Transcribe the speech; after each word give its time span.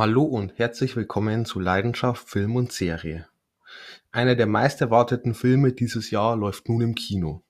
Hallo 0.00 0.22
und 0.22 0.58
herzlich 0.58 0.96
willkommen 0.96 1.44
zu 1.44 1.60
Leidenschaft 1.60 2.26
Film 2.26 2.56
und 2.56 2.72
Serie. 2.72 3.28
Einer 4.12 4.34
der 4.34 4.46
meist 4.46 4.80
erwarteten 4.80 5.34
Filme 5.34 5.74
dieses 5.74 6.10
Jahr 6.10 6.38
läuft 6.38 6.70
nun 6.70 6.80
im 6.80 6.94
Kino. 6.94 7.42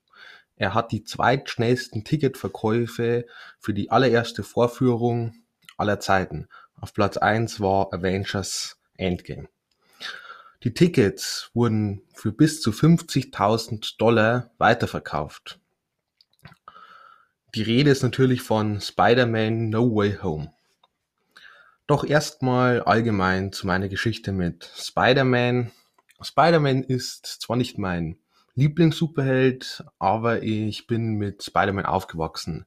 Er 0.57 0.73
hat 0.73 0.91
die 0.91 1.05
zweitschnellsten 1.05 2.03
Ticketverkäufe 2.03 3.25
für 3.57 3.73
die 3.73 3.89
allererste 3.89 4.43
Vorführung 4.43 5.33
aller 5.77 6.01
Zeiten. 6.01 6.49
Auf 6.75 6.93
Platz 6.93 7.15
1 7.15 7.61
war 7.61 7.93
Avengers 7.93 8.77
Endgame. 8.97 9.47
Die 10.65 10.73
Tickets 10.73 11.51
wurden 11.53 12.01
für 12.13 12.33
bis 12.33 12.59
zu 12.59 12.71
50.000 12.71 13.95
Dollar 13.97 14.51
weiterverkauft. 14.57 15.61
Die 17.55 17.63
Rede 17.63 17.91
ist 17.91 18.03
natürlich 18.03 18.41
von 18.41 18.81
Spider-Man 18.81 19.69
No 19.69 19.95
Way 19.95 20.17
Home. 20.21 20.53
Doch 21.91 22.05
erstmal 22.05 22.83
allgemein 22.83 23.51
zu 23.51 23.67
meiner 23.67 23.89
Geschichte 23.89 24.31
mit 24.31 24.71
Spider-Man. 24.77 25.71
Spider-Man 26.21 26.83
ist 26.83 27.25
zwar 27.41 27.57
nicht 27.57 27.77
mein 27.77 28.17
Lieblings-Superheld, 28.55 29.83
aber 29.99 30.41
ich 30.41 30.87
bin 30.87 31.15
mit 31.15 31.43
Spider-Man 31.43 31.85
aufgewachsen. 31.85 32.65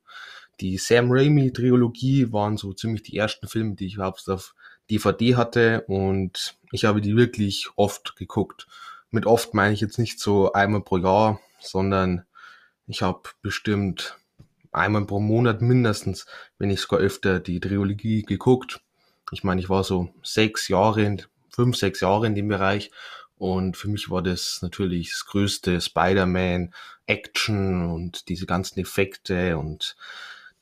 Die 0.60 0.76
Sam 0.76 1.10
Raimi-Trilogie 1.10 2.34
waren 2.34 2.58
so 2.58 2.74
ziemlich 2.74 3.02
die 3.02 3.16
ersten 3.16 3.48
Filme, 3.48 3.76
die 3.76 3.86
ich 3.86 3.94
überhaupt 3.94 4.28
auf 4.28 4.54
DVD 4.90 5.36
hatte 5.36 5.84
und 5.86 6.58
ich 6.70 6.84
habe 6.84 7.00
die 7.00 7.16
wirklich 7.16 7.70
oft 7.76 8.16
geguckt. 8.16 8.66
Mit 9.10 9.24
oft 9.24 9.54
meine 9.54 9.72
ich 9.72 9.80
jetzt 9.80 9.98
nicht 9.98 10.20
so 10.20 10.52
einmal 10.52 10.82
pro 10.82 10.98
Jahr, 10.98 11.40
sondern 11.60 12.26
ich 12.86 13.00
habe 13.00 13.22
bestimmt 13.40 14.18
einmal 14.70 15.06
pro 15.06 15.18
Monat 15.18 15.62
mindestens, 15.62 16.26
wenn 16.58 16.68
nicht 16.68 16.82
sogar 16.82 17.00
öfter, 17.00 17.40
die 17.40 17.58
Trilogie 17.58 18.20
geguckt. 18.20 18.83
Ich 19.34 19.44
meine, 19.44 19.60
ich 19.60 19.68
war 19.68 19.84
so 19.84 20.08
sechs 20.22 20.68
Jahre, 20.68 21.16
fünf, 21.50 21.76
sechs 21.76 22.00
Jahre 22.00 22.26
in 22.26 22.34
dem 22.34 22.48
Bereich 22.48 22.90
und 23.36 23.76
für 23.76 23.88
mich 23.88 24.10
war 24.10 24.22
das 24.22 24.60
natürlich 24.62 25.10
das 25.10 25.26
größte 25.26 25.80
Spider-Man 25.80 26.72
Action 27.06 27.90
und 27.90 28.28
diese 28.28 28.46
ganzen 28.46 28.78
Effekte 28.80 29.58
und 29.58 29.96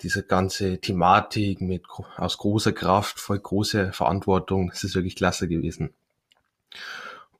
diese 0.01 0.25
ganze 0.25 0.81
Thematik 0.81 1.61
mit 1.61 1.85
aus 2.17 2.39
großer 2.39 2.73
Kraft, 2.73 3.21
voll 3.21 3.39
große 3.39 3.93
Verantwortung. 3.93 4.71
Das 4.71 4.83
ist 4.83 4.95
wirklich 4.95 5.15
klasse 5.15 5.47
gewesen. 5.47 5.95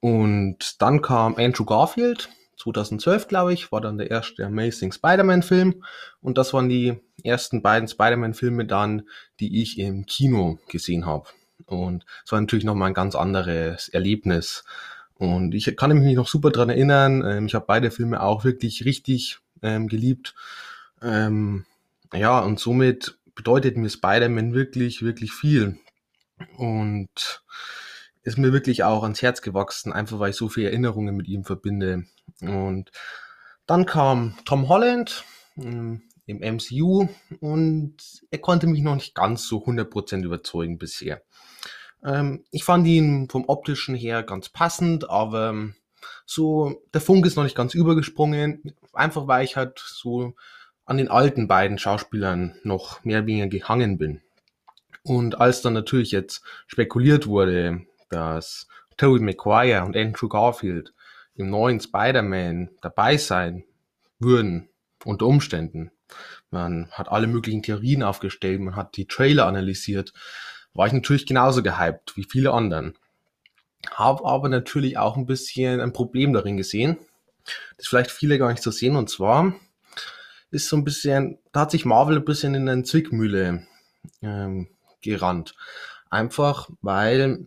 Und 0.01 0.81
dann 0.81 1.03
kam 1.03 1.37
Andrew 1.37 1.65
Garfield, 1.65 2.29
2012 2.57 3.29
glaube 3.29 3.53
ich, 3.53 3.73
war 3.73 3.81
dann 3.81 3.99
der 3.99 4.11
erste 4.11 4.47
Amazing 4.47 4.93
Spider-Man 4.93 5.43
Film. 5.43 5.85
Und 6.21 6.39
das 6.39 6.53
waren 6.53 6.69
die 6.69 7.01
ersten 7.25 7.63
beiden 7.63 7.89
Spider-Man 7.89 8.35
Filme 8.35 8.67
dann, 8.67 9.03
die 9.41 9.63
ich 9.63 9.79
im 9.79 10.07
Kino 10.07 10.59
gesehen 10.69 11.07
habe. 11.07 11.29
Und 11.67 12.05
es 12.25 12.33
war 12.33 12.41
natürlich 12.41 12.65
nochmal 12.65 12.89
ein 12.89 12.95
ganz 12.95 13.15
anderes 13.15 13.89
Erlebnis. 13.89 14.65
Und 15.15 15.55
ich 15.55 15.77
kann 15.77 15.97
mich 15.97 16.17
noch 16.17 16.29
super 16.29 16.51
dran 16.51 16.69
erinnern. 16.69 17.25
Ähm, 17.25 17.47
ich 17.47 17.55
habe 17.55 17.67
beide 17.67 17.91
Filme 17.91 18.23
auch 18.23 18.45
wirklich 18.45 18.85
richtig 18.85 19.39
ähm, 19.63 19.89
geliebt. 19.89 20.35
Ähm, 21.01 21.65
ja, 22.13 22.41
und 22.41 22.59
somit 22.59 23.17
bedeutet 23.35 23.77
mir 23.77 23.89
Spider-Man 23.89 24.53
wirklich, 24.53 25.03
wirklich 25.03 25.33
viel. 25.33 25.79
Und 26.57 27.43
ist 28.23 28.39
mir 28.39 28.53
wirklich 28.53 28.85
auch 28.85 29.03
ans 29.03 29.23
Herz 29.23 29.43
gewachsen, 29.43 29.93
einfach 29.93 30.19
weil 30.19 30.31
ich 30.31 30.37
so 30.37 30.49
viele 30.49 30.69
Erinnerungen 30.69 31.17
mit 31.17 31.29
ihm 31.29 31.45
verbinde. 31.45 32.05
Und 32.41 32.91
dann 33.67 33.87
kam 33.87 34.37
Tom 34.45 34.69
Holland 34.69 35.25
ähm, 35.57 36.03
im 36.27 36.39
MCU 36.39 37.09
und 37.41 37.97
er 38.31 38.39
konnte 38.39 38.67
mich 38.67 38.83
noch 38.83 38.95
nicht 38.95 39.15
ganz 39.15 39.47
so 39.47 39.65
100% 39.65 40.25
überzeugen 40.25 40.79
bisher. 40.79 41.23
Ähm, 42.05 42.45
ich 42.51 42.65
fand 42.65 42.87
ihn 42.87 43.29
vom 43.29 43.45
optischen 43.49 43.95
her 43.95 44.23
ganz 44.23 44.49
passend, 44.49 45.09
aber 45.11 45.51
ähm, 45.51 45.75
so 46.27 46.83
der 46.95 47.01
Funk 47.01 47.27
ist 47.27 47.37
noch 47.37 47.45
nicht 47.45 47.57
ganz 47.57 47.75
übergesprungen, 47.75 48.75
einfach 48.93 49.27
weil 49.27 49.45
ich 49.45 49.57
halt 49.57 49.79
so 49.79 50.35
an 50.85 50.97
den 50.97 51.09
alten 51.09 51.49
beiden 51.49 51.79
Schauspielern 51.79 52.57
noch 52.65 53.05
mehr 53.05 53.19
oder 53.19 53.27
weniger 53.27 53.47
gehangen 53.49 53.99
bin. 53.99 54.21
Und 55.05 55.41
als 55.41 55.63
dann 55.63 55.73
natürlich 55.73 56.13
jetzt 56.13 56.43
spekuliert 56.67 57.27
wurde, 57.27 57.87
dass 58.13 58.69
Tobey 58.97 59.21
Maguire 59.21 59.85
und 59.85 59.97
Andrew 59.97 60.29
Garfield 60.29 60.93
im 61.35 61.51
neuen 61.51 61.81
Spider-Man 61.81 62.71
dabei 62.83 63.17
sein 63.17 63.65
würden, 64.19 64.69
unter 65.05 65.27
Umständen. 65.27 65.91
Man 66.51 66.91
hat 66.93 67.09
alle 67.09 67.27
möglichen 67.27 67.63
Theorien 67.63 68.03
aufgestellt, 68.03 68.61
man 68.61 68.77
hat 68.77 68.97
die 68.97 69.07
Trailer 69.07 69.47
analysiert, 69.47 70.13
war 70.75 70.87
ich 70.87 70.93
natürlich 70.93 71.27
genauso 71.27 71.63
gehypt 71.63 72.17
wie 72.17 72.25
viele 72.25 72.53
anderen. 72.53 72.97
Habe 73.91 74.25
aber 74.25 74.49
natürlich 74.49 74.99
auch 74.99 75.17
ein 75.17 75.27
bisschen 75.27 75.81
ein 75.81 75.93
Problem 75.93 76.33
darin 76.33 76.57
gesehen, 76.57 76.99
das 77.79 77.89
vielleicht 77.89 78.11
viele 78.11 78.39
gar 78.39 78.51
nicht 78.51 78.63
so 78.63 78.71
sehen, 78.71 78.97
und 78.97 79.11
zwar 79.11 79.55
ist 80.51 80.69
so 80.69 80.77
ein 80.77 80.85
bisschen, 80.85 81.39
da 81.53 81.61
hat 81.61 81.71
sich 81.71 81.87
Marvel 81.87 82.19
ein 82.19 82.25
bisschen 82.25 82.55
in 82.55 82.69
eine 82.69 82.83
Zwickmühle 82.85 83.67
ähm, 84.21 84.69
gerannt. 85.01 85.55
Einfach 86.11 86.69
weil 86.83 87.47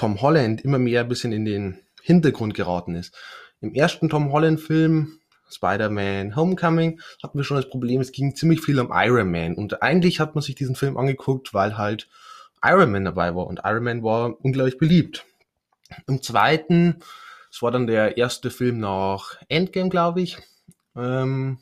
Tom 0.00 0.22
Holland 0.22 0.62
immer 0.62 0.78
mehr 0.78 1.02
ein 1.02 1.08
bisschen 1.08 1.30
in 1.30 1.44
den 1.44 1.78
Hintergrund 2.02 2.54
geraten 2.54 2.94
ist. 2.94 3.14
Im 3.60 3.74
ersten 3.74 4.08
Tom 4.08 4.32
Holland-Film, 4.32 5.20
Spider-Man 5.50 6.36
Homecoming, 6.36 7.02
hatten 7.22 7.36
wir 7.36 7.44
schon 7.44 7.58
das 7.58 7.68
Problem, 7.68 8.00
es 8.00 8.10
ging 8.10 8.34
ziemlich 8.34 8.62
viel 8.62 8.80
um 8.80 8.92
Iron 8.94 9.30
Man. 9.30 9.56
Und 9.56 9.82
eigentlich 9.82 10.18
hat 10.18 10.34
man 10.34 10.40
sich 10.40 10.54
diesen 10.54 10.74
Film 10.74 10.96
angeguckt, 10.96 11.52
weil 11.52 11.76
halt 11.76 12.08
Iron 12.64 12.92
Man 12.92 13.04
dabei 13.04 13.34
war. 13.34 13.46
Und 13.46 13.60
Iron 13.62 13.84
Man 13.84 14.02
war 14.02 14.42
unglaublich 14.42 14.78
beliebt. 14.78 15.26
Im 16.06 16.22
zweiten, 16.22 17.00
es 17.50 17.60
war 17.60 17.70
dann 17.70 17.86
der 17.86 18.16
erste 18.16 18.48
Film 18.50 18.78
nach 18.78 19.36
Endgame, 19.48 19.90
glaube 19.90 20.22
ich. 20.22 20.38
Ähm, 20.96 21.58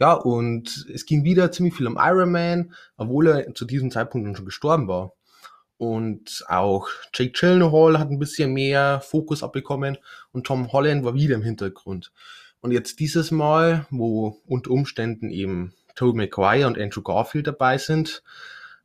ja, 0.00 0.12
und 0.14 0.88
es 0.92 1.06
ging 1.06 1.22
wieder 1.22 1.52
ziemlich 1.52 1.74
viel 1.76 1.86
um 1.86 2.00
Iron 2.00 2.32
Man, 2.32 2.74
obwohl 2.96 3.28
er 3.28 3.54
zu 3.54 3.64
diesem 3.64 3.92
Zeitpunkt 3.92 4.36
schon 4.36 4.44
gestorben 4.44 4.88
war. 4.88 5.12
Und 5.78 6.44
auch 6.48 6.88
Jake 7.12 7.32
Gyllenhaal 7.32 7.98
hat 7.98 8.10
ein 8.10 8.18
bisschen 8.18 8.52
mehr 8.52 9.00
Fokus 9.02 9.42
abbekommen 9.42 9.98
und 10.32 10.46
Tom 10.46 10.72
Holland 10.72 11.04
war 11.04 11.14
wieder 11.14 11.34
im 11.34 11.42
Hintergrund. 11.42 12.12
Und 12.60 12.72
jetzt 12.72 12.98
dieses 12.98 13.30
Mal, 13.30 13.86
wo 13.90 14.40
unter 14.46 14.70
Umständen 14.70 15.30
eben 15.30 15.74
Tobey 15.94 16.16
Maguire 16.16 16.66
und 16.66 16.78
Andrew 16.78 17.02
Garfield 17.02 17.46
dabei 17.46 17.78
sind, 17.78 18.22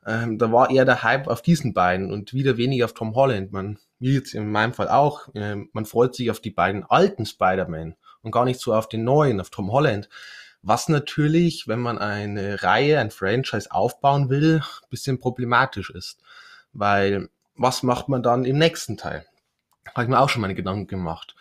ähm, 0.06 0.38
da 0.38 0.52
war 0.52 0.70
eher 0.70 0.86
der 0.86 1.04
Hype 1.04 1.28
auf 1.28 1.42
diesen 1.42 1.74
beiden 1.74 2.12
und 2.12 2.34
wieder 2.34 2.58
weniger 2.58 2.86
auf 2.86 2.94
Tom 2.94 3.16
Holland. 3.16 3.52
Man, 3.52 3.78
wie 4.00 4.16
jetzt 4.16 4.34
in 4.34 4.52
meinem 4.52 4.74
Fall 4.74 4.90
auch, 4.90 5.34
äh, 5.36 5.56
man 5.74 5.86
freut 5.86 6.16
sich 6.16 6.32
auf 6.32 6.40
die 6.40 6.52
beiden 6.52 6.84
alten 6.84 7.26
Spider-Man 7.26 7.96
und 8.22 8.32
gar 8.32 8.46
nicht 8.46 8.60
so 8.60 8.74
auf 8.74 8.90
den 8.90 9.04
neuen, 9.04 9.40
auf 9.40 9.50
Tom 9.50 9.72
Holland. 9.72 10.10
Was 10.64 10.90
natürlich, 10.90 11.68
wenn 11.68 11.80
man 11.80 11.98
eine 11.98 12.62
Reihe, 12.62 13.00
ein 13.00 13.12
Franchise 13.12 13.72
aufbauen 13.72 14.30
will, 14.30 14.62
bisschen 14.90 15.20
problematisch 15.20 15.90
ist. 15.90 16.20
Weil 16.74 17.30
was 17.56 17.84
macht 17.84 18.10
man 18.10 18.24
dann 18.24 18.46
im 18.46 18.58
nächsten 18.58 18.98
Teil? 18.98 19.26
Habe 19.90 20.04
ich 20.04 20.10
mir 20.10 20.20
auch 20.20 20.30
schon 20.30 20.42
meine 20.42 20.56
Gedanken 20.56 20.88
gemacht. 20.88 21.36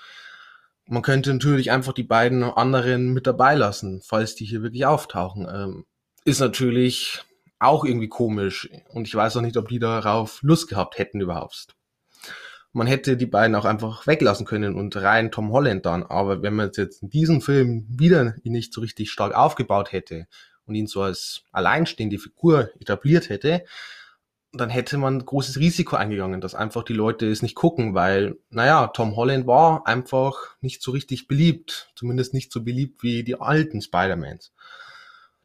Man 0.86 1.02
könnte 1.02 1.32
natürlich 1.32 1.70
einfach 1.70 1.92
die 1.92 2.02
beiden 2.02 2.42
anderen 2.42 3.12
mit 3.12 3.26
dabei 3.26 3.54
lassen, 3.54 4.02
falls 4.04 4.34
die 4.34 4.44
hier 4.44 4.62
wirklich 4.62 4.86
auftauchen. 4.86 5.46
Ähm, 5.48 5.86
ist 6.24 6.40
natürlich 6.40 7.22
auch 7.60 7.84
irgendwie 7.84 8.08
komisch 8.08 8.68
und 8.88 9.06
ich 9.06 9.14
weiß 9.14 9.36
auch 9.36 9.42
nicht, 9.42 9.56
ob 9.56 9.68
die 9.68 9.78
darauf 9.78 10.42
Lust 10.42 10.68
gehabt 10.68 10.98
hätten 10.98 11.20
überhaupt. 11.20 11.76
Man 12.72 12.86
hätte 12.86 13.16
die 13.16 13.26
beiden 13.26 13.54
auch 13.56 13.64
einfach 13.64 14.06
weglassen 14.06 14.46
können 14.46 14.76
und 14.76 14.96
rein 14.96 15.30
Tom 15.30 15.52
Holland 15.52 15.86
dann, 15.86 16.04
aber 16.04 16.42
wenn 16.42 16.54
man 16.54 16.70
jetzt 16.74 17.02
in 17.02 17.10
diesem 17.10 17.40
Film 17.40 17.86
wieder 17.88 18.34
ihn 18.42 18.52
nicht 18.52 18.72
so 18.72 18.80
richtig 18.80 19.10
stark 19.10 19.34
aufgebaut 19.34 19.92
hätte 19.92 20.26
und 20.66 20.74
ihn 20.74 20.86
so 20.86 21.02
als 21.02 21.42
alleinstehende 21.52 22.18
Figur 22.18 22.70
etabliert 22.78 23.28
hätte, 23.28 23.64
dann 24.52 24.70
hätte 24.70 24.98
man 24.98 25.24
großes 25.24 25.58
Risiko 25.58 25.96
eingegangen, 25.96 26.40
dass 26.40 26.54
einfach 26.54 26.82
die 26.82 26.92
Leute 26.92 27.30
es 27.30 27.42
nicht 27.42 27.54
gucken, 27.54 27.94
weil, 27.94 28.36
naja, 28.50 28.88
Tom 28.88 29.14
Holland 29.16 29.46
war 29.46 29.86
einfach 29.86 30.56
nicht 30.60 30.82
so 30.82 30.90
richtig 30.90 31.28
beliebt, 31.28 31.92
zumindest 31.94 32.34
nicht 32.34 32.52
so 32.52 32.62
beliebt 32.62 33.02
wie 33.02 33.22
die 33.22 33.40
alten 33.40 33.80
Spider-Mans. 33.80 34.52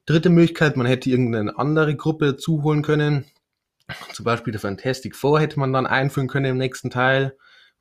Dritte 0.05 0.29
Möglichkeit, 0.29 0.75
man 0.75 0.87
hätte 0.87 1.09
irgendeine 1.09 1.57
andere 1.57 1.95
Gruppe 1.95 2.37
zuholen 2.37 2.81
können, 2.81 3.25
zum 4.13 4.25
Beispiel 4.25 4.51
der 4.51 4.61
Fantastic 4.61 5.15
Four 5.15 5.39
hätte 5.39 5.59
man 5.59 5.71
dann 5.71 5.85
einführen 5.85 6.27
können 6.27 6.51
im 6.51 6.57
nächsten 6.57 6.89
Teil. 6.89 7.37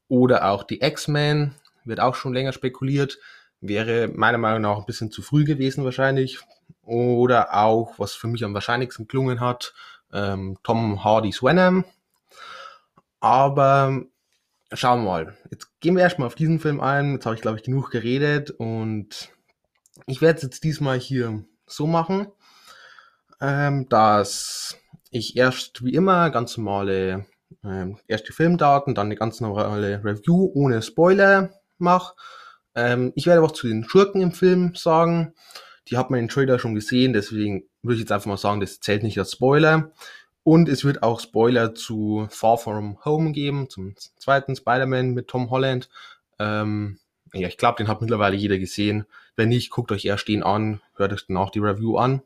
Oder 0.08 0.50
auch 0.50 0.64
die 0.64 0.82
X-Men, 0.82 1.54
wird 1.84 2.00
auch 2.00 2.14
schon 2.14 2.34
länger 2.34 2.52
spekuliert. 2.52 3.18
Wäre 3.60 4.08
meiner 4.08 4.38
Meinung 4.38 4.60
nach 4.60 4.78
ein 4.78 4.86
bisschen 4.86 5.10
zu 5.10 5.22
früh 5.22 5.44
gewesen 5.44 5.84
wahrscheinlich. 5.84 6.40
Oder 6.82 7.54
auch, 7.54 7.98
was 7.98 8.12
für 8.12 8.26
mich 8.26 8.44
am 8.44 8.52
wahrscheinlichsten 8.52 9.08
gelungen 9.08 9.40
hat, 9.40 9.72
ähm, 10.14 10.56
Tom 10.62 11.04
Hardy's 11.04 11.42
Venom. 11.42 11.84
Aber 13.20 14.02
schauen 14.72 15.04
wir 15.04 15.10
mal. 15.10 15.36
Jetzt 15.50 15.68
gehen 15.80 15.96
wir 15.96 16.02
erstmal 16.02 16.26
auf 16.26 16.34
diesen 16.34 16.60
Film 16.60 16.80
ein. 16.80 17.14
Jetzt 17.14 17.26
habe 17.26 17.34
ich, 17.34 17.42
glaube 17.42 17.58
ich, 17.58 17.64
genug 17.64 17.90
geredet 17.90 18.50
und 18.50 19.30
ich 20.06 20.20
werde 20.20 20.36
es 20.36 20.42
jetzt 20.42 20.64
diesmal 20.64 20.98
hier 20.98 21.44
so 21.66 21.86
machen, 21.86 22.28
ähm, 23.40 23.88
dass 23.88 24.76
ich 25.10 25.36
erst 25.36 25.84
wie 25.84 25.94
immer 25.94 26.30
ganz 26.30 26.56
normale 26.56 27.26
ähm, 27.62 27.98
erst 28.08 28.28
Filmdaten, 28.28 28.94
dann 28.94 29.06
eine 29.06 29.16
ganz 29.16 29.40
normale 29.40 30.02
Review 30.04 30.50
ohne 30.54 30.82
Spoiler 30.82 31.50
mache. 31.78 32.14
Ähm, 32.74 33.12
ich 33.14 33.26
werde 33.26 33.42
auch 33.42 33.52
zu 33.52 33.68
den 33.68 33.84
Schurken 33.84 34.20
im 34.20 34.32
Film 34.32 34.74
sagen. 34.74 35.34
Die 35.88 35.96
hat 35.96 36.10
man 36.10 36.20
den 36.20 36.28
Trailer 36.28 36.58
schon 36.58 36.74
gesehen, 36.74 37.12
deswegen 37.12 37.68
würde 37.84 37.94
ich 37.94 38.00
jetzt 38.00 38.12
einfach 38.12 38.26
mal 38.26 38.36
sagen, 38.36 38.60
das 38.60 38.80
zählt 38.80 39.02
nicht 39.02 39.18
als 39.18 39.32
Spoiler. 39.32 39.92
Und 40.42 40.68
es 40.68 40.84
wird 40.84 41.02
auch 41.02 41.20
Spoiler 41.20 41.74
zu 41.74 42.26
Far 42.30 42.58
From 42.58 42.98
Home 43.04 43.32
geben, 43.32 43.70
zum 43.70 43.94
zweiten 44.18 44.56
Spider-Man 44.56 45.14
mit 45.14 45.28
Tom 45.28 45.50
Holland. 45.50 45.88
Ähm, 46.38 46.98
ja, 47.32 47.48
ich 47.48 47.56
glaube, 47.56 47.78
den 47.78 47.88
hat 47.88 48.00
mittlerweile 48.00 48.36
jeder 48.36 48.58
gesehen. 48.58 49.06
Wenn 49.36 49.48
nicht, 49.48 49.70
guckt 49.70 49.90
euch 49.90 50.04
erst 50.04 50.28
den 50.28 50.42
an, 50.42 50.80
hört 50.96 51.12
euch 51.12 51.26
dann 51.26 51.36
auch 51.36 51.50
die 51.50 51.60
Review 51.60 51.96
an. 51.96 52.22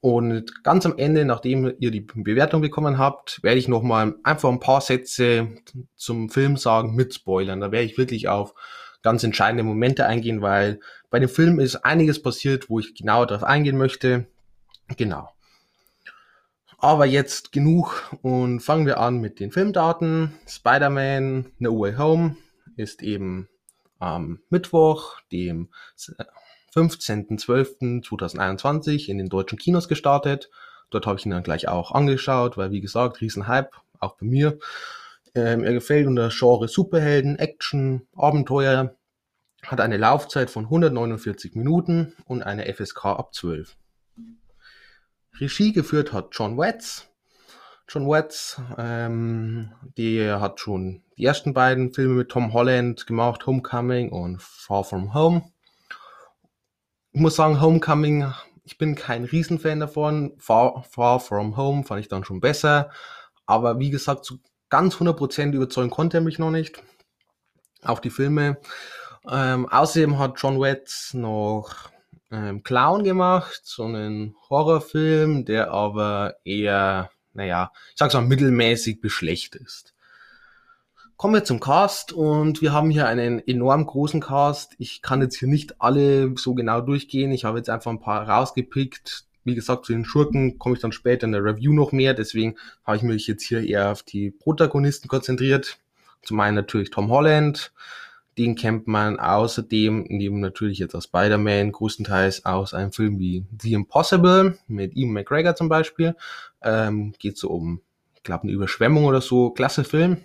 Und 0.00 0.62
ganz 0.62 0.86
am 0.86 0.98
Ende, 0.98 1.24
nachdem 1.24 1.72
ihr 1.78 1.90
die 1.90 2.00
Bewertung 2.00 2.60
bekommen 2.60 2.98
habt, 2.98 3.42
werde 3.42 3.58
ich 3.58 3.66
nochmal 3.66 4.14
einfach 4.24 4.50
ein 4.50 4.60
paar 4.60 4.80
Sätze 4.80 5.48
zum 5.96 6.28
Film 6.30 6.56
sagen 6.56 6.94
mit 6.94 7.14
Spoilern. 7.14 7.60
Da 7.60 7.72
werde 7.72 7.86
ich 7.86 7.98
wirklich 7.98 8.28
auf 8.28 8.54
ganz 9.02 9.24
entscheidende 9.24 9.62
Momente 9.62 10.06
eingehen, 10.06 10.42
weil 10.42 10.80
bei 11.10 11.18
dem 11.18 11.28
Film 11.28 11.60
ist 11.60 11.76
einiges 11.76 12.20
passiert, 12.20 12.68
wo 12.68 12.78
ich 12.80 12.94
genauer 12.94 13.26
darauf 13.26 13.44
eingehen 13.44 13.78
möchte. 13.78 14.26
Genau. 14.96 15.28
Aber 16.78 17.06
jetzt 17.06 17.52
genug 17.52 18.14
und 18.22 18.60
fangen 18.60 18.86
wir 18.86 19.00
an 19.00 19.18
mit 19.18 19.40
den 19.40 19.50
Filmdaten. 19.50 20.38
Spider-Man 20.46 21.50
No 21.58 21.80
Way 21.80 21.96
Home 21.96 22.36
ist 22.76 23.02
eben 23.02 23.48
am 23.98 24.38
Mittwoch, 24.50 25.20
dem 25.32 25.70
15.12.2021 26.74 29.08
in 29.08 29.16
den 29.18 29.28
deutschen 29.28 29.58
Kinos 29.58 29.88
gestartet. 29.88 30.48
Dort 30.90 31.06
habe 31.06 31.18
ich 31.18 31.26
ihn 31.26 31.30
dann 31.30 31.42
gleich 31.42 31.66
auch 31.68 31.92
angeschaut, 31.92 32.58
weil 32.58 32.70
wie 32.70 32.80
gesagt, 32.80 33.20
Riesenhype, 33.20 33.70
auch 33.98 34.16
bei 34.16 34.26
mir. 34.26 34.58
Ähm, 35.34 35.64
er 35.64 35.72
gefällt 35.72 36.06
unter 36.06 36.28
Genre 36.28 36.68
Superhelden, 36.68 37.36
Action, 37.38 38.06
Abenteuer, 38.14 38.94
hat 39.62 39.80
eine 39.80 39.96
Laufzeit 39.96 40.50
von 40.50 40.64
149 40.64 41.54
Minuten 41.54 42.14
und 42.26 42.42
eine 42.42 42.70
FSK 42.72 43.06
ab 43.06 43.34
12. 43.34 43.76
Regie 45.40 45.72
geführt 45.72 46.12
hat 46.12 46.28
John 46.32 46.56
Watts. 46.56 47.08
John 47.88 48.08
Watts, 48.08 48.60
ähm, 48.78 49.72
der 49.96 50.40
hat 50.40 50.58
schon 50.58 51.02
die 51.16 51.24
ersten 51.24 51.54
beiden 51.54 51.92
Filme 51.92 52.14
mit 52.14 52.30
Tom 52.30 52.52
Holland 52.52 53.06
gemacht, 53.06 53.46
Homecoming 53.46 54.10
und 54.10 54.42
Far 54.42 54.82
From 54.82 55.14
Home. 55.14 55.52
Ich 57.12 57.20
muss 57.20 57.36
sagen, 57.36 57.60
Homecoming, 57.60 58.32
ich 58.64 58.76
bin 58.78 58.94
kein 58.94 59.24
Riesenfan 59.24 59.80
davon. 59.80 60.34
Far, 60.38 60.84
Far 60.90 61.20
From 61.20 61.56
Home 61.56 61.84
fand 61.84 62.00
ich 62.00 62.08
dann 62.08 62.24
schon 62.24 62.40
besser. 62.40 62.90
Aber 63.46 63.78
wie 63.78 63.90
gesagt, 63.90 64.24
so 64.24 64.38
ganz 64.68 64.96
100% 64.96 65.52
überzeugen 65.52 65.90
konnte 65.90 66.18
er 66.18 66.22
mich 66.22 66.38
noch 66.38 66.50
nicht. 66.50 66.82
Auch 67.82 68.00
die 68.00 68.10
Filme. 68.10 68.58
Ähm, 69.30 69.68
außerdem 69.68 70.18
hat 70.18 70.40
John 70.40 70.60
Watts 70.60 71.14
noch 71.14 71.90
ähm, 72.30 72.62
Clown 72.62 73.04
gemacht, 73.04 73.60
so 73.64 73.84
einen 73.84 74.34
Horrorfilm, 74.48 75.44
der 75.44 75.70
aber 75.70 76.36
eher, 76.44 77.10
naja, 77.32 77.72
ich 77.90 77.98
sag's 77.98 78.14
mal, 78.14 78.22
mittelmäßig 78.22 79.00
beschlecht 79.00 79.54
ist. 79.54 79.94
Kommen 81.16 81.32
wir 81.32 81.44
zum 81.44 81.60
Cast 81.60 82.12
und 82.12 82.60
wir 82.60 82.72
haben 82.74 82.90
hier 82.90 83.06
einen 83.08 83.38
enorm 83.46 83.86
großen 83.86 84.20
Cast. 84.20 84.74
Ich 84.78 85.00
kann 85.00 85.22
jetzt 85.22 85.38
hier 85.38 85.48
nicht 85.48 85.80
alle 85.80 86.36
so 86.36 86.54
genau 86.54 86.82
durchgehen. 86.82 87.32
Ich 87.32 87.46
habe 87.46 87.56
jetzt 87.56 87.70
einfach 87.70 87.90
ein 87.90 88.00
paar 88.00 88.28
rausgepickt. 88.28 89.24
Wie 89.42 89.54
gesagt, 89.54 89.86
zu 89.86 89.92
den 89.92 90.04
Schurken 90.04 90.58
komme 90.58 90.74
ich 90.74 90.82
dann 90.82 90.92
später 90.92 91.24
in 91.24 91.32
der 91.32 91.42
Review 91.42 91.72
noch 91.72 91.92
mehr. 91.92 92.12
Deswegen 92.12 92.56
habe 92.84 92.98
ich 92.98 93.02
mich 93.02 93.26
jetzt 93.28 93.44
hier 93.44 93.62
eher 93.62 93.92
auf 93.92 94.02
die 94.02 94.30
Protagonisten 94.30 95.08
konzentriert. 95.08 95.78
Zum 96.22 96.38
einen 96.40 96.56
natürlich 96.56 96.90
Tom 96.90 97.10
Holland, 97.10 97.72
den 98.38 98.54
kennt 98.54 98.86
man 98.86 99.18
außerdem 99.18 100.06
neben 100.08 100.40
natürlich 100.40 100.78
jetzt 100.78 100.94
aus 100.94 101.04
Spider-Man 101.04 101.72
größtenteils 101.72 102.44
aus 102.44 102.74
einem 102.74 102.92
Film 102.92 103.18
wie 103.18 103.46
The 103.60 103.72
Impossible 103.72 104.58
mit 104.66 104.94
Ian 104.94 105.12
McGregor 105.12 105.54
zum 105.54 105.68
Beispiel. 105.68 106.14
Ähm, 106.62 107.14
geht 107.18 107.38
so 107.38 107.48
um, 107.48 107.80
ich 108.14 108.22
glaube, 108.22 108.44
eine 108.44 108.52
Überschwemmung 108.52 109.04
oder 109.04 109.20
so. 109.22 109.50
Klasse 109.50 109.84
Film. 109.84 110.22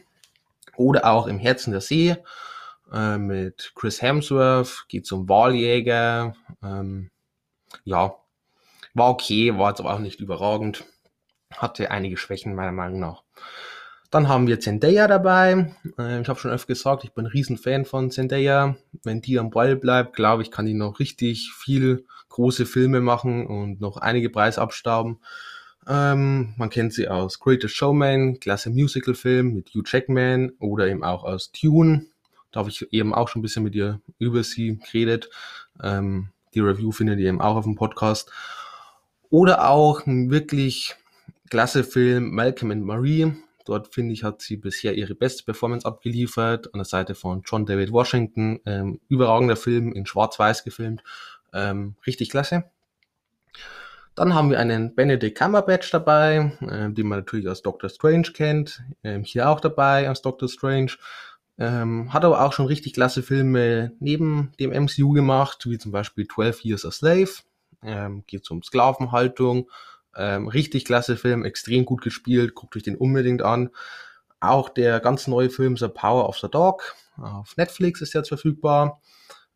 Oder 0.75 1.05
auch 1.05 1.27
Im 1.27 1.39
Herzen 1.39 1.71
der 1.71 1.81
See 1.81 2.17
äh, 2.91 3.17
mit 3.17 3.71
Chris 3.75 4.01
Hemsworth. 4.01 4.85
Geht 4.89 5.05
zum 5.05 5.29
Wahljäger. 5.29 6.35
Ähm, 6.61 7.11
ja, 7.85 8.15
war 8.93 9.09
okay, 9.09 9.57
war 9.57 9.69
jetzt 9.69 9.79
aber 9.79 9.93
auch 9.93 9.99
nicht 9.99 10.19
überragend. 10.19 10.83
Hatte 11.53 11.91
einige 11.91 12.17
Schwächen 12.17 12.55
meiner 12.55 12.73
Meinung 12.73 12.99
nach. 12.99 13.23
Dann 14.11 14.27
haben 14.27 14.45
wir 14.45 14.59
Zendaya 14.59 15.07
dabei. 15.07 15.73
Äh, 15.97 16.21
ich 16.21 16.27
habe 16.27 16.37
schon 16.37 16.51
öfter 16.51 16.67
gesagt, 16.67 17.05
ich 17.05 17.13
bin 17.13 17.25
ein 17.25 17.31
Riesenfan 17.31 17.85
von 17.85 18.11
Zendaya. 18.11 18.75
Wenn 19.03 19.21
die 19.21 19.39
am 19.39 19.49
Ball 19.49 19.77
bleibt, 19.77 20.17
glaube 20.17 20.43
ich, 20.43 20.51
kann 20.51 20.65
die 20.65 20.73
noch 20.73 20.99
richtig 20.99 21.53
viel 21.53 22.05
große 22.27 22.65
Filme 22.65 22.99
machen 22.99 23.47
und 23.47 23.79
noch 23.79 23.97
einige 23.97 24.29
Preise 24.29 24.61
abstauben. 24.61 25.19
Ähm, 25.87 26.53
man 26.57 26.69
kennt 26.69 26.93
sie 26.93 27.07
aus 27.07 27.39
Greatest 27.39 27.75
Showman, 27.75 28.39
klasse 28.39 28.69
Musical-Film 28.69 29.53
mit 29.53 29.69
Hugh 29.73 29.83
Jackman 29.85 30.51
oder 30.59 30.87
eben 30.87 31.05
auch 31.05 31.23
aus 31.23 31.53
Tune. 31.53 32.05
Da 32.51 32.59
habe 32.59 32.69
ich 32.69 32.91
eben 32.91 33.13
auch 33.13 33.29
schon 33.29 33.39
ein 33.39 33.43
bisschen 33.43 33.63
mit 33.63 33.75
ihr 33.75 34.01
über 34.19 34.43
sie 34.43 34.77
geredet. 34.77 35.29
Ähm, 35.81 36.27
die 36.53 36.59
Review 36.59 36.91
findet 36.91 37.19
ihr 37.19 37.29
eben 37.29 37.41
auch 37.41 37.55
auf 37.55 37.63
dem 37.63 37.75
Podcast. 37.75 38.29
Oder 39.29 39.69
auch 39.69 40.05
ein 40.05 40.29
wirklich 40.31 40.95
klasse 41.49 41.85
Film 41.85 42.31
Malcolm 42.31 42.71
and 42.71 42.83
Marie 42.83 43.33
Dort 43.65 43.93
finde 43.93 44.13
ich, 44.13 44.23
hat 44.23 44.41
sie 44.41 44.57
bisher 44.57 44.95
ihre 44.95 45.15
beste 45.15 45.43
Performance 45.43 45.85
abgeliefert. 45.85 46.73
An 46.73 46.79
der 46.79 46.85
Seite 46.85 47.15
von 47.15 47.41
John 47.45 47.65
David 47.65 47.91
Washington. 47.91 48.59
Ähm, 48.65 48.99
überragender 49.07 49.55
Film, 49.55 49.93
in 49.93 50.05
Schwarz-Weiß 50.05 50.63
gefilmt. 50.63 51.03
Ähm, 51.53 51.95
richtig 52.05 52.29
klasse. 52.29 52.65
Dann 54.15 54.33
haben 54.33 54.49
wir 54.49 54.59
einen 54.59 54.93
Benedict 54.93 55.37
Cumberbatch 55.37 55.89
dabei, 55.91 56.57
äh, 56.61 56.91
den 56.91 57.07
man 57.07 57.19
natürlich 57.19 57.47
als 57.47 57.61
Doctor 57.61 57.89
Strange 57.89 58.31
kennt. 58.33 58.83
Ähm, 59.03 59.23
hier 59.23 59.49
auch 59.49 59.59
dabei 59.59 60.09
als 60.09 60.21
Doctor 60.21 60.49
Strange. 60.49 60.91
Ähm, 61.57 62.11
hat 62.13 62.25
aber 62.25 62.43
auch 62.43 62.53
schon 62.53 62.65
richtig 62.65 62.93
klasse 62.93 63.23
Filme 63.23 63.91
neben 63.99 64.51
dem 64.59 64.71
MCU 64.71 65.11
gemacht, 65.11 65.65
wie 65.69 65.77
zum 65.77 65.91
Beispiel 65.91 66.27
12 66.27 66.65
Years 66.65 66.85
a 66.85 66.91
Slave. 66.91 67.29
Ähm, 67.83 68.23
geht 68.27 68.49
um 68.51 68.63
Sklavenhaltung 68.63 69.69
ähm, 70.15 70.47
richtig 70.47 70.85
klasse 70.85 71.17
Film, 71.17 71.45
extrem 71.45 71.85
gut 71.85 72.01
gespielt, 72.01 72.55
guckt 72.55 72.75
euch 72.75 72.83
den 72.83 72.97
unbedingt 72.97 73.41
an. 73.41 73.69
Auch 74.39 74.69
der 74.69 74.99
ganz 74.99 75.27
neue 75.27 75.49
Film 75.49 75.77
The 75.77 75.87
Power 75.87 76.27
of 76.27 76.39
the 76.39 76.49
Dog 76.49 76.95
auf 77.17 77.55
Netflix 77.57 78.01
ist 78.01 78.13
jetzt 78.13 78.29
verfügbar. 78.29 79.01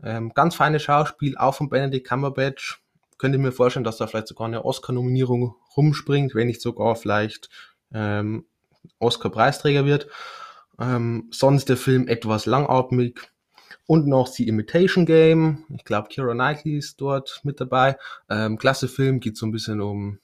Ähm, 0.03 0.33
ganz 0.33 0.55
feines 0.55 0.83
Schauspiel, 0.83 1.37
auch 1.37 1.55
von 1.55 1.69
Benedict 1.69 2.07
Cumberbatch. 2.07 2.81
Könnt 3.17 3.33
ihr 3.33 3.39
mir 3.39 3.51
vorstellen, 3.51 3.85
dass 3.85 3.97
da 3.97 4.07
vielleicht 4.07 4.27
sogar 4.27 4.47
eine 4.47 4.65
Oscar-Nominierung 4.65 5.55
rumspringt, 5.77 6.35
wenn 6.35 6.47
nicht 6.47 6.61
sogar 6.61 6.95
vielleicht 6.95 7.49
ähm, 7.93 8.45
Oscar-Preisträger 8.99 9.85
wird. 9.85 10.07
Ähm, 10.79 11.29
sonst 11.31 11.69
der 11.69 11.77
Film 11.77 12.07
etwas 12.07 12.45
langatmig. 12.45 13.31
Und 13.87 14.07
noch 14.07 14.27
The 14.27 14.47
Imitation 14.47 15.05
Game. 15.05 15.63
Ich 15.69 15.85
glaube, 15.85 16.09
Kira 16.09 16.33
Knightley 16.33 16.77
ist 16.77 16.99
dort 16.99 17.41
mit 17.43 17.61
dabei. 17.61 17.97
Ähm, 18.29 18.57
klasse 18.57 18.87
Film, 18.87 19.19
geht 19.19 19.37
so 19.37 19.45
ein 19.45 19.51
bisschen 19.51 19.79
um 19.79 20.19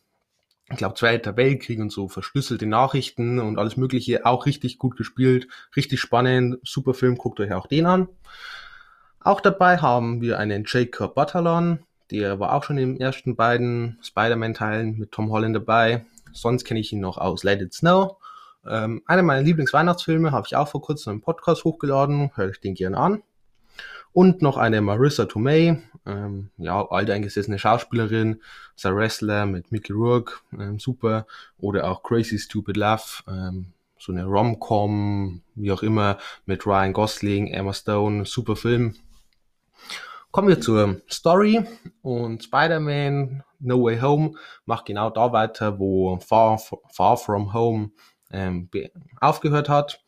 ich 0.71 0.77
glaube, 0.77 0.95
Zweiter 0.95 1.37
Weltkrieg 1.37 1.79
und 1.79 1.91
so, 1.91 2.07
verschlüsselte 2.07 2.65
Nachrichten 2.65 3.39
und 3.39 3.59
alles 3.59 3.77
Mögliche, 3.77 4.25
auch 4.25 4.45
richtig 4.45 4.77
gut 4.77 4.97
gespielt, 4.97 5.47
richtig 5.75 5.99
spannend, 5.99 6.57
super 6.63 6.93
Film, 6.93 7.17
guckt 7.17 7.39
euch 7.39 7.53
auch 7.53 7.67
den 7.67 7.85
an. 7.85 8.07
Auch 9.19 9.41
dabei 9.41 9.77
haben 9.77 10.21
wir 10.21 10.39
einen 10.39 10.63
Jacob 10.65 11.13
Batalon, 11.13 11.79
der 12.11 12.39
war 12.39 12.53
auch 12.53 12.63
schon 12.63 12.77
in 12.77 12.95
den 12.95 13.01
ersten 13.01 13.35
beiden 13.35 13.97
Spider-Man-Teilen 14.01 14.97
mit 14.97 15.11
Tom 15.11 15.31
Holland 15.31 15.55
dabei. 15.55 16.05
Sonst 16.33 16.65
kenne 16.65 16.79
ich 16.79 16.91
ihn 16.91 16.99
noch 16.99 17.17
aus 17.17 17.43
Let 17.43 17.61
It 17.61 17.73
Snow. 17.73 18.17
Ähm, 18.67 19.01
einer 19.05 19.23
meiner 19.23 19.41
Lieblingsweihnachtsfilme 19.41 20.31
habe 20.31 20.45
ich 20.45 20.55
auch 20.55 20.67
vor 20.67 20.81
kurzem 20.81 21.13
im 21.13 21.21
Podcast 21.21 21.63
hochgeladen, 21.63 22.31
hört 22.35 22.51
euch 22.51 22.59
den 22.59 22.75
gerne 22.75 22.97
an. 22.97 23.23
Und 24.13 24.41
noch 24.41 24.57
eine 24.57 24.81
Marissa 24.81 25.25
Tomei, 25.25 25.81
ähm, 26.05 26.49
ja, 26.57 26.85
alteingesessene 26.89 27.59
Schauspielerin, 27.59 28.41
Sarah 28.75 28.95
Wrestler 28.95 29.45
mit 29.45 29.71
Mickey 29.71 29.93
Rourke, 29.93 30.33
ähm, 30.53 30.79
super. 30.79 31.27
Oder 31.57 31.89
auch 31.89 32.03
Crazy 32.03 32.39
Stupid 32.39 32.77
Love, 32.77 33.23
ähm, 33.27 33.73
so 33.97 34.11
eine 34.11 34.25
Rom-Com, 34.25 35.41
wie 35.55 35.71
auch 35.71 35.83
immer, 35.83 36.17
mit 36.45 36.65
Ryan 36.65 36.93
Gosling, 36.93 37.47
Emma 37.47 37.73
Stone, 37.73 38.25
super 38.25 38.55
Film. 38.55 38.95
Kommen 40.31 40.47
wir 40.47 40.61
zur 40.61 41.01
Story 41.09 41.65
und 42.01 42.43
Spider-Man 42.43 43.43
No 43.59 43.83
Way 43.83 43.99
Home 43.99 44.33
macht 44.65 44.85
genau 44.85 45.09
da 45.09 45.33
weiter, 45.33 45.77
wo 45.77 46.17
Far, 46.19 46.59
Far 46.89 47.17
From 47.17 47.53
Home 47.53 47.91
ähm, 48.31 48.69
aufgehört 49.19 49.69
hat. 49.69 50.01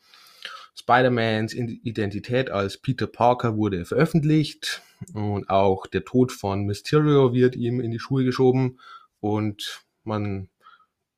Spider-Mans 0.75 1.53
Identität 1.53 2.49
als 2.49 2.77
Peter 2.77 3.05
Parker 3.05 3.57
wurde 3.57 3.85
veröffentlicht 3.85 4.81
und 5.13 5.49
auch 5.49 5.87
der 5.87 6.05
Tod 6.05 6.31
von 6.31 6.65
Mysterio 6.65 7.33
wird 7.33 7.55
ihm 7.55 7.79
in 7.79 7.91
die 7.91 7.99
Schuhe 7.99 8.23
geschoben 8.23 8.79
und 9.19 9.83
man 10.03 10.49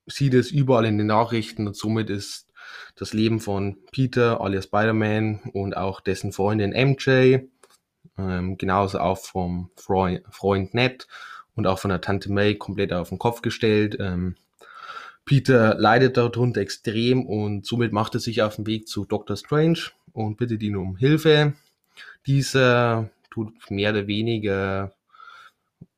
sieht 0.06 0.34
es 0.34 0.52
überall 0.52 0.86
in 0.86 0.98
den 0.98 1.08
Nachrichten 1.08 1.68
und 1.68 1.76
somit 1.76 2.10
ist 2.10 2.48
das 2.96 3.14
Leben 3.14 3.40
von 3.40 3.78
Peter 3.92 4.42
alias 4.42 4.66
Spider-Man 4.66 5.52
und 5.54 5.76
auch 5.76 6.02
dessen 6.02 6.32
Freundin 6.32 6.72
MJ, 6.72 7.40
ähm, 8.18 8.58
genauso 8.58 9.00
auch 9.00 9.18
vom 9.18 9.72
Freund, 9.76 10.74
Ned 10.74 11.08
und 11.56 11.68
auch 11.68 11.80
von 11.80 11.90
der 11.90 12.02
Tante 12.02 12.32
May 12.32 12.56
komplett 12.56 12.94
auf 12.94 13.10
den 13.10 13.20
Kopf 13.20 13.42
gestellt. 13.42 13.98
Ähm, 14.00 14.36
Peter 15.26 15.76
leidet 15.76 16.18
darunter 16.18 16.62
extrem 16.62 17.26
und 17.26 17.66
somit 17.66 17.92
macht 17.92 18.14
er 18.14 18.20
sich 18.20 18.44
auf 18.44 18.58
den 18.58 18.68
Weg 18.68 18.88
zu 18.88 19.06
Dr. 19.06 19.36
Strange 19.36 19.80
und 20.14 20.38
bittet 20.38 20.62
ihn 20.62 20.76
um 20.76 20.98
Hilfe. 20.98 21.54
Dieser 22.28 23.10
tut 23.36 23.70
mehr 23.70 23.92
oder 23.92 24.08
weniger, 24.08 24.94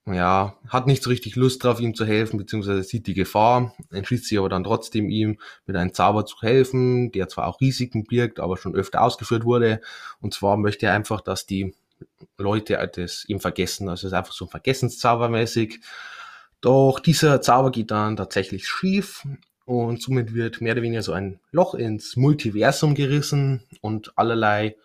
ja, 0.06 0.58
hat 0.67 0.88
nicht 0.88 1.03
so 1.03 1.10
richtig 1.10 1.36
Lust 1.36 1.63
drauf, 1.63 1.79
ihm 1.79 1.94
zu 1.94 2.06
helfen, 2.06 2.38
beziehungsweise 2.38 2.82
sieht 2.84 3.08
die 3.08 3.13
Gefahr, 3.13 3.75
entschließt 3.91 4.25
sich 4.25 4.39
aber 4.39 4.50
dann 4.50 4.63
trotzdem 4.63 5.10
ihm 5.10 5.38
mit 5.65 5.75
einem 5.75 5.94
Zauber 5.94 6.25
zu 6.25 6.41
helfen, 6.41 7.12
der 7.12 7.27
zwar 7.27 7.48
auch 7.48 7.62
Risiken 7.62 8.06
birgt, 8.06 8.39
aber 8.39 8.58
schon 8.58 8.74
öfter 8.74 9.01
ausgeführt 9.03 9.46
wurde. 9.46 9.82
Und 10.20 10.34
zwar 10.34 10.58
möchte 10.58 10.88
er 10.88 10.94
einfach, 10.94 11.22
dass 11.22 11.46
die 11.46 11.75
Leute 12.38 12.89
das 12.96 13.25
ihm 13.27 13.39
vergessen. 13.39 13.89
Also 13.89 14.08
es 14.08 14.13
ist 14.13 14.17
einfach 14.17 14.34
so 14.34 14.48
Vergessenszaubermäßig. 14.48 15.82
Doch 16.62 17.00
dieser 17.00 17.41
Zauber 17.41 17.72
geht 17.72 17.91
dann 17.91 18.17
tatsächlich 18.17 18.67
schief 18.67 19.27
und 19.65 20.01
somit 20.01 20.34
wird 20.34 20.62
mehr 20.62 20.74
oder 20.74 20.82
weniger 20.82 21.03
so 21.03 21.12
ein 21.12 21.39
Loch 21.51 21.75
ins 21.75 22.15
Multiversum 22.15 22.96
gerissen 22.96 23.63
und 23.82 24.17
allerlei 24.17 24.75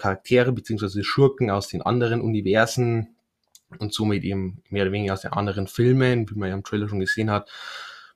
Charaktere 0.00 0.52
bzw. 0.52 1.02
Schurken 1.02 1.50
aus 1.50 1.68
den 1.68 1.82
anderen 1.82 2.20
Universen 2.20 3.16
und 3.78 3.92
somit 3.94 4.24
eben 4.24 4.62
mehr 4.68 4.82
oder 4.84 4.92
weniger 4.92 5.12
aus 5.12 5.22
den 5.22 5.32
anderen 5.32 5.66
Filmen, 5.66 6.28
wie 6.28 6.34
man 6.34 6.48
ja 6.48 6.54
im 6.54 6.64
Trailer 6.64 6.88
schon 6.88 7.00
gesehen 7.00 7.30
hat, 7.30 7.50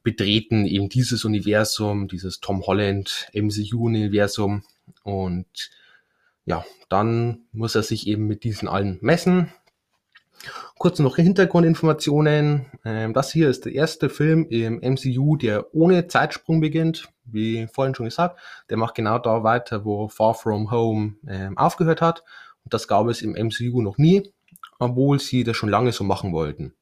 betreten 0.03 0.67
eben 0.67 0.89
dieses 0.89 1.25
Universum, 1.25 2.09
dieses 2.09 2.41
Tom 2.41 2.63
Holland 2.67 3.29
MCU-Universum 3.33 4.65
und 5.03 5.71
ja, 6.47 6.65
dann 6.89 7.47
muss 7.53 7.75
er 7.75 7.83
sich 7.83 8.07
eben 8.07 8.27
mit 8.27 8.45
diesen 8.45 8.69
allen 8.69 8.99
messen. 9.01 9.53
Kurz 10.77 10.99
noch 10.99 11.17
Hintergrundinformationen. 11.17 12.67
Ähm, 12.85 13.15
das 13.15 13.33
hier 13.33 13.49
ist 13.49 13.65
der 13.65 13.73
erste 13.73 14.11
Film 14.11 14.47
im 14.51 14.81
MCU, 14.81 15.37
der 15.37 15.75
ohne 15.75 16.07
Zeitsprung 16.07 16.61
beginnt. 16.61 17.09
Wie 17.25 17.67
vorhin 17.67 17.95
schon 17.95 18.07
gesagt, 18.07 18.39
der 18.71 18.77
macht 18.77 18.95
genau 18.95 19.19
da 19.19 19.43
weiter, 19.43 19.85
wo 19.85 20.09
Far 20.09 20.35
From 20.35 20.71
Home 20.71 21.17
ähm, 21.27 21.57
aufgehört 21.59 22.01
hat. 22.01 22.25
Und 22.65 22.75
das 22.75 22.89
gab 22.89 23.09
es 23.09 23.23
im 23.23 23.33
MCU 23.33 23.83
noch 23.83 23.99
nie, 23.99 24.33
obwohl 24.79 25.19
sie 25.19 25.45
das 25.45 25.57
schon 25.57 25.69
lange 25.69 25.93
so 25.93 26.05
machen 26.05 26.33
wollten. 26.33 26.75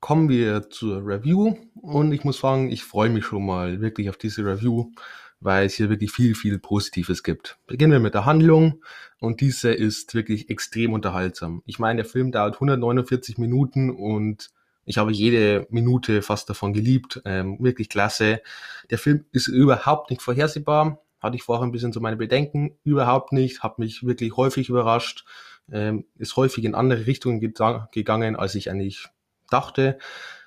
Kommen 0.00 0.28
wir 0.28 0.70
zur 0.70 1.04
Review 1.04 1.56
und 1.74 2.12
ich 2.12 2.24
muss 2.24 2.38
sagen, 2.38 2.70
ich 2.70 2.84
freue 2.84 3.10
mich 3.10 3.24
schon 3.24 3.44
mal 3.44 3.80
wirklich 3.80 4.08
auf 4.08 4.16
diese 4.16 4.44
Review 4.44 4.92
weil 5.40 5.66
es 5.66 5.74
hier 5.74 5.88
wirklich 5.88 6.10
viel, 6.10 6.34
viel 6.34 6.58
Positives 6.58 7.22
gibt. 7.22 7.58
Beginnen 7.66 7.92
wir 7.92 8.00
mit 8.00 8.14
der 8.14 8.26
Handlung 8.26 8.82
und 9.20 9.40
diese 9.40 9.70
ist 9.70 10.14
wirklich 10.14 10.50
extrem 10.50 10.92
unterhaltsam. 10.92 11.62
Ich 11.64 11.78
meine, 11.78 12.02
der 12.02 12.10
Film 12.10 12.32
dauert 12.32 12.54
149 12.54 13.38
Minuten 13.38 13.90
und 13.90 14.50
ich 14.88 14.96
habe 14.96 15.12
jede 15.12 15.66
Minute 15.68 16.22
fast 16.22 16.48
davon 16.48 16.72
geliebt. 16.72 17.20
Ähm, 17.26 17.58
wirklich 17.60 17.90
klasse. 17.90 18.40
Der 18.88 18.96
Film 18.96 19.26
ist 19.32 19.46
überhaupt 19.46 20.10
nicht 20.10 20.22
vorhersehbar. 20.22 21.02
Hatte 21.20 21.36
ich 21.36 21.42
vorher 21.42 21.66
ein 21.66 21.72
bisschen 21.72 21.92
so 21.92 22.00
meine 22.00 22.16
Bedenken. 22.16 22.78
Überhaupt 22.84 23.32
nicht. 23.32 23.62
Hat 23.62 23.78
mich 23.78 24.02
wirklich 24.06 24.34
häufig 24.38 24.70
überrascht. 24.70 25.26
Ähm, 25.70 26.06
ist 26.16 26.36
häufig 26.36 26.64
in 26.64 26.74
andere 26.74 27.06
Richtungen 27.06 27.38
gegangen, 27.38 28.34
als 28.34 28.54
ich 28.54 28.70
eigentlich 28.70 29.08
dachte. 29.50 29.98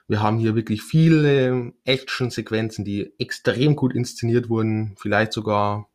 Wir 0.07 0.23
haben 0.23 0.39
hier 0.39 0.55
wirklich 0.55 0.81
viele 0.81 1.73
Action-Sequenzen, 1.85 2.83
die 2.83 3.13
extrem 3.19 3.75
gut 3.75 3.93
inszeniert 3.93 4.49
wurden, 4.49 4.95
vielleicht 4.97 5.33
sogar 5.33 5.87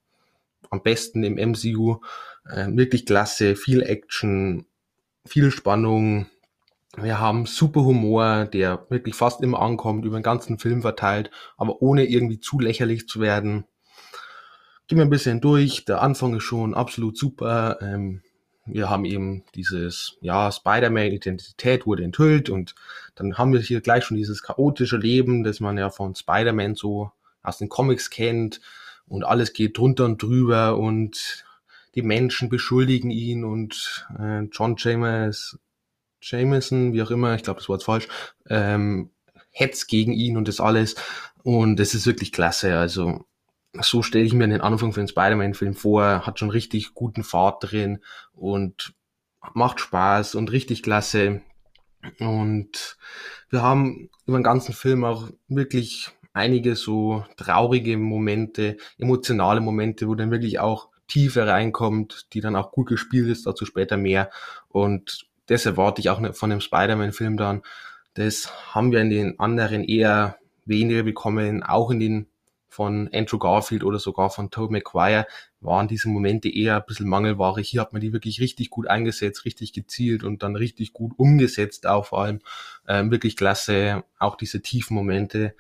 am 0.71 0.83
besten 0.85 1.25
im 1.25 1.35
MCU. 1.35 1.99
Äh, 2.49 2.69
wirklich 2.69 3.07
klasse, 3.07 3.57
viel 3.57 3.83
Action, 3.83 4.67
viel 5.27 5.51
Spannung. 5.51 6.27
Wir 6.99 7.21
haben 7.21 7.45
super 7.45 7.85
Humor, 7.85 8.47
der 8.47 8.87
wirklich 8.89 9.15
fast 9.15 9.43
immer 9.43 9.61
ankommt, 9.61 10.05
über 10.05 10.19
den 10.19 10.23
ganzen 10.23 10.59
Film 10.59 10.81
verteilt, 10.81 11.31
aber 11.57 11.83
ohne 11.83 12.07
irgendwie 12.07 12.41
zu 12.41 12.59
lächerlich 12.59 13.07
zu 13.07 13.21
werden. 13.21 13.67
Gehen 14.89 14.99
wir 14.99 15.05
ein 15.05 15.11
bisschen 15.11 15.41
durch. 15.41 15.85
Der 15.85 16.01
Anfang 16.01 16.35
ist 16.37 16.45
schon 16.45 16.75
absolut 16.75 17.19
super. 17.19 17.79
Ähm, 17.83 18.23
wir 18.65 18.89
haben 18.89 19.05
eben 19.05 19.45
dieses, 19.55 20.17
ja, 20.21 20.51
Spider-Man-Identität 20.51 21.87
wurde 21.87 22.03
enthüllt 22.03 22.51
und 22.51 22.75
dann 23.15 23.37
haben 23.37 23.53
wir 23.53 23.61
hier 23.61 23.81
gleich 23.81 24.05
schon 24.05 24.17
dieses 24.17 24.43
chaotische 24.43 24.97
Leben, 24.97 25.45
das 25.45 25.61
man 25.61 25.79
ja 25.79 25.91
von 25.91 26.15
Spider-Man 26.15 26.75
so 26.75 27.13
aus 27.43 27.59
den 27.59 27.69
Comics 27.69 28.11
kennt 28.11 28.61
und 29.07 29.25
alles 29.25 29.53
geht 29.53 29.79
drunter 29.79 30.07
und 30.07 30.21
drüber 30.21 30.79
und 30.79 31.45
die 31.95 32.03
Menschen 32.03 32.49
beschuldigen 32.49 33.11
ihn 33.11 33.45
und 33.45 34.07
äh, 34.19 34.43
John 34.53 34.75
James, 34.77 35.59
Jameson, 36.31 36.93
wie 36.93 37.03
auch 37.03 37.11
immer, 37.11 37.35
ich 37.35 37.43
glaube, 37.43 37.61
das 37.61 37.69
jetzt 37.69 37.85
falsch, 37.85 38.09
ähm, 38.49 39.11
hetzt 39.51 39.89
gegen 39.89 40.13
ihn 40.13 40.37
und 40.37 40.49
das 40.49 40.61
alles 40.61 40.97
und 41.43 41.81
es 41.81 41.95
ist 41.95 42.07
wirklich 42.07 42.33
klasse, 42.33 42.79
also 42.79 43.25
so 43.81 44.03
stelle 44.03 44.25
ich 44.25 44.33
mir 44.33 44.49
den 44.49 44.61
Anfang 44.61 44.93
für 44.93 45.01
den 45.01 45.09
Spider-Man-Film 45.09 45.75
vor, 45.75 46.27
hat 46.27 46.39
schon 46.39 46.51
richtig 46.51 46.95
guten 46.95 47.25
Fahrt 47.25 47.71
drin 47.71 48.01
und 48.33 48.95
macht 49.55 49.81
Spaß 49.81 50.35
und 50.35 50.51
richtig 50.51 50.83
klasse. 50.83 51.43
Und 52.21 52.97
wir 53.51 53.63
haben 53.63 54.11
über 54.27 54.39
den 54.39 54.45
ganzen 54.45 54.73
Film 54.73 55.05
auch 55.05 55.31
wirklich 55.49 56.11
einige 56.33 56.77
so 56.77 57.25
traurige 57.37 57.97
Momente, 57.97 58.77
emotionale 58.99 59.61
Momente, 59.61 60.07
wo 60.09 60.15
dann 60.15 60.31
wirklich 60.31 60.59
auch 60.59 60.89
Tiefe 61.09 61.47
reinkommt, 61.47 62.33
die 62.33 62.41
dann 62.41 62.57
auch 62.57 62.73
gut 62.73 62.89
gespielt 62.89 63.29
ist, 63.29 63.47
dazu 63.47 63.65
später 63.65 63.97
mehr. 63.97 64.31
Und 64.69 65.27
das 65.47 65.67
erwarte 65.67 66.01
ich 66.01 66.11
auch 66.11 66.21
von 66.35 66.51
dem 66.51 66.61
Spider-Man-Film 66.61 67.37
dann. 67.37 67.63
Das 68.15 68.75
haben 68.75 68.93
wir 68.93 69.01
in 69.01 69.11
den 69.11 69.39
anderen 69.39 69.85
eher 69.85 70.39
weniger 70.65 71.03
bekommen, 71.03 71.63
auch 71.63 71.91
in 71.91 72.01
den 72.01 72.27
von 72.77 73.09
Andrew 73.15 73.39
Garfield 73.39 73.85
oder 73.85 73.99
sogar 73.99 74.29
von 74.29 74.51
Tobey 74.51 74.75
Maguire 74.75 75.27
waren 75.61 75.89
diese 75.89 76.11
Momente 76.11 76.55
eher 76.55 76.77
ein 76.77 76.85
bisschen 76.87 77.09
Mangelware. 77.09 77.63
Hier 77.63 77.81
hat 77.81 77.95
man 77.95 78.03
die 78.03 78.13
wirklich 78.13 78.39
richtig 78.39 78.69
gut 78.69 78.87
eingesetzt, 78.87 79.47
richtig 79.47 79.73
gezielt 79.73 80.25
und 80.25 80.43
dann 80.43 80.57
richtig 80.57 80.93
gut 80.93 81.13
umgesetzt 81.17 81.87
auch 81.87 82.05
vor 82.07 82.23
allem. 82.23 82.41
Ähm, 82.87 83.11
wirklich 83.11 83.35
klasse, 83.35 84.05
auch 84.19 84.37
diese 84.37 84.61
tiefen 84.61 84.95
Momente. 84.95 85.55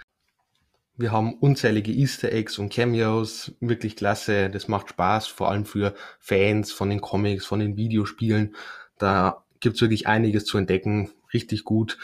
Wir 0.98 1.10
haben 1.10 1.34
unzählige 1.34 1.92
Easter 1.92 2.30
Eggs 2.32 2.58
und 2.58 2.70
Cameos, 2.70 3.52
wirklich 3.60 3.96
klasse. 3.96 4.50
Das 4.50 4.68
macht 4.68 4.90
Spaß, 4.90 5.26
vor 5.26 5.50
allem 5.50 5.64
für 5.64 5.94
Fans 6.18 6.70
von 6.70 6.90
den 6.90 7.00
Comics, 7.00 7.46
von 7.46 7.60
den 7.60 7.76
Videospielen. 7.78 8.54
Da 8.98 9.42
gibt's 9.66 9.80
wirklich 9.80 10.06
einiges 10.06 10.44
zu 10.44 10.58
entdecken, 10.58 11.10
richtig 11.34 11.64
gut. 11.64 11.98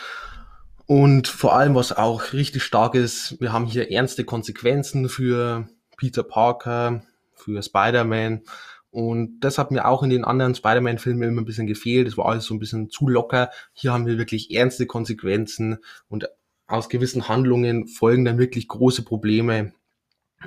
Und 0.86 1.28
vor 1.28 1.54
allem, 1.54 1.76
was 1.76 1.96
auch 1.96 2.32
richtig 2.32 2.64
stark 2.64 2.96
ist, 2.96 3.40
wir 3.40 3.52
haben 3.52 3.66
hier 3.66 3.92
ernste 3.92 4.24
Konsequenzen 4.24 5.08
für 5.08 5.68
Peter 5.96 6.24
Parker, 6.24 7.04
für 7.34 7.62
Spider-Man. 7.62 8.42
Und 8.90 9.38
das 9.38 9.58
hat 9.58 9.70
mir 9.70 9.86
auch 9.86 10.02
in 10.02 10.10
den 10.10 10.24
anderen 10.24 10.56
Spider-Man-Filmen 10.56 11.22
immer 11.22 11.42
ein 11.42 11.44
bisschen 11.46 11.68
gefehlt. 11.68 12.08
Es 12.08 12.16
war 12.18 12.26
alles 12.26 12.46
so 12.46 12.54
ein 12.54 12.58
bisschen 12.58 12.90
zu 12.90 13.06
locker. 13.06 13.50
Hier 13.72 13.92
haben 13.92 14.06
wir 14.06 14.18
wirklich 14.18 14.52
ernste 14.52 14.86
Konsequenzen 14.86 15.78
und 16.08 16.28
aus 16.66 16.88
gewissen 16.88 17.28
Handlungen 17.28 17.86
folgen 17.86 18.24
dann 18.24 18.38
wirklich 18.38 18.66
große 18.66 19.04
Probleme. 19.04 19.72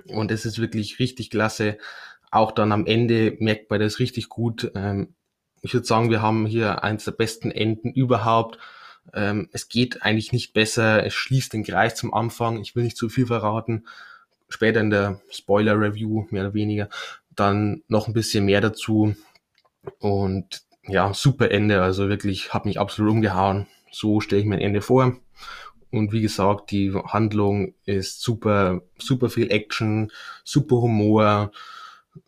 Und 0.08 0.32
es 0.32 0.46
ist 0.46 0.60
wirklich 0.60 1.00
richtig 1.00 1.30
klasse. 1.30 1.78
Auch 2.30 2.52
dann 2.52 2.74
am 2.74 2.86
Ende 2.86 3.38
merkt 3.40 3.70
man 3.70 3.80
das 3.80 4.00
richtig 4.00 4.28
gut. 4.28 4.70
Ähm, 4.76 5.16
ich 5.66 5.74
würde 5.74 5.88
sagen, 5.88 6.12
wir 6.12 6.22
haben 6.22 6.46
hier 6.46 6.84
eins 6.84 7.06
der 7.06 7.12
besten 7.12 7.50
Enden 7.50 7.92
überhaupt. 7.92 8.60
Ähm, 9.14 9.50
es 9.52 9.68
geht 9.68 10.04
eigentlich 10.04 10.32
nicht 10.32 10.54
besser. 10.54 11.04
Es 11.04 11.16
schließt 11.16 11.54
den 11.54 11.64
Kreis 11.64 11.96
zum 11.96 12.14
Anfang. 12.14 12.62
Ich 12.62 12.76
will 12.76 12.84
nicht 12.84 12.98
zu 12.98 13.10
viel 13.10 13.26
verraten. 13.26 13.88
Später 14.48 14.80
in 14.80 14.92
der 14.92 15.22
Spoiler-Review, 15.32 16.28
mehr 16.30 16.44
oder 16.44 16.54
weniger, 16.54 16.90
dann 17.36 17.82
noch 17.88 18.08
ein 18.08 18.14
bisschen 18.14 18.46
mehr 18.46 18.62
dazu. 18.62 19.16
Und 20.00 20.62
ja, 20.84 21.16
super 21.16 21.50
Ende. 21.50 21.82
Also 21.82 22.10
wirklich, 22.10 22.54
hat 22.54 22.66
mich 22.66 22.80
absolut 22.80 23.12
umgehauen. 23.12 23.66
So 23.92 24.20
stelle 24.22 24.42
ich 24.42 24.48
mir 24.48 24.56
ein 24.56 24.62
Ende 24.62 24.82
vor. 24.82 25.18
Und 25.90 26.12
wie 26.12 26.22
gesagt, 26.22 26.70
die 26.70 26.94
Handlung 26.94 27.74
ist 27.86 28.22
super, 28.22 28.82
super 29.00 29.30
viel 29.30 29.50
Action, 29.50 30.12
super 30.44 30.76
Humor, 30.76 31.52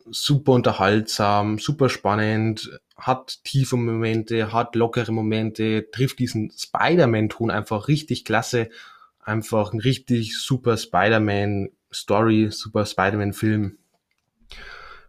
super 0.09 0.53
unterhaltsam, 0.53 1.59
super 1.59 1.89
spannend 1.89 2.79
hat 2.97 3.43
tiefe 3.43 3.77
Momente, 3.77 4.51
hat 4.51 4.75
lockere 4.75 5.11
Momente, 5.11 5.89
trifft 5.91 6.19
diesen 6.19 6.51
Spider-Man-Ton 6.51 7.51
einfach 7.51 7.87
richtig 7.87 8.25
klasse. 8.25 8.69
Einfach 9.19 9.73
ein 9.73 9.79
richtig 9.79 10.37
super 10.37 10.77
Spider-Man-Story, 10.77 12.49
super 12.51 12.85
Spider-Man-Film. 12.85 13.77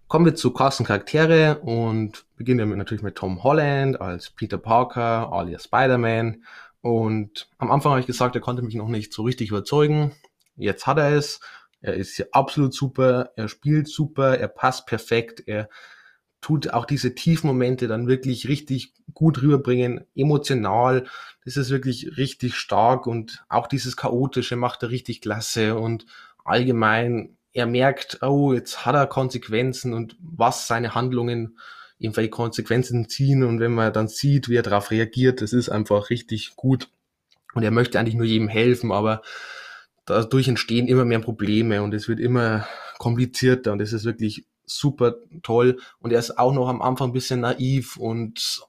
Kommen 0.09 0.25
wir 0.25 0.35
zu 0.35 0.53
Cast 0.53 0.85
Charaktere 0.85 1.59
und 1.61 2.25
beginnen 2.37 2.69
wir 2.69 2.77
natürlich 2.77 3.03
mit 3.03 3.17
Tom 3.17 3.45
Holland 3.45 4.01
als 4.01 4.31
Peter 4.31 4.59
Parker, 4.59 5.33
alias 5.33 5.65
Spider-Man. 5.65 6.43
Und 6.81 7.49
am 7.59 7.71
Anfang 7.71 7.91
habe 7.91 8.01
ich 8.01 8.07
gesagt, 8.07 8.35
er 8.35 8.41
konnte 8.41 8.63
mich 8.63 8.75
noch 8.75 8.89
nicht 8.89 9.13
so 9.13 9.23
richtig 9.23 9.51
überzeugen. 9.51 10.15
Jetzt 10.57 10.87
hat 10.87 10.99
er 10.99 11.15
es. 11.15 11.41
Er 11.81 11.95
ist 11.95 12.17
hier 12.17 12.29
absolut 12.33 12.75
super, 12.75 13.31
er 13.37 13.49
spielt 13.49 13.87
super, 13.87 14.37
er 14.37 14.49
passt 14.49 14.87
perfekt, 14.87 15.45
er 15.47 15.69
tut 16.41 16.73
auch 16.73 16.85
diese 16.85 17.15
Tiefmomente 17.15 17.89
dann 17.89 18.07
wirklich 18.07 18.49
richtig 18.49 18.93
gut 19.15 19.43
rüberbringen, 19.43 20.05
emotional. 20.15 21.07
Das 21.45 21.57
ist 21.57 21.71
wirklich 21.71 22.17
richtig 22.17 22.55
stark 22.55 23.07
und 23.07 23.45
auch 23.49 23.67
dieses 23.67 23.97
Chaotische 23.97 24.57
macht 24.57 24.83
er 24.83 24.91
richtig 24.91 25.21
klasse 25.21 25.75
und 25.77 26.07
allgemein, 26.45 27.37
er 27.53 27.67
merkt, 27.67 28.23
oh, 28.23 28.53
jetzt 28.53 28.87
hat 28.87 28.95
er 28.95 29.07
Konsequenzen 29.07 29.93
und 29.93 30.17
was 30.21 30.69
seine 30.69 30.95
Handlungen 30.95 31.59
irgendwelche 31.99 32.31
Konsequenzen 32.31 33.09
ziehen 33.09 33.43
und 33.43 33.59
wenn 33.59 33.73
man 33.73 33.93
dann 33.93 34.09
sieht, 34.09 34.49
wie 34.49 34.57
er 34.57 34.63
darauf 34.63 34.91
reagiert, 34.91 35.41
das 35.41 35.53
ist 35.53 35.69
einfach 35.69 36.11
richtig 36.11 36.55
gut 36.55 36.89
und 37.55 37.65
er 37.65 37.73
möchte 37.73 37.99
eigentlich 37.99 38.15
nur 38.15 38.27
jedem 38.27 38.49
helfen, 38.49 38.93
aber 38.93 39.23
dadurch 40.05 40.47
entstehen 40.47 40.87
immer 40.87 41.05
mehr 41.05 41.19
Probleme 41.19 41.83
und 41.83 41.93
es 41.95 42.09
wird 42.09 42.21
immer 42.21 42.69
komplizierter 42.99 43.73
und 43.73 43.81
es 43.81 43.93
ist 43.93 44.05
wirklich 44.05 44.47
super 44.71 45.15
toll. 45.43 45.79
Und 45.99 46.13
er 46.13 46.19
ist 46.19 46.39
auch 46.39 46.53
noch 46.53 46.69
am 46.69 46.83
Anfang 46.83 47.11
ein 47.11 47.15
bisschen 47.15 47.41
naiv 47.41 47.97
und 47.97 48.63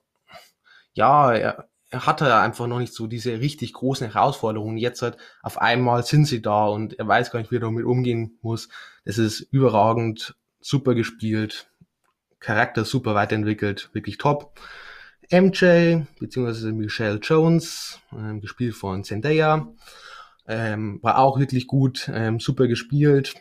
ja, 0.94 1.32
er, 1.32 1.68
er 1.90 2.06
hatte 2.06 2.36
einfach 2.36 2.66
noch 2.66 2.78
nicht 2.78 2.94
so 2.94 3.06
diese 3.06 3.40
richtig 3.40 3.72
großen 3.72 4.10
Herausforderungen. 4.10 4.76
Jetzt 4.76 5.02
halt 5.02 5.16
auf 5.42 5.60
einmal 5.60 6.04
sind 6.04 6.26
sie 6.26 6.42
da 6.42 6.66
und 6.66 6.98
er 6.98 7.06
weiß 7.06 7.30
gar 7.30 7.40
nicht, 7.40 7.50
wie 7.50 7.56
er 7.56 7.60
damit 7.60 7.84
umgehen 7.84 8.38
muss. 8.42 8.68
Das 9.04 9.18
ist 9.18 9.40
überragend, 9.40 10.36
super 10.60 10.94
gespielt, 10.94 11.70
Charakter 12.38 12.84
super 12.84 13.14
weiterentwickelt, 13.14 13.90
wirklich 13.92 14.18
top. 14.18 14.58
MJ, 15.30 16.02
beziehungsweise 16.18 16.72
Michelle 16.72 17.18
Jones, 17.18 18.00
ähm, 18.12 18.40
gespielt 18.40 18.74
von 18.74 19.04
Zendaya, 19.04 19.68
ähm, 20.46 20.98
war 21.02 21.18
auch 21.18 21.38
wirklich 21.38 21.66
gut, 21.66 22.10
ähm, 22.12 22.40
super 22.40 22.66
gespielt. 22.66 23.34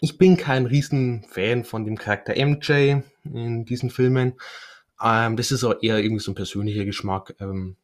Ich 0.00 0.18
bin 0.18 0.36
kein 0.36 0.66
Riesenfan 0.66 1.64
von 1.64 1.84
dem 1.84 1.96
Charakter 1.96 2.34
MJ 2.34 2.96
in 3.24 3.64
diesen 3.64 3.90
Filmen. 3.90 4.34
Ähm, 5.02 5.36
das 5.36 5.52
ist 5.52 5.64
auch 5.64 5.82
eher 5.82 5.98
irgendwie 5.98 6.22
so 6.22 6.32
ein 6.32 6.36
persönlicher 6.36 6.84
Geschmack. 6.84 7.34
Ähm, 7.40 7.76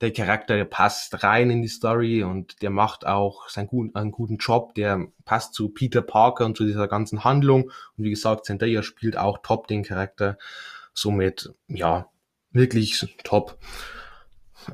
der 0.00 0.12
Charakter, 0.12 0.56
der 0.56 0.64
passt 0.64 1.22
rein 1.22 1.50
in 1.50 1.62
die 1.62 1.68
Story 1.68 2.22
und 2.22 2.62
der 2.62 2.70
macht 2.70 3.06
auch 3.06 3.48
seinen 3.48 3.66
guten, 3.66 3.94
einen 3.94 4.12
guten 4.12 4.36
Job. 4.36 4.74
Der 4.74 5.06
passt 5.24 5.54
zu 5.54 5.70
Peter 5.70 6.02
Parker 6.02 6.46
und 6.46 6.56
zu 6.56 6.64
dieser 6.64 6.88
ganzen 6.88 7.24
Handlung. 7.24 7.64
Und 7.96 8.04
wie 8.04 8.10
gesagt, 8.10 8.44
Zendaya 8.44 8.82
spielt 8.82 9.16
auch 9.16 9.38
top 9.42 9.66
den 9.66 9.82
Charakter. 9.82 10.38
Somit, 10.94 11.52
ja, 11.68 12.08
wirklich 12.52 13.16
top. 13.24 13.58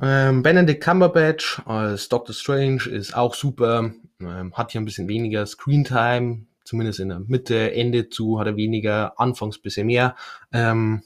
Ähm, 0.01 0.43
Benedict 0.43 0.83
Cumberbatch 0.83 1.61
als 1.65 2.09
Doctor 2.09 2.33
Strange 2.33 2.83
ist 2.89 3.15
auch 3.15 3.33
super. 3.33 3.91
Ähm, 4.19 4.53
hat 4.53 4.71
hier 4.71 4.81
ein 4.81 4.85
bisschen 4.85 5.07
weniger 5.07 5.45
Screentime, 5.45 6.45
zumindest 6.65 6.99
in 6.99 7.09
der 7.09 7.19
Mitte, 7.19 7.73
Ende 7.73 8.09
zu 8.09 8.39
hat 8.39 8.47
er 8.47 8.57
weniger, 8.57 9.19
anfangs 9.19 9.59
bisschen 9.59 9.87
mehr. 9.87 10.15
Ähm, 10.51 11.03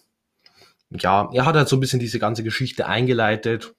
ja, 0.89 1.29
er 1.33 1.45
hat 1.45 1.55
halt 1.55 1.67
so 1.67 1.75
ein 1.75 1.79
bisschen 1.79 1.99
diese 1.99 2.17
ganze 2.19 2.43
Geschichte 2.43 2.87
eingeleitet. 2.87 3.75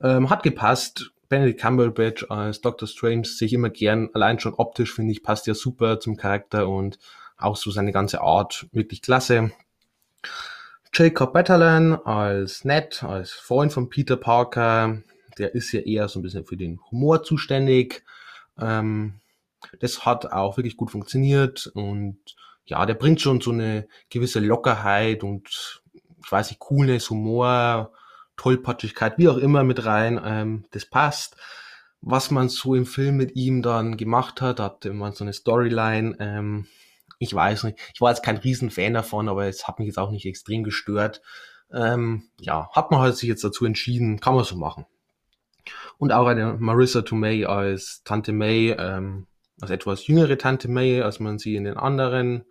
Ähm, 0.00 0.30
hat 0.30 0.42
gepasst. 0.44 1.10
Benedict 1.28 1.60
Cumberbatch 1.60 2.26
als 2.30 2.60
Doctor 2.60 2.88
Strange 2.88 3.24
sehe 3.24 3.46
ich 3.46 3.52
immer 3.52 3.70
gern. 3.70 4.08
Allein 4.14 4.38
schon 4.38 4.54
optisch 4.54 4.94
finde 4.94 5.12
ich, 5.12 5.22
passt 5.22 5.46
ja 5.46 5.54
super 5.54 6.00
zum 6.00 6.16
Charakter 6.16 6.68
und 6.68 6.98
auch 7.36 7.56
so 7.56 7.70
seine 7.70 7.92
ganze 7.92 8.20
Art 8.22 8.66
wirklich 8.72 9.02
klasse. 9.02 9.50
Jacob 10.92 11.34
Batalon 11.34 11.94
als 11.94 12.64
Ned, 12.64 13.02
als 13.02 13.32
Freund 13.32 13.72
von 13.72 13.90
Peter 13.90 14.16
Parker. 14.16 15.02
Der 15.36 15.54
ist 15.54 15.70
ja 15.72 15.80
eher 15.80 16.08
so 16.08 16.18
ein 16.18 16.22
bisschen 16.22 16.46
für 16.46 16.56
den 16.56 16.80
Humor 16.90 17.22
zuständig. 17.22 18.04
Ähm, 18.58 19.20
das 19.80 20.04
hat 20.04 20.32
auch 20.32 20.56
wirklich 20.56 20.76
gut 20.76 20.90
funktioniert 20.90 21.70
und 21.74 22.18
ja, 22.64 22.84
der 22.84 22.94
bringt 22.94 23.20
schon 23.20 23.40
so 23.40 23.50
eine 23.50 23.88
gewisse 24.10 24.40
Lockerheit 24.40 25.22
und 25.24 25.82
ich 26.22 26.32
weiß 26.32 26.50
nicht, 26.50 26.60
Coolness, 26.60 27.10
Humor, 27.10 27.92
Tollpatschigkeit, 28.36 29.18
wie 29.18 29.28
auch 29.28 29.38
immer 29.38 29.64
mit 29.64 29.84
rein. 29.84 30.20
Ähm, 30.22 30.64
das 30.70 30.86
passt. 30.86 31.36
Was 32.00 32.30
man 32.30 32.48
so 32.48 32.74
im 32.74 32.86
Film 32.86 33.16
mit 33.16 33.34
ihm 33.34 33.62
dann 33.62 33.96
gemacht 33.96 34.40
hat, 34.40 34.60
hatte 34.60 34.92
man 34.92 35.12
so 35.12 35.24
eine 35.24 35.32
Storyline. 35.32 36.16
Ähm, 36.20 36.66
ich 37.18 37.34
weiß 37.34 37.64
nicht, 37.64 37.78
ich 37.94 38.00
war 38.00 38.10
jetzt 38.10 38.22
kein 38.22 38.36
Riesenfan 38.36 38.94
davon, 38.94 39.28
aber 39.28 39.46
es 39.46 39.66
hat 39.66 39.78
mich 39.78 39.86
jetzt 39.86 39.98
auch 39.98 40.10
nicht 40.10 40.26
extrem 40.26 40.62
gestört. 40.62 41.20
Ähm, 41.72 42.28
ja, 42.38 42.70
hat 42.72 42.90
man 42.90 43.00
halt 43.00 43.16
sich 43.16 43.28
jetzt 43.28 43.44
dazu 43.44 43.64
entschieden, 43.64 44.20
kann 44.20 44.34
man 44.34 44.44
so 44.44 44.56
machen. 44.56 44.86
Und 45.98 46.12
auch 46.12 46.26
eine 46.26 46.54
Marissa 46.54 47.02
Tomei 47.02 47.46
als 47.46 48.02
Tante 48.04 48.32
May, 48.32 48.70
ähm, 48.78 49.26
als 49.60 49.70
etwas 49.70 50.06
jüngere 50.06 50.38
Tante 50.38 50.68
May, 50.68 51.02
als 51.02 51.20
man 51.20 51.38
sie 51.38 51.56
in 51.56 51.64
den 51.64 51.76
anderen 51.76 52.44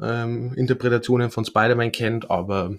ähm, 0.00 0.52
Interpretationen 0.54 1.30
von 1.30 1.44
Spider-Man 1.44 1.92
kennt, 1.92 2.30
aber 2.30 2.74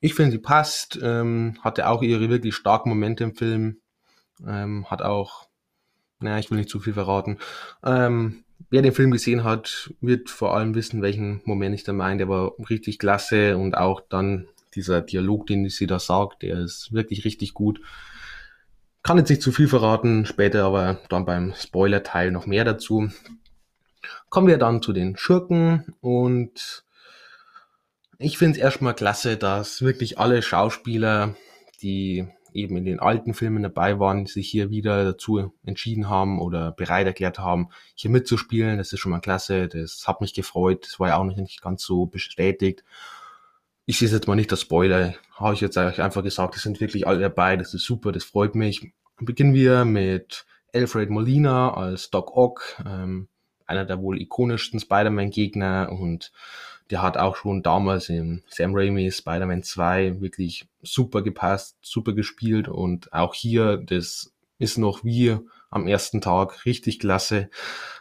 ich 0.00 0.14
finde, 0.14 0.32
sie 0.32 0.38
passt, 0.38 0.98
ähm, 1.02 1.58
hatte 1.62 1.88
auch 1.88 2.02
ihre 2.02 2.28
wirklich 2.28 2.54
starken 2.54 2.88
Momente 2.88 3.24
im 3.24 3.34
Film, 3.34 3.78
ähm, 4.46 4.90
hat 4.90 5.00
auch, 5.00 5.46
naja, 6.18 6.38
ich 6.38 6.50
will 6.50 6.58
nicht 6.58 6.70
zu 6.70 6.80
viel 6.80 6.92
verraten. 6.92 7.38
Ähm, 7.84 8.44
wer 8.70 8.82
den 8.82 8.92
Film 8.92 9.10
gesehen 9.10 9.44
hat, 9.44 9.92
wird 10.00 10.28
vor 10.28 10.56
allem 10.56 10.74
wissen, 10.74 11.02
welchen 11.02 11.40
Moment 11.44 11.74
ich 11.74 11.84
da 11.84 11.92
meine. 11.92 12.18
Der 12.18 12.28
war 12.28 12.52
richtig 12.68 12.98
klasse 12.98 13.56
und 13.56 13.76
auch 13.76 14.00
dann 14.08 14.48
dieser 14.74 15.02
Dialog, 15.02 15.46
den 15.46 15.68
sie 15.68 15.86
da 15.86 15.98
sagt, 15.98 16.42
der 16.42 16.58
ist 16.58 16.92
wirklich 16.92 17.24
richtig 17.24 17.54
gut. 17.54 17.80
Kann 19.02 19.18
jetzt 19.18 19.30
nicht 19.30 19.42
zu 19.42 19.50
viel 19.50 19.66
verraten, 19.66 20.26
später 20.26 20.64
aber 20.64 21.00
dann 21.08 21.24
beim 21.24 21.54
Spoiler-Teil 21.54 22.30
noch 22.30 22.46
mehr 22.46 22.64
dazu. 22.64 23.10
Kommen 24.28 24.46
wir 24.46 24.58
dann 24.58 24.80
zu 24.80 24.92
den 24.92 25.16
Schurken 25.16 25.94
und 26.00 26.84
ich 28.18 28.38
finde 28.38 28.58
es 28.58 28.62
erstmal 28.62 28.94
klasse, 28.94 29.36
dass 29.36 29.82
wirklich 29.82 30.18
alle 30.18 30.40
Schauspieler, 30.42 31.34
die 31.82 32.28
eben 32.54 32.76
in 32.76 32.84
den 32.84 33.00
alten 33.00 33.34
Filmen 33.34 33.62
dabei 33.62 33.98
waren, 33.98 34.26
sich 34.26 34.48
hier 34.48 34.70
wieder 34.70 35.04
dazu 35.04 35.52
entschieden 35.64 36.08
haben 36.08 36.40
oder 36.40 36.70
bereit 36.70 37.06
erklärt 37.06 37.40
haben, 37.40 37.70
hier 37.94 38.10
mitzuspielen. 38.10 38.78
Das 38.78 38.92
ist 38.92 39.00
schon 39.00 39.10
mal 39.10 39.20
klasse. 39.20 39.68
Das 39.68 40.06
hat 40.06 40.20
mich 40.20 40.34
gefreut. 40.34 40.84
Das 40.84 41.00
war 41.00 41.08
ja 41.08 41.16
auch 41.16 41.24
noch 41.24 41.36
nicht 41.36 41.62
ganz 41.62 41.82
so 41.82 42.06
bestätigt. 42.06 42.84
Ich 43.84 43.98
sehe 43.98 44.08
jetzt 44.08 44.28
mal 44.28 44.36
nicht 44.36 44.52
das 44.52 44.60
Spoiler. 44.60 45.14
Habe 45.34 45.54
ich 45.54 45.60
jetzt 45.60 45.76
eigentlich 45.76 46.00
einfach 46.00 46.22
gesagt, 46.22 46.56
es 46.56 46.62
sind 46.62 46.80
wirklich 46.80 47.06
alle 47.06 47.20
dabei. 47.20 47.56
Das 47.56 47.74
ist 47.74 47.84
super. 47.84 48.12
Das 48.12 48.24
freut 48.24 48.54
mich. 48.54 48.92
Beginnen 49.18 49.54
wir 49.54 49.84
mit 49.84 50.46
Alfred 50.72 51.10
Molina 51.10 51.74
als 51.74 52.10
Doc 52.10 52.36
Ock, 52.36 52.82
ähm, 52.86 53.28
einer 53.66 53.84
der 53.84 54.00
wohl 54.00 54.20
ikonischsten 54.20 54.80
Spider-Man-Gegner 54.80 55.90
und 55.92 56.32
der 56.90 57.02
hat 57.02 57.16
auch 57.16 57.36
schon 57.36 57.62
damals 57.62 58.08
in 58.08 58.42
Sam 58.48 58.74
Raimi 58.74 59.10
Spider-Man 59.10 59.62
2 59.62 60.20
wirklich 60.20 60.68
super 60.82 61.22
gepasst, 61.22 61.76
super 61.80 62.12
gespielt 62.12 62.68
und 62.68 63.12
auch 63.12 63.34
hier, 63.34 63.78
das 63.78 64.32
ist 64.58 64.78
noch 64.78 65.04
wie 65.04 65.38
am 65.70 65.86
ersten 65.86 66.20
Tag 66.20 66.66
richtig 66.66 66.98
klasse. 66.98 67.48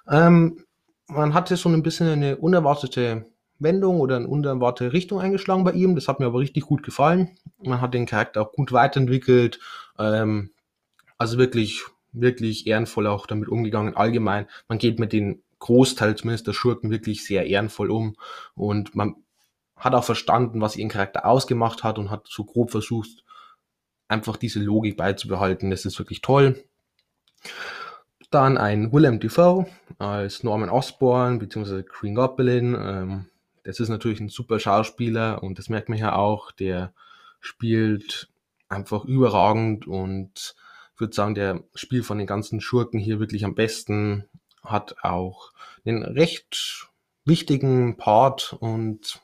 Ähm, 0.09 0.65
man 1.07 1.33
hatte 1.33 1.57
so 1.57 1.69
ein 1.69 1.83
bisschen 1.83 2.07
eine 2.07 2.37
unerwartete 2.37 3.30
Wendung 3.62 4.00
oder 4.00 4.15
eine 4.17 4.28
unerwartete 4.28 4.93
Richtung 4.93 5.19
eingeschlagen 5.19 5.63
bei 5.63 5.71
ihm. 5.71 5.95
Das 5.95 6.08
hat 6.08 6.19
mir 6.19 6.26
aber 6.26 6.39
richtig 6.39 6.65
gut 6.65 6.84
gefallen. 6.84 7.38
Man 7.63 7.82
hat 7.82 7.93
den 7.93 8.06
Charakter 8.06 8.41
auch 8.41 8.52
gut 8.52 8.71
weiterentwickelt. 8.71 9.60
Ähm, 9.97 10.52
also 11.17 11.38
wirklich, 11.38 11.84
wirklich 12.12 12.67
ehrenvoll 12.67 13.08
auch 13.08 13.28
damit 13.28 13.50
umgegangen. 13.50 13.95
Allgemein, 13.95 14.47
man 14.67 14.78
geht 14.78 15.00
mit 15.00 15.13
den 15.13 15.43
Großteil 15.60 16.15
zumindest 16.15 16.47
der 16.47 16.54
Schurken 16.54 16.89
wirklich 16.89 17.24
sehr 17.24 17.45
ehrenvoll 17.45 17.91
um 17.91 18.15
und 18.56 18.95
man 18.95 19.15
hat 19.78 19.93
auch 19.95 20.04
verstanden, 20.04 20.62
was 20.62 20.76
ihren 20.76 20.89
Charakter 20.89 21.26
ausgemacht 21.26 21.84
hat 21.84 21.97
und 21.97 22.12
hat 22.12 22.28
so 22.28 22.43
grob 22.43 22.71
versucht, 22.71 23.24
einfach 24.08 24.38
diese 24.38 24.60
Logik 24.60 24.97
beizubehalten. 24.97 25.71
Das 25.71 25.86
ist 25.86 25.97
wirklich 25.97 26.21
toll. 26.21 26.63
Dann 28.30 28.58
ein 28.58 28.93
Willem 28.93 29.19
Dafoe 29.19 29.65
als 29.97 30.43
Norman 30.43 30.69
Osborn 30.69 31.39
bzw. 31.39 31.84
Green 31.84 32.15
Goblin. 32.15 32.76
Ähm, 32.80 33.26
das 33.63 33.80
ist 33.80 33.89
natürlich 33.89 34.19
ein 34.19 34.30
super 34.30 34.60
Schauspieler 34.60 35.43
und 35.43 35.60
das 35.60 35.69
merkt 35.69 35.89
man 35.89 35.97
ja 35.97 36.15
auch. 36.15 36.52
Der 36.52 36.93
spielt 37.39 38.30
einfach 38.69 39.06
überragend 39.06 39.88
und 39.88 40.56
ich 40.93 41.00
würde 41.00 41.15
sagen, 41.15 41.36
der 41.36 41.63
spielt 41.74 42.06
von 42.06 42.17
den 42.17 42.28
ganzen 42.28 42.62
Schurken 42.62 43.00
hier 43.00 43.19
wirklich 43.19 43.45
am 43.45 43.56
besten 43.56 44.26
hat 44.63 45.04
auch 45.04 45.52
einen 45.86 46.04
recht 46.04 46.88
wichtigen 47.26 47.97
Part 47.97 48.56
und 48.60 49.21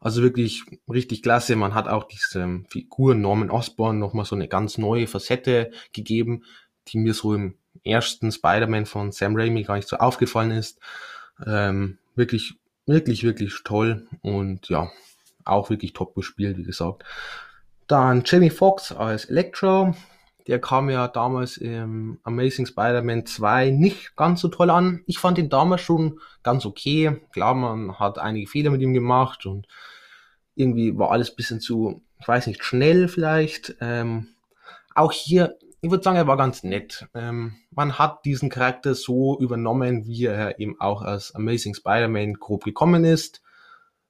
also 0.00 0.22
wirklich 0.22 0.64
richtig 0.88 1.22
klasse. 1.22 1.56
Man 1.56 1.74
hat 1.74 1.88
auch 1.88 2.04
diese 2.04 2.60
Figur 2.68 3.14
Norman 3.14 3.50
Osborn 3.50 3.98
nochmal 3.98 4.24
so 4.24 4.36
eine 4.36 4.48
ganz 4.48 4.78
neue 4.78 5.06
Facette 5.06 5.70
gegeben, 5.92 6.44
die 6.88 6.98
mir 6.98 7.14
so 7.14 7.34
im 7.34 7.56
ersten 7.84 8.30
Spider-Man 8.30 8.86
von 8.86 9.12
Sam 9.12 9.36
Raimi 9.36 9.62
gar 9.62 9.76
nicht 9.76 9.88
so 9.88 9.96
aufgefallen 9.96 10.52
ist. 10.52 10.78
Ähm, 11.44 11.98
wirklich, 12.14 12.54
wirklich, 12.86 13.24
wirklich 13.24 13.54
toll 13.64 14.06
und 14.22 14.68
ja, 14.68 14.90
auch 15.44 15.70
wirklich 15.70 15.92
top 15.92 16.14
gespielt, 16.14 16.56
wie 16.56 16.62
gesagt. 16.64 17.04
Dann 17.86 18.22
Jamie 18.24 18.50
Foxx 18.50 18.92
als 18.92 19.26
Electro, 19.26 19.94
Der 20.48 20.60
kam 20.60 20.90
ja 20.90 21.08
damals 21.08 21.56
im 21.56 22.20
Amazing 22.22 22.66
Spider-Man 22.66 23.26
2 23.26 23.70
nicht 23.70 24.14
ganz 24.14 24.40
so 24.40 24.48
toll 24.48 24.70
an. 24.70 25.02
Ich 25.06 25.18
fand 25.18 25.38
ihn 25.38 25.48
damals 25.48 25.80
schon 25.82 26.20
ganz 26.44 26.64
okay. 26.64 27.20
Klar, 27.32 27.54
man 27.54 27.98
hat 27.98 28.18
einige 28.18 28.48
Fehler 28.48 28.70
mit 28.70 28.80
ihm 28.80 28.94
gemacht 28.94 29.44
und 29.46 29.66
irgendwie 30.54 30.96
war 30.96 31.10
alles 31.10 31.34
bisschen 31.34 31.60
zu, 31.60 32.02
ich 32.20 32.28
weiß 32.28 32.46
nicht, 32.46 32.62
schnell 32.64 33.08
vielleicht. 33.08 33.74
Ähm, 33.80 34.28
auch 34.94 35.10
hier, 35.12 35.56
ich 35.86 35.90
würde 35.92 36.02
sagen, 36.02 36.16
er 36.16 36.26
war 36.26 36.36
ganz 36.36 36.64
nett. 36.64 37.06
Ähm, 37.14 37.54
man 37.70 37.96
hat 37.96 38.24
diesen 38.24 38.50
Charakter 38.50 38.96
so 38.96 39.38
übernommen, 39.38 40.04
wie 40.04 40.24
er 40.24 40.58
eben 40.58 40.80
auch 40.80 41.00
als 41.00 41.32
Amazing 41.32 41.74
Spider-Man 41.74 42.34
grob 42.34 42.64
gekommen 42.64 43.04
ist. 43.04 43.40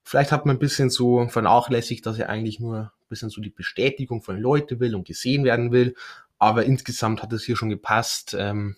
Vielleicht 0.03 0.33
hat 0.33 0.47
man 0.47 0.57
ein 0.57 0.59
bisschen 0.59 0.89
so 0.89 1.29
vernachlässigt, 1.29 2.07
dass 2.07 2.19
er 2.19 2.31
eigentlich 2.31 2.61
nur 2.61 2.79
ein 2.79 3.09
bisschen 3.11 3.29
so 3.29 3.43
die 3.43 3.51
Bestätigung 3.51 4.23
von 4.23 4.41
Leuten 4.41 4.81
will 4.81 4.95
und 4.95 5.07
gesehen 5.07 5.45
werden 5.45 5.71
will. 5.71 5.95
Aber 6.39 6.65
insgesamt 6.65 7.23
hat 7.23 7.35
es 7.35 7.45
hier 7.45 7.57
schon 7.57 7.69
gepasst. 7.69 8.35
Ähm, 8.39 8.77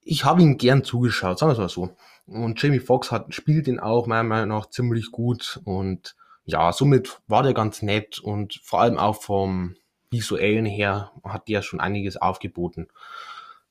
ich 0.00 0.24
habe 0.24 0.40
ihn 0.40 0.56
gern 0.56 0.84
zugeschaut, 0.84 1.38
sagen 1.38 1.50
wir 1.50 1.52
es 1.52 1.58
mal 1.58 1.68
so. 1.68 1.94
Und 2.24 2.62
Jamie 2.62 2.80
Foxx 2.80 3.10
hat, 3.10 3.34
spielt 3.34 3.68
ihn 3.68 3.80
auch 3.80 4.06
meiner 4.06 4.22
Meinung 4.22 4.48
nach 4.48 4.70
ziemlich 4.70 5.10
gut. 5.10 5.60
Und 5.64 6.16
ja, 6.46 6.72
somit 6.72 7.20
war 7.26 7.42
der 7.42 7.52
ganz 7.52 7.82
nett 7.82 8.18
und 8.18 8.60
vor 8.64 8.80
allem 8.80 8.96
auch 8.96 9.20
vom 9.20 9.76
visuellen 10.12 10.66
her 10.66 11.10
hat 11.24 11.48
der 11.48 11.62
schon 11.62 11.80
einiges 11.80 12.16
aufgeboten. 12.16 12.88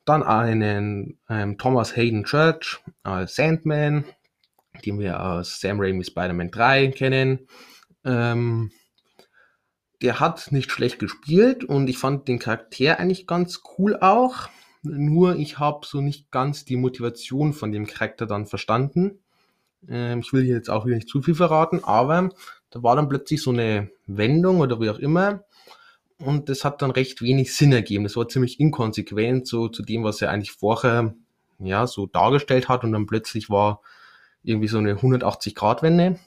Dann 0.03 0.23
einen 0.23 1.19
ähm, 1.29 1.57
Thomas 1.57 1.95
Hayden 1.95 2.25
Church 2.25 2.79
als 3.03 3.35
Sandman, 3.35 4.03
den 4.85 4.99
wir 4.99 5.23
aus 5.23 5.61
Sam 5.61 5.79
Raimi 5.79 6.03
Spider-Man 6.03 6.51
3 6.51 6.87
kennen. 6.87 7.47
Ähm, 8.03 8.71
der 10.01 10.19
hat 10.19 10.51
nicht 10.51 10.71
schlecht 10.71 10.97
gespielt 10.97 11.63
und 11.63 11.87
ich 11.87 11.99
fand 11.99 12.27
den 12.27 12.39
Charakter 12.39 12.99
eigentlich 12.99 13.27
ganz 13.27 13.61
cool 13.77 13.97
auch. 14.01 14.49
Nur 14.81 15.35
ich 15.35 15.59
habe 15.59 15.85
so 15.85 16.01
nicht 16.01 16.31
ganz 16.31 16.65
die 16.65 16.75
Motivation 16.75 17.53
von 17.53 17.71
dem 17.71 17.85
Charakter 17.85 18.25
dann 18.25 18.47
verstanden. 18.47 19.19
Ähm, 19.87 20.19
ich 20.21 20.33
will 20.33 20.43
hier 20.43 20.55
jetzt 20.55 20.71
auch 20.71 20.87
wieder 20.87 20.95
nicht 20.95 21.09
zu 21.09 21.21
viel 21.21 21.35
verraten, 21.35 21.83
aber 21.83 22.29
da 22.71 22.81
war 22.81 22.95
dann 22.95 23.09
plötzlich 23.09 23.43
so 23.43 23.51
eine 23.51 23.91
Wendung 24.07 24.59
oder 24.59 24.79
wie 24.79 24.89
auch 24.89 24.99
immer. 24.99 25.43
Und 26.21 26.49
das 26.49 26.63
hat 26.63 26.81
dann 26.81 26.91
recht 26.91 27.21
wenig 27.21 27.55
Sinn 27.55 27.71
ergeben. 27.71 28.03
Das 28.03 28.15
war 28.15 28.27
ziemlich 28.27 28.59
inkonsequent 28.59 29.47
so 29.47 29.67
zu 29.67 29.83
dem, 29.83 30.03
was 30.03 30.21
er 30.21 30.29
eigentlich 30.29 30.51
vorher 30.51 31.15
ja 31.59 31.87
so 31.87 32.05
dargestellt 32.05 32.69
hat. 32.69 32.83
Und 32.83 32.91
dann 32.91 33.05
plötzlich 33.07 33.49
war 33.49 33.81
irgendwie 34.43 34.67
so 34.67 34.77
eine 34.77 34.95
180-Grad-Wende. 34.95 36.19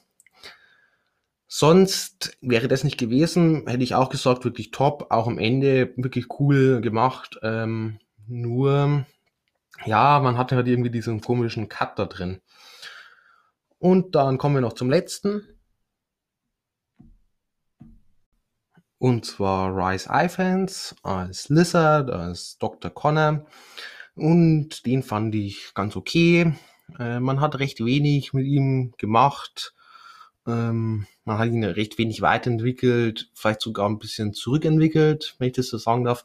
Sonst 1.47 2.37
wäre 2.41 2.67
das 2.67 2.83
nicht 2.83 2.97
gewesen, 2.97 3.67
hätte 3.67 3.83
ich 3.83 3.95
auch 3.95 4.09
gesagt, 4.09 4.43
wirklich 4.45 4.71
top, 4.71 5.07
auch 5.09 5.27
am 5.27 5.37
Ende 5.37 5.93
wirklich 5.95 6.25
cool 6.39 6.81
gemacht. 6.81 7.39
Ähm, 7.43 7.99
nur, 8.27 9.05
ja, 9.85 10.19
man 10.19 10.37
hatte 10.37 10.55
halt 10.55 10.67
irgendwie 10.67 10.89
diesen 10.89 11.21
komischen 11.21 11.69
Cut 11.69 11.97
da 11.99 12.05
drin. 12.05 12.41
Und 13.77 14.15
dann 14.15 14.37
kommen 14.37 14.55
wir 14.55 14.61
noch 14.61 14.73
zum 14.73 14.89
letzten. 14.89 15.54
Und 18.97 19.25
zwar 19.25 19.75
Rise 19.75 20.09
Ifans 20.11 20.95
als 21.03 21.49
Lizard, 21.49 22.09
als 22.09 22.57
Dr. 22.57 22.91
Connor. 22.91 23.45
Und 24.15 24.85
den 24.85 25.03
fand 25.03 25.35
ich 25.35 25.73
ganz 25.73 25.95
okay. 25.95 26.53
Äh, 26.97 27.19
man 27.19 27.41
hat 27.41 27.59
recht 27.59 27.83
wenig 27.83 28.33
mit 28.33 28.45
ihm 28.45 28.93
gemacht. 28.97 29.73
Ähm, 30.47 31.07
man 31.25 31.37
hat 31.37 31.49
ihn 31.49 31.63
recht 31.63 31.97
wenig 31.97 32.21
weiterentwickelt, 32.21 33.29
vielleicht 33.33 33.61
sogar 33.61 33.89
ein 33.89 33.99
bisschen 33.99 34.33
zurückentwickelt, 34.33 35.35
wenn 35.39 35.47
ich 35.47 35.55
das 35.55 35.67
so 35.67 35.77
sagen 35.77 36.03
darf. 36.03 36.23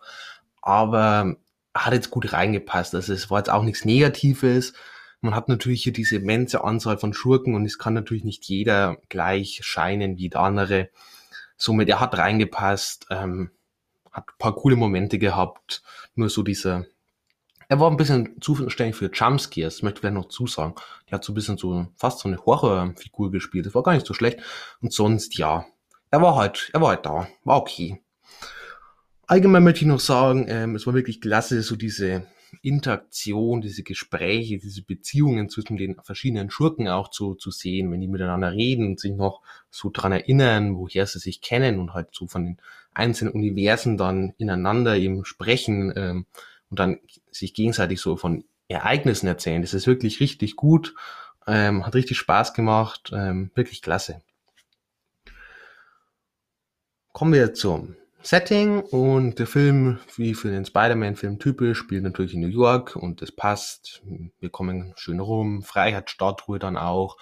Aber 0.62 1.36
hat 1.74 1.92
jetzt 1.92 2.10
gut 2.10 2.32
reingepasst. 2.32 2.94
Also 2.94 3.12
es 3.12 3.30
war 3.30 3.38
jetzt 3.38 3.50
auch 3.50 3.62
nichts 3.62 3.84
Negatives. 3.84 4.74
Man 5.20 5.34
hat 5.34 5.48
natürlich 5.48 5.82
hier 5.82 5.92
diese 5.92 6.16
immense 6.16 6.64
Anzahl 6.64 6.98
von 6.98 7.12
Schurken 7.12 7.54
und 7.54 7.64
es 7.64 7.78
kann 7.78 7.94
natürlich 7.94 8.24
nicht 8.24 8.44
jeder 8.46 8.96
gleich 9.08 9.60
scheinen 9.62 10.16
wie 10.18 10.28
der 10.28 10.40
andere. 10.40 10.88
Somit, 11.60 11.88
er 11.88 12.00
hat 12.00 12.16
reingepasst, 12.16 13.06
ähm, 13.10 13.50
hat 14.10 14.26
paar 14.38 14.54
coole 14.56 14.76
Momente 14.76 15.18
gehabt. 15.18 15.82
Nur 16.14 16.30
so 16.30 16.42
dieser 16.42 16.86
er 17.70 17.78
war 17.78 17.88
ein 17.88 17.96
bisschen 17.96 18.40
zuständig 18.40 18.96
für 18.96 19.12
Jumpscares, 19.12 19.82
möchte 19.82 20.04
ich 20.04 20.12
noch 20.12 20.26
zusagen. 20.26 20.74
Der 21.08 21.16
hat 21.18 21.24
so 21.24 21.30
ein 21.30 21.36
bisschen 21.36 21.56
so, 21.56 21.86
fast 21.94 22.18
so 22.18 22.28
eine 22.28 22.44
Horrorfigur 22.44 23.30
gespielt. 23.30 23.64
Das 23.64 23.76
war 23.76 23.84
gar 23.84 23.94
nicht 23.94 24.08
so 24.08 24.12
schlecht. 24.12 24.40
Und 24.82 24.92
sonst, 24.92 25.38
ja, 25.38 25.66
er 26.10 26.20
war 26.20 26.34
halt, 26.34 26.68
er 26.72 26.80
war 26.80 26.88
halt 26.88 27.06
da. 27.06 27.28
War 27.44 27.58
okay. 27.58 28.02
Allgemein 29.28 29.62
möchte 29.62 29.82
ich 29.82 29.86
noch 29.86 30.00
sagen, 30.00 30.46
ähm, 30.48 30.74
es 30.74 30.84
war 30.84 30.94
wirklich 30.94 31.20
klasse, 31.20 31.62
so 31.62 31.76
diese 31.76 32.26
Interaktion, 32.62 33.60
diese 33.60 33.82
Gespräche, 33.82 34.58
diese 34.58 34.82
Beziehungen 34.82 35.48
zwischen 35.48 35.76
den 35.76 35.96
verschiedenen 36.02 36.50
Schurken 36.50 36.88
auch 36.88 37.08
zu, 37.08 37.34
zu 37.34 37.50
sehen, 37.50 37.90
wenn 37.90 38.00
die 38.00 38.08
miteinander 38.08 38.52
reden 38.52 38.86
und 38.86 39.00
sich 39.00 39.12
noch 39.12 39.42
so 39.70 39.90
dran 39.92 40.12
erinnern, 40.12 40.76
woher 40.76 41.06
sie 41.06 41.18
sich 41.18 41.40
kennen 41.40 41.78
und 41.78 41.94
halt 41.94 42.08
so 42.12 42.26
von 42.26 42.44
den 42.44 42.58
einzelnen 42.92 43.34
Universen 43.34 43.96
dann 43.96 44.34
ineinander 44.38 44.96
eben 44.96 45.24
sprechen. 45.24 45.92
Ähm, 45.96 46.26
und 46.70 46.78
dann 46.78 47.00
sich 47.30 47.52
gegenseitig 47.52 48.00
so 48.00 48.16
von 48.16 48.44
Ereignissen 48.68 49.26
erzählen. 49.26 49.62
Das 49.62 49.74
ist 49.74 49.86
wirklich 49.86 50.20
richtig 50.20 50.56
gut, 50.56 50.94
ähm, 51.46 51.84
hat 51.84 51.94
richtig 51.94 52.16
Spaß 52.18 52.54
gemacht, 52.54 53.10
ähm, 53.12 53.50
wirklich 53.54 53.82
klasse. 53.82 54.22
Kommen 57.12 57.32
wir 57.32 57.52
zum 57.54 57.96
Setting 58.22 58.80
und 58.80 59.38
der 59.38 59.46
Film, 59.46 59.98
wie 60.16 60.34
für 60.34 60.50
den 60.50 60.66
Spider-Man-Film 60.66 61.38
typisch, 61.38 61.78
spielt 61.78 62.02
natürlich 62.02 62.34
in 62.34 62.40
New 62.40 62.48
York 62.48 62.94
und 62.96 63.22
das 63.22 63.32
passt. 63.32 64.02
Wir 64.38 64.50
kommen 64.50 64.92
schön 64.96 65.20
rum, 65.20 65.62
Freiheitsstatue 65.62 66.58
dann 66.58 66.76
auch 66.76 67.16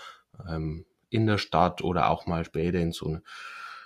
ähm, 0.48 0.86
in 1.08 1.26
der 1.26 1.38
Stadt 1.38 1.82
oder 1.82 2.10
auch 2.10 2.26
mal 2.26 2.44
später 2.44 2.78
in 2.78 2.92
so 2.92 3.06
eine 3.06 3.22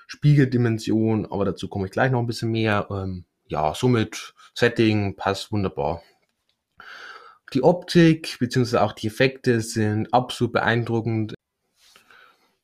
Spiegeldimension, 0.07 1.27
aber 1.31 1.45
dazu 1.45 1.69
komme 1.69 1.87
ich 1.87 1.93
gleich 1.93 2.11
noch 2.11 2.19
ein 2.19 2.27
bisschen 2.27 2.51
mehr. 2.51 2.89
Ähm, 2.91 3.25
ja, 3.47 3.75
somit 3.75 4.35
Setting 4.55 5.15
passt 5.15 5.53
wunderbar. 5.53 6.03
Die 7.53 7.63
Optik 7.63 8.39
bzw. 8.39 8.79
auch 8.79 8.93
die 8.93 9.09
Effekte 9.09 9.61
sind 9.61 10.13
absolut 10.15 10.55
beeindruckend. 10.55 11.35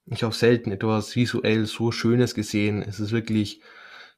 Ich 0.07 0.23
habe 0.23 0.35
selten 0.35 0.73
etwas 0.73 1.15
visuell 1.17 1.67
so 1.67 1.93
Schönes 1.93 2.35
gesehen. 2.35 2.83
Es 2.83 2.99
ist 2.99 3.13
wirklich, 3.13 3.61
ich 3.61 3.63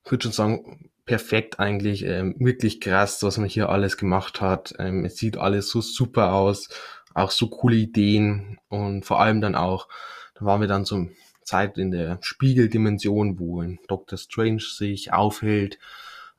würde 0.05 0.25
schon 0.25 0.33
sagen, 0.33 0.91
perfekt 1.05 1.59
eigentlich. 1.59 2.05
Ähm, 2.05 2.37
wirklich 2.39 2.81
krass, 2.81 3.23
was 3.23 3.39
man 3.39 3.49
hier 3.49 3.69
alles 3.69 3.97
gemacht 3.97 4.41
hat. 4.41 4.75
Ähm, 4.79 5.05
es 5.05 5.17
sieht 5.17 5.37
alles 5.37 5.69
so 5.69 5.81
super 5.81 6.33
aus. 6.33 6.69
Auch 7.15 7.31
so 7.31 7.49
coole 7.49 7.77
Ideen. 7.77 8.59
Und 8.69 9.05
vor 9.05 9.21
allem 9.21 9.41
dann 9.41 9.55
auch, 9.55 9.89
da 10.35 10.45
waren 10.45 10.61
wir 10.61 10.69
dann 10.69 10.85
so 10.85 11.09
Zeit 11.43 11.79
in 11.79 11.91
der 11.91 12.19
Spiegeldimension, 12.21 13.39
wo 13.41 13.61
ein 13.61 13.81
Doctor 13.89 14.19
Strange 14.19 14.61
sich 14.61 15.13
aufhält. 15.13 15.79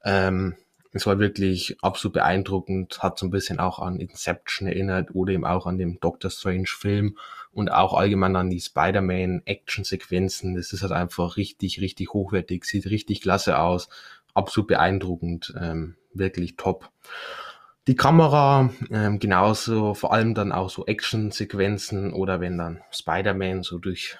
Ähm, 0.05 0.55
es 0.93 1.05
war 1.05 1.19
wirklich 1.19 1.77
absolut 1.81 2.13
beeindruckend, 2.13 3.01
hat 3.01 3.17
so 3.17 3.25
ein 3.25 3.31
bisschen 3.31 3.59
auch 3.59 3.79
an 3.79 3.99
Inception 3.99 4.67
erinnert 4.67 5.13
oder 5.13 5.33
eben 5.33 5.45
auch 5.45 5.65
an 5.65 5.77
den 5.77 5.99
Doctor 5.99 6.29
Strange 6.31 6.67
Film 6.67 7.17
und 7.53 7.71
auch 7.71 7.93
allgemein 7.93 8.35
an 8.35 8.49
die 8.49 8.61
Spider-Man 8.61 9.41
Action 9.45 9.83
Sequenzen. 9.83 10.55
Das 10.55 10.73
ist 10.73 10.81
halt 10.81 10.91
einfach 10.91 11.37
richtig, 11.37 11.81
richtig 11.81 12.13
hochwertig, 12.13 12.65
sieht 12.65 12.85
richtig 12.85 13.21
klasse 13.21 13.59
aus, 13.59 13.89
absolut 14.33 14.67
beeindruckend, 14.67 15.53
ähm, 15.59 15.95
wirklich 16.13 16.55
top. 16.55 16.89
Die 17.87 17.95
Kamera, 17.95 18.69
ähm, 18.91 19.19
genauso, 19.19 19.95
vor 19.95 20.13
allem 20.13 20.35
dann 20.35 20.51
auch 20.51 20.69
so 20.69 20.85
Action-Sequenzen 20.85 22.13
oder 22.13 22.39
wenn 22.39 22.57
dann 22.57 22.81
Spider-Man 22.91 23.63
so 23.63 23.79
durch 23.79 24.17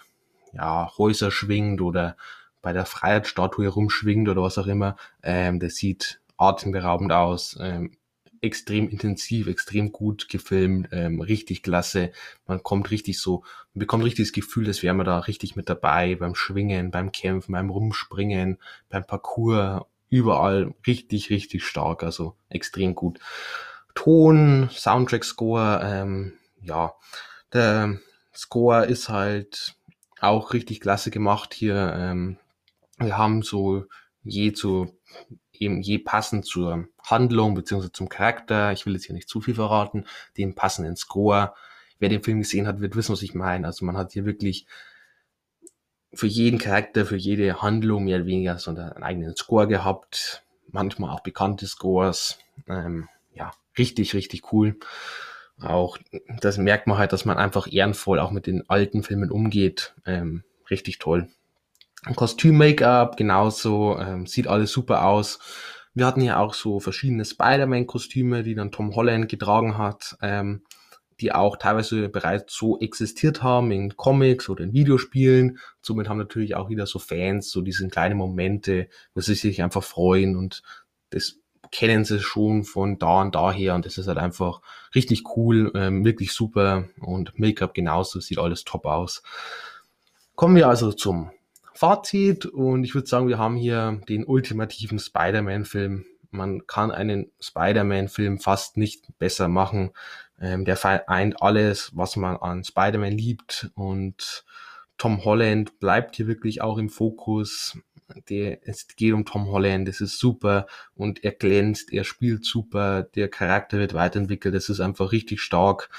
ja, 0.54 0.92
Häuser 0.98 1.32
schwingt 1.32 1.80
oder 1.80 2.18
bei 2.62 2.74
der 2.74 2.86
Freiheitsstatue 2.86 3.68
rumschwingt 3.68 4.30
oder 4.30 4.42
was 4.42 4.58
auch 4.58 4.68
immer, 4.68 4.96
ähm, 5.24 5.60
das 5.60 5.76
sieht 5.76 6.20
atemberaubend 6.38 7.12
aus. 7.12 7.58
Ähm, 7.62 7.92
extrem 8.42 8.90
intensiv, 8.90 9.48
extrem 9.48 9.92
gut 9.92 10.28
gefilmt, 10.28 10.90
ähm, 10.92 11.22
richtig 11.22 11.62
klasse. 11.62 12.12
Man 12.48 12.64
kommt 12.64 12.90
richtig 12.92 13.20
so, 13.20 13.44
man 13.74 13.80
bekommt 13.82 14.04
richtig 14.04 14.28
das 14.28 14.34
Gefühl, 14.34 14.66
dass 14.66 14.82
wäre 14.84 14.96
man 14.96 15.06
da 15.06 15.20
richtig 15.20 15.56
mit 15.56 15.70
dabei 15.70 16.16
beim 16.16 16.36
Schwingen, 16.36 16.92
beim 16.92 17.12
Kämpfen, 17.12 17.52
beim 17.54 17.70
Rumspringen, 17.70 18.58
beim 18.90 19.06
Parcours, 19.06 19.84
überall 20.10 20.74
richtig, 20.86 21.30
richtig 21.30 21.64
stark, 21.64 22.04
also 22.04 22.36
extrem 22.50 22.96
gut. 22.96 23.20
Ton, 23.94 24.70
Soundtrack 24.72 25.24
Score, 25.24 25.82
ähm, 25.84 26.34
ja, 26.62 26.94
der 27.54 28.00
Score 28.34 28.86
ist 28.86 29.10
halt 29.10 29.76
auch 30.20 30.54
richtig 30.54 30.80
klasse 30.80 31.12
gemacht 31.12 31.54
hier. 31.54 31.94
Ähm, 31.96 32.38
wir 32.98 33.18
haben 33.18 33.42
so 33.42 33.86
je 34.24 34.54
zu 34.54 34.96
eben 35.62 35.82
je 35.82 36.00
passend 36.00 36.46
zur 36.46 36.88
Handlung 37.04 37.54
beziehungsweise 37.54 37.92
zum 37.92 38.10
Charakter, 38.10 38.72
ich 38.72 38.86
will 38.86 38.94
jetzt 38.94 39.06
hier 39.06 39.16
nicht 39.16 39.30
zu 39.30 39.40
viel 39.42 39.56
verraten, 39.56 40.06
den 40.38 40.56
passenden 40.56 40.96
Score. 40.96 41.54
Wer 42.00 42.10
den 42.10 42.24
Film 42.24 42.40
gesehen 42.40 42.68
hat, 42.68 42.82
wird 42.82 42.96
wissen, 42.96 43.14
was 43.14 43.22
ich 43.22 43.36
meine. 43.36 43.68
Also 43.68 43.86
man 43.86 43.96
hat 43.96 44.12
hier 44.12 44.26
wirklich 44.26 44.66
für 46.14 46.28
jeden 46.28 46.60
Charakter, 46.60 47.06
für 47.06 47.16
jede 47.16 47.62
Handlung 47.62 48.06
mehr 48.06 48.18
oder 48.18 48.26
weniger 48.26 48.58
so 48.58 48.72
einen 48.72 49.04
eigenen 49.04 49.36
Score 49.36 49.68
gehabt. 49.68 50.44
manchmal 50.74 51.12
auch 51.12 51.22
bekannte 51.22 51.68
Scores. 51.68 52.40
Ähm, 52.68 53.08
ja, 53.34 53.52
richtig, 53.78 54.14
richtig 54.14 54.52
cool. 54.52 54.78
Auch 55.60 55.98
das 56.40 56.58
merkt 56.58 56.88
man 56.88 56.98
halt, 56.98 57.14
dass 57.14 57.26
man 57.26 57.38
einfach 57.38 57.72
ehrenvoll 57.72 58.20
auch 58.20 58.32
mit 58.32 58.48
den 58.48 58.68
alten 58.70 59.04
Filmen 59.04 59.32
umgeht. 59.32 59.94
Ähm, 60.06 60.44
richtig 60.70 60.98
toll. 60.98 61.30
Kostüm-Make-up 62.16 63.18
genauso, 63.18 63.98
ähm, 64.00 64.26
sieht 64.26 64.48
alles 64.48 64.72
super 64.72 65.06
aus. 65.06 65.40
Wir 65.94 66.06
hatten 66.06 66.22
ja 66.22 66.40
auch 66.40 66.54
so 66.54 66.80
verschiedene 66.80 67.26
Spider-Man-Kostüme, 67.26 68.44
die 68.44 68.56
dann 68.56 68.72
Tom 68.72 68.96
Holland 68.96 69.30
getragen 69.30 69.78
hat, 69.78 70.18
ähm, 70.22 70.64
die 71.20 71.32
auch 71.32 71.58
teilweise 71.58 72.10
bereits 72.10 72.56
so 72.56 72.80
existiert 72.80 73.44
haben 73.44 73.72
in 73.72 73.96
Comics 73.96 74.50
oder 74.50 74.64
in 74.64 74.74
Videospielen. 74.74 75.60
Somit 75.82 76.10
haben 76.10 76.18
natürlich 76.18 76.56
auch 76.56 76.70
wieder 76.70 76.88
so 76.88 76.98
Fans 76.98 77.52
so 77.52 77.62
diese 77.62 77.88
kleinen 77.90 78.18
Momente, 78.18 78.88
wo 79.14 79.22
sie 79.22 79.36
sich 79.36 79.62
einfach 79.62 79.84
freuen 79.84 80.36
und 80.36 80.64
das 81.12 81.38
kennen 81.72 82.04
sie 82.04 82.20
schon 82.20 82.64
von 82.64 82.98
da 82.98 83.22
und 83.22 83.36
daher 83.36 83.76
und 83.76 83.86
das 83.86 83.98
ist 83.98 84.08
halt 84.08 84.18
einfach 84.18 84.62
richtig 84.96 85.24
cool, 85.36 85.72
ähm, 85.76 86.04
wirklich 86.04 86.34
super 86.34 86.86
und 87.00 87.38
Make-up 87.38 87.74
genauso, 87.74 88.20
sieht 88.20 88.40
alles 88.40 88.64
top 88.64 88.86
aus. 88.86 89.22
Kommen 90.36 90.56
wir 90.56 90.68
also 90.68 90.92
zum 90.92 91.30
Fazit 91.82 92.46
und 92.46 92.84
ich 92.84 92.94
würde 92.94 93.08
sagen, 93.08 93.28
wir 93.28 93.40
haben 93.40 93.56
hier 93.56 94.02
den 94.08 94.24
ultimativen 94.24 95.00
Spider-Man-Film. 95.00 96.06
Man 96.30 96.68
kann 96.68 96.92
einen 96.92 97.32
Spider-Man-Film 97.40 98.38
fast 98.38 98.78
nicht 98.78 99.08
besser 99.18 99.48
machen. 99.48 99.90
Ähm, 100.40 100.64
der 100.64 100.76
vereint 100.76 101.42
alles, 101.42 101.90
was 101.96 102.18
man 102.18 102.38
an 102.38 102.64
Spider-Man 102.64 103.14
liebt 103.14 103.72
und 103.74 104.46
Tom 105.00 105.26
Holland 105.26 105.80
bleibt 105.80 106.18
hier 106.18 106.28
wirklich 106.28 106.62
auch 106.62 106.78
im 106.78 106.90
Fokus. 106.90 107.80
Der, 108.30 108.60
es 108.68 108.86
geht 108.96 109.14
um 109.14 109.26
Tom 109.26 109.48
Holland, 109.48 109.88
das 109.88 110.02
ist 110.02 110.20
super 110.20 110.68
und 110.94 111.24
er 111.24 111.32
glänzt, 111.32 111.92
er 111.92 112.04
spielt 112.04 112.46
super, 112.46 113.02
der 113.02 113.28
Charakter 113.28 113.80
wird 113.80 113.96
weiterentwickelt, 113.96 114.54
das 114.54 114.70
ist 114.70 114.82
einfach 114.82 115.12
richtig 115.12 115.42
stark. 115.42 115.90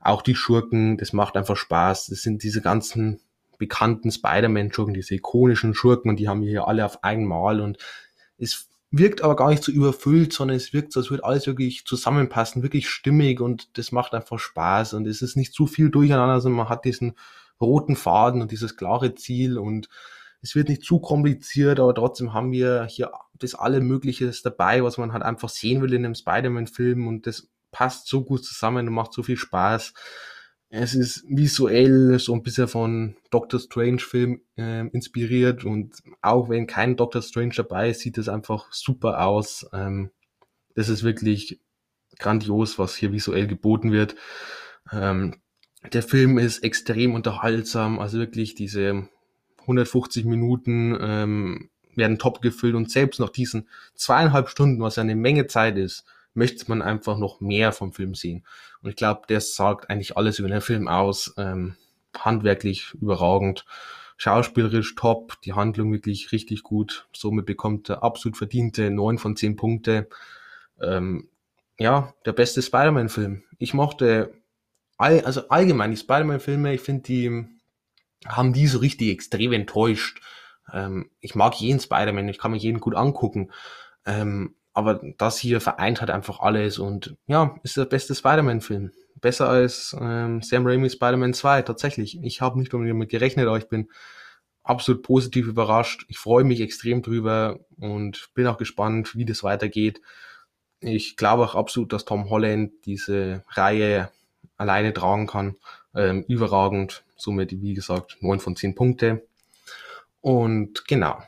Auch 0.00 0.22
die 0.22 0.36
Schurken, 0.36 0.96
das 0.96 1.12
macht 1.12 1.36
einfach 1.36 1.56
Spaß. 1.58 2.06
Das 2.06 2.22
sind 2.22 2.42
diese 2.42 2.62
ganzen 2.62 3.20
bekannten 3.62 4.10
Spider-Man-Schurken, 4.10 4.92
diese 4.92 5.14
ikonischen 5.14 5.74
Schurken 5.74 6.10
und 6.10 6.16
die 6.16 6.28
haben 6.28 6.42
wir 6.42 6.50
hier 6.50 6.68
alle 6.68 6.84
auf 6.84 7.02
einmal 7.04 7.60
und 7.60 7.78
es 8.36 8.68
wirkt 8.90 9.22
aber 9.22 9.36
gar 9.36 9.48
nicht 9.50 9.62
so 9.62 9.72
überfüllt, 9.72 10.32
sondern 10.32 10.56
es 10.56 10.72
wirkt 10.72 10.92
so, 10.92 11.00
als 11.00 11.10
würde 11.10 11.24
alles 11.24 11.46
wirklich 11.46 11.86
zusammenpassen, 11.86 12.62
wirklich 12.62 12.88
stimmig 12.88 13.40
und 13.40 13.78
das 13.78 13.92
macht 13.92 14.14
einfach 14.14 14.38
Spaß 14.38 14.94
und 14.94 15.06
es 15.06 15.22
ist 15.22 15.36
nicht 15.36 15.54
zu 15.54 15.66
viel 15.66 15.90
durcheinander, 15.90 16.40
sondern 16.40 16.58
man 16.58 16.68
hat 16.68 16.84
diesen 16.84 17.14
roten 17.60 17.96
Faden 17.96 18.42
und 18.42 18.50
dieses 18.50 18.76
klare 18.76 19.14
Ziel 19.14 19.56
und 19.58 19.88
es 20.42 20.56
wird 20.56 20.68
nicht 20.68 20.82
zu 20.82 20.98
kompliziert, 20.98 21.78
aber 21.78 21.94
trotzdem 21.94 22.34
haben 22.34 22.50
wir 22.50 22.84
hier 22.84 23.12
das 23.38 23.54
alle 23.54 23.80
Mögliches 23.80 24.42
dabei, 24.42 24.82
was 24.82 24.98
man 24.98 25.12
halt 25.12 25.22
einfach 25.22 25.48
sehen 25.48 25.80
will 25.80 25.94
in 25.94 26.04
einem 26.04 26.16
Spider-Man-Film 26.16 27.06
und 27.06 27.26
das 27.26 27.48
passt 27.70 28.08
so 28.08 28.24
gut 28.24 28.44
zusammen 28.44 28.88
und 28.88 28.94
macht 28.94 29.12
so 29.12 29.22
viel 29.22 29.36
Spaß. 29.36 29.94
Es 30.74 30.94
ist 30.94 31.26
visuell 31.28 32.18
so 32.18 32.32
ein 32.32 32.42
bisschen 32.42 32.66
von 32.66 33.14
Doctor 33.30 33.60
Strange 33.60 33.98
Film 33.98 34.40
äh, 34.56 34.86
inspiriert 34.88 35.66
und 35.66 36.02
auch 36.22 36.48
wenn 36.48 36.66
kein 36.66 36.96
Doctor 36.96 37.20
Strange 37.20 37.52
dabei 37.54 37.90
ist, 37.90 38.00
sieht 38.00 38.16
es 38.16 38.30
einfach 38.30 38.72
super 38.72 39.26
aus. 39.26 39.66
Ähm, 39.74 40.10
das 40.74 40.88
ist 40.88 41.02
wirklich 41.04 41.60
grandios, 42.18 42.78
was 42.78 42.96
hier 42.96 43.12
visuell 43.12 43.46
geboten 43.46 43.92
wird. 43.92 44.14
Ähm, 44.90 45.42
der 45.92 46.02
Film 46.02 46.38
ist 46.38 46.64
extrem 46.64 47.14
unterhaltsam, 47.14 47.98
also 47.98 48.18
wirklich 48.18 48.54
diese 48.54 49.06
150 49.60 50.24
Minuten 50.24 50.96
ähm, 50.98 51.68
werden 51.94 52.18
top 52.18 52.40
gefüllt 52.40 52.76
und 52.76 52.90
selbst 52.90 53.20
nach 53.20 53.28
diesen 53.28 53.68
zweieinhalb 53.94 54.48
Stunden, 54.48 54.80
was 54.80 54.96
ja 54.96 55.02
eine 55.02 55.16
Menge 55.16 55.48
Zeit 55.48 55.76
ist, 55.76 56.06
möchte 56.34 56.64
man 56.68 56.82
einfach 56.82 57.18
noch 57.18 57.40
mehr 57.40 57.72
vom 57.72 57.92
Film 57.92 58.14
sehen. 58.14 58.44
Und 58.82 58.90
ich 58.90 58.96
glaube, 58.96 59.22
das 59.28 59.54
sagt 59.54 59.90
eigentlich 59.90 60.16
alles 60.16 60.38
über 60.38 60.48
den 60.48 60.60
Film 60.60 60.88
aus. 60.88 61.34
Ähm, 61.36 61.76
handwerklich 62.18 62.92
überragend, 62.94 63.64
schauspielerisch 64.16 64.94
top, 64.94 65.40
die 65.42 65.54
Handlung 65.54 65.92
wirklich 65.92 66.32
richtig 66.32 66.62
gut. 66.62 67.08
Somit 67.12 67.46
bekommt 67.46 67.88
er 67.88 68.02
absolut 68.02 68.36
verdiente 68.36 68.90
neun 68.90 69.18
von 69.18 69.36
zehn 69.36 69.56
Punkte. 69.56 70.08
Ähm, 70.80 71.28
ja, 71.78 72.14
der 72.24 72.32
beste 72.32 72.62
Spider-Man-Film. 72.62 73.42
Ich 73.58 73.74
mochte, 73.74 74.34
all, 74.98 75.20
also 75.22 75.48
allgemein 75.48 75.90
die 75.90 75.96
Spider-Man-Filme, 75.96 76.74
ich 76.74 76.80
finde, 76.80 77.02
die 77.02 77.44
haben 78.26 78.52
die 78.52 78.66
so 78.66 78.78
richtig 78.78 79.08
extrem 79.08 79.52
enttäuscht. 79.52 80.20
Ähm, 80.72 81.10
ich 81.20 81.34
mag 81.34 81.54
jeden 81.54 81.80
Spider-Man, 81.80 82.28
ich 82.28 82.38
kann 82.38 82.52
mir 82.52 82.58
jeden 82.58 82.80
gut 82.80 82.94
angucken. 82.94 83.50
Ähm, 84.06 84.54
aber 84.74 85.00
das 85.18 85.38
hier 85.38 85.60
vereint 85.60 86.00
halt 86.00 86.10
einfach 86.10 86.40
alles 86.40 86.78
und 86.78 87.16
ja, 87.26 87.56
ist 87.62 87.76
der 87.76 87.84
beste 87.84 88.14
Spider-Man-Film. 88.14 88.92
Besser 89.20 89.48
als 89.48 89.94
ähm, 90.00 90.42
Sam 90.42 90.66
Raimi 90.66 90.90
Spider-Man 90.90 91.34
2, 91.34 91.62
tatsächlich. 91.62 92.18
Ich 92.22 92.40
habe 92.40 92.58
nicht 92.58 92.72
damit 92.72 93.08
gerechnet, 93.10 93.46
aber 93.46 93.58
ich 93.58 93.68
bin 93.68 93.88
absolut 94.64 95.02
positiv 95.02 95.46
überrascht. 95.46 96.04
Ich 96.08 96.18
freue 96.18 96.44
mich 96.44 96.60
extrem 96.60 97.02
drüber 97.02 97.60
und 97.78 98.30
bin 98.34 98.46
auch 98.46 98.58
gespannt, 98.58 99.14
wie 99.14 99.24
das 99.24 99.42
weitergeht. 99.42 100.00
Ich 100.80 101.16
glaube 101.16 101.44
auch 101.44 101.54
absolut, 101.54 101.92
dass 101.92 102.04
Tom 102.04 102.30
Holland 102.30 102.72
diese 102.86 103.44
Reihe 103.50 104.10
alleine 104.56 104.92
tragen 104.92 105.26
kann. 105.26 105.56
Ähm, 105.94 106.24
überragend. 106.26 107.04
Somit, 107.16 107.52
wie 107.52 107.74
gesagt, 107.74 108.16
9 108.20 108.40
von 108.40 108.56
10 108.56 108.74
Punkte. 108.74 109.22
Und 110.20 110.88
genau. 110.88 111.22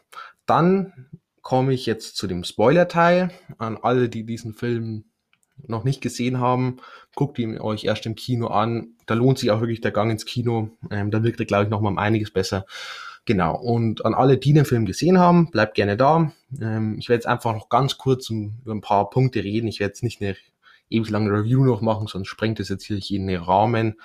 Dann 0.46 1.09
komme 1.44 1.74
ich 1.74 1.87
jetzt 1.87 2.16
zu 2.16 2.26
dem 2.26 2.42
Spoiler-Teil. 2.42 3.30
An 3.59 3.78
alle, 3.80 4.09
die 4.09 4.24
diesen 4.24 4.54
Film 4.54 5.04
noch 5.68 5.85
nicht 5.85 6.00
gesehen 6.00 6.40
haben, 6.40 6.78
guckt 7.14 7.38
ihn 7.38 7.61
euch 7.61 7.85
erst 7.85 8.07
im 8.07 8.16
Kino 8.16 8.48
an. 8.48 8.94
Da 9.07 9.14
lohnt 9.14 9.38
sich 9.38 9.52
auch 9.52 9.61
wirklich 9.61 9.83
der 9.83 9.92
Gang 9.92 10.11
ins 10.11 10.24
Kino. 10.24 10.70
Ähm, 10.90 11.12
da 11.12 11.22
wirkt 11.22 11.38
er, 11.38 11.46
glaube 11.46 11.64
ich, 11.64 11.70
noch 11.70 11.80
mal 11.80 11.90
um 11.90 11.98
einiges 11.98 12.33
besser. 12.33 12.66
Genau. 13.26 13.57
Und 13.57 14.04
an 14.04 14.14
alle, 14.14 14.38
die 14.38 14.54
den 14.54 14.64
Film 14.64 14.87
gesehen 14.87 15.18
haben, 15.18 15.50
bleibt 15.50 15.74
gerne 15.74 15.96
da. 15.96 16.33
Ähm, 16.61 16.96
ich 16.98 17.09
werde 17.09 17.18
jetzt 17.18 17.28
einfach 17.28 17.52
noch 17.52 17.68
ganz 17.68 17.98
kurz 17.98 18.30
um, 18.30 18.59
über 18.62 18.74
ein 18.74 18.80
paar 18.80 19.11
Punkte 19.11 19.44
reden. 19.44 19.68
Ich 19.68 19.80
werde 19.80 19.90
jetzt 19.90 20.02
nicht 20.02 20.22
eine 20.22 20.37
ewig 20.88 21.11
lange 21.11 21.30
Review 21.30 21.64
noch 21.64 21.83
machen, 21.83 22.07
sonst 22.07 22.28
sprengt 22.28 22.59
es 22.59 22.70
jetzt 22.70 22.85
hier 22.85 22.96
jeden 22.96 23.28
Rahmen. 23.37 24.00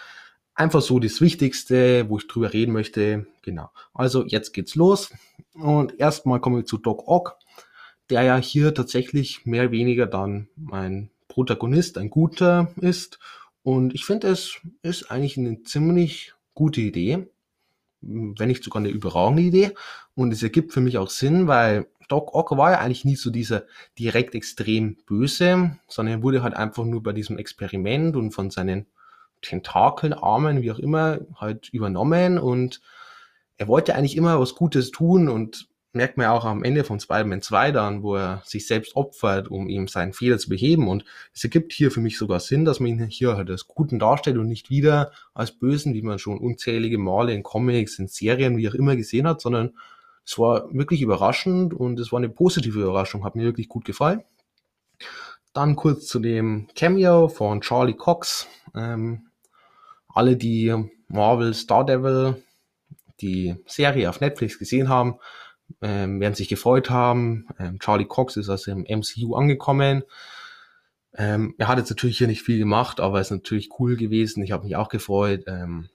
Einfach 0.59 0.81
so 0.81 0.99
das 0.99 1.21
Wichtigste, 1.21 2.09
wo 2.09 2.17
ich 2.17 2.27
drüber 2.27 2.51
reden 2.51 2.73
möchte. 2.73 3.25
Genau. 3.43 3.69
Also 3.93 4.25
jetzt 4.25 4.51
geht's 4.51 4.75
los. 4.75 5.09
Und 5.53 5.97
erstmal 6.01 6.41
kommen 6.41 6.57
wir 6.57 6.65
zu 6.65 6.77
Doc 6.77 7.07
Ock, 7.07 7.37
der 8.09 8.23
ja 8.23 8.35
hier 8.35 8.73
tatsächlich 8.73 9.45
mehr 9.45 9.63
oder 9.63 9.71
weniger 9.71 10.05
dann 10.05 10.49
ein 10.69 11.11
Protagonist, 11.29 11.97
ein 11.97 12.09
guter 12.09 12.73
ist. 12.81 13.19
Und 13.63 13.95
ich 13.95 14.03
finde, 14.03 14.27
es 14.27 14.59
ist 14.81 15.09
eigentlich 15.09 15.37
eine 15.37 15.63
ziemlich 15.63 16.33
gute 16.55 16.81
Idee, 16.81 17.29
wenn 18.01 18.49
nicht 18.49 18.65
sogar 18.65 18.81
eine 18.81 18.89
überragende 18.89 19.43
Idee. 19.43 19.71
Und 20.13 20.33
es 20.33 20.43
ergibt 20.43 20.73
für 20.73 20.81
mich 20.81 20.97
auch 20.97 21.09
Sinn, 21.09 21.47
weil 21.47 21.87
Doc 22.09 22.35
Ock 22.35 22.57
war 22.57 22.71
ja 22.71 22.79
eigentlich 22.79 23.05
nie 23.05 23.15
so 23.15 23.29
dieser 23.29 23.63
direkt 23.97 24.35
extrem 24.35 24.97
böse, 25.05 25.77
sondern 25.87 26.15
er 26.15 26.21
wurde 26.21 26.43
halt 26.43 26.53
einfach 26.53 26.83
nur 26.83 27.01
bei 27.01 27.13
diesem 27.13 27.37
Experiment 27.37 28.17
und 28.17 28.31
von 28.31 28.49
seinen 28.49 28.87
Tentakeln, 29.41 30.13
Armen, 30.13 30.61
wie 30.61 30.71
auch 30.71 30.79
immer, 30.79 31.19
halt 31.35 31.69
übernommen 31.69 32.37
und 32.37 32.81
er 33.57 33.67
wollte 33.67 33.93
eigentlich 33.93 34.15
immer 34.15 34.39
was 34.39 34.55
Gutes 34.55 34.89
tun 34.91 35.27
und 35.27 35.67
merkt 35.91 36.17
man 36.17 36.25
ja 36.25 36.31
auch 36.31 36.45
am 36.45 36.63
Ende 36.63 36.83
von 36.83 36.99
Spider-Man 36.99 37.41
2 37.41 37.71
dann, 37.71 38.03
wo 38.03 38.15
er 38.15 38.41
sich 38.45 38.67
selbst 38.67 38.95
opfert, 38.95 39.49
um 39.49 39.67
ihm 39.67 39.87
seinen 39.87 40.13
Fehler 40.13 40.37
zu 40.37 40.49
beheben. 40.49 40.87
Und 40.87 41.03
es 41.33 41.43
ergibt 41.43 41.73
hier 41.73 41.91
für 41.91 41.99
mich 41.99 42.17
sogar 42.17 42.39
Sinn, 42.39 42.63
dass 42.63 42.79
man 42.79 42.89
ihn 42.89 43.05
hier 43.07 43.35
halt 43.35 43.49
als 43.49 43.67
Guten 43.67 43.97
darstellt 43.97 44.37
und 44.37 44.47
nicht 44.47 44.69
wieder 44.69 45.11
als 45.33 45.51
Bösen, 45.51 45.93
wie 45.93 46.01
man 46.01 46.19
schon 46.19 46.37
unzählige 46.37 46.97
Male 46.97 47.33
in 47.33 47.43
Comics, 47.43 47.97
in 47.97 48.07
Serien, 48.07 48.57
wie 48.57 48.69
auch 48.69 48.75
immer 48.75 48.95
gesehen 48.95 49.27
hat, 49.27 49.41
sondern 49.41 49.73
es 50.25 50.37
war 50.37 50.71
wirklich 50.71 51.01
überraschend 51.01 51.73
und 51.73 51.99
es 51.99 52.11
war 52.11 52.19
eine 52.19 52.29
positive 52.29 52.79
Überraschung, 52.79 53.25
hat 53.25 53.35
mir 53.35 53.43
wirklich 53.43 53.67
gut 53.67 53.83
gefallen. 53.83 54.23
Dann 55.53 55.75
kurz 55.75 56.05
zu 56.05 56.19
dem 56.19 56.67
Cameo 56.75 57.27
von 57.27 57.61
Charlie 57.61 57.95
Cox. 57.95 58.47
Ähm, 58.75 59.28
alle, 60.19 60.35
die 60.35 60.75
Marvel 61.07 61.53
Star 61.53 61.85
Devil, 61.85 62.43
die 63.21 63.55
Serie 63.65 64.09
auf 64.09 64.19
Netflix 64.19 64.59
gesehen 64.59 64.89
haben, 64.89 65.17
ähm, 65.81 66.19
werden 66.19 66.35
sich 66.35 66.49
gefreut 66.49 66.89
haben. 66.89 67.47
Ähm, 67.57 67.79
Charlie 67.79 68.05
Cox 68.05 68.35
ist 68.35 68.49
also 68.49 68.71
im 68.71 68.81
MCU 68.81 69.35
angekommen. 69.35 70.03
Ähm, 71.15 71.55
er 71.57 71.69
hat 71.69 71.77
jetzt 71.77 71.89
natürlich 71.89 72.17
hier 72.17 72.27
nicht 72.27 72.41
viel 72.41 72.59
gemacht, 72.59 72.99
aber 72.99 73.21
ist 73.21 73.31
natürlich 73.31 73.69
cool 73.79 73.95
gewesen. 73.95 74.43
Ich 74.43 74.51
habe 74.51 74.65
mich 74.65 74.75
auch 74.75 74.89
gefreut. 74.89 75.45
Ähm, 75.47 75.87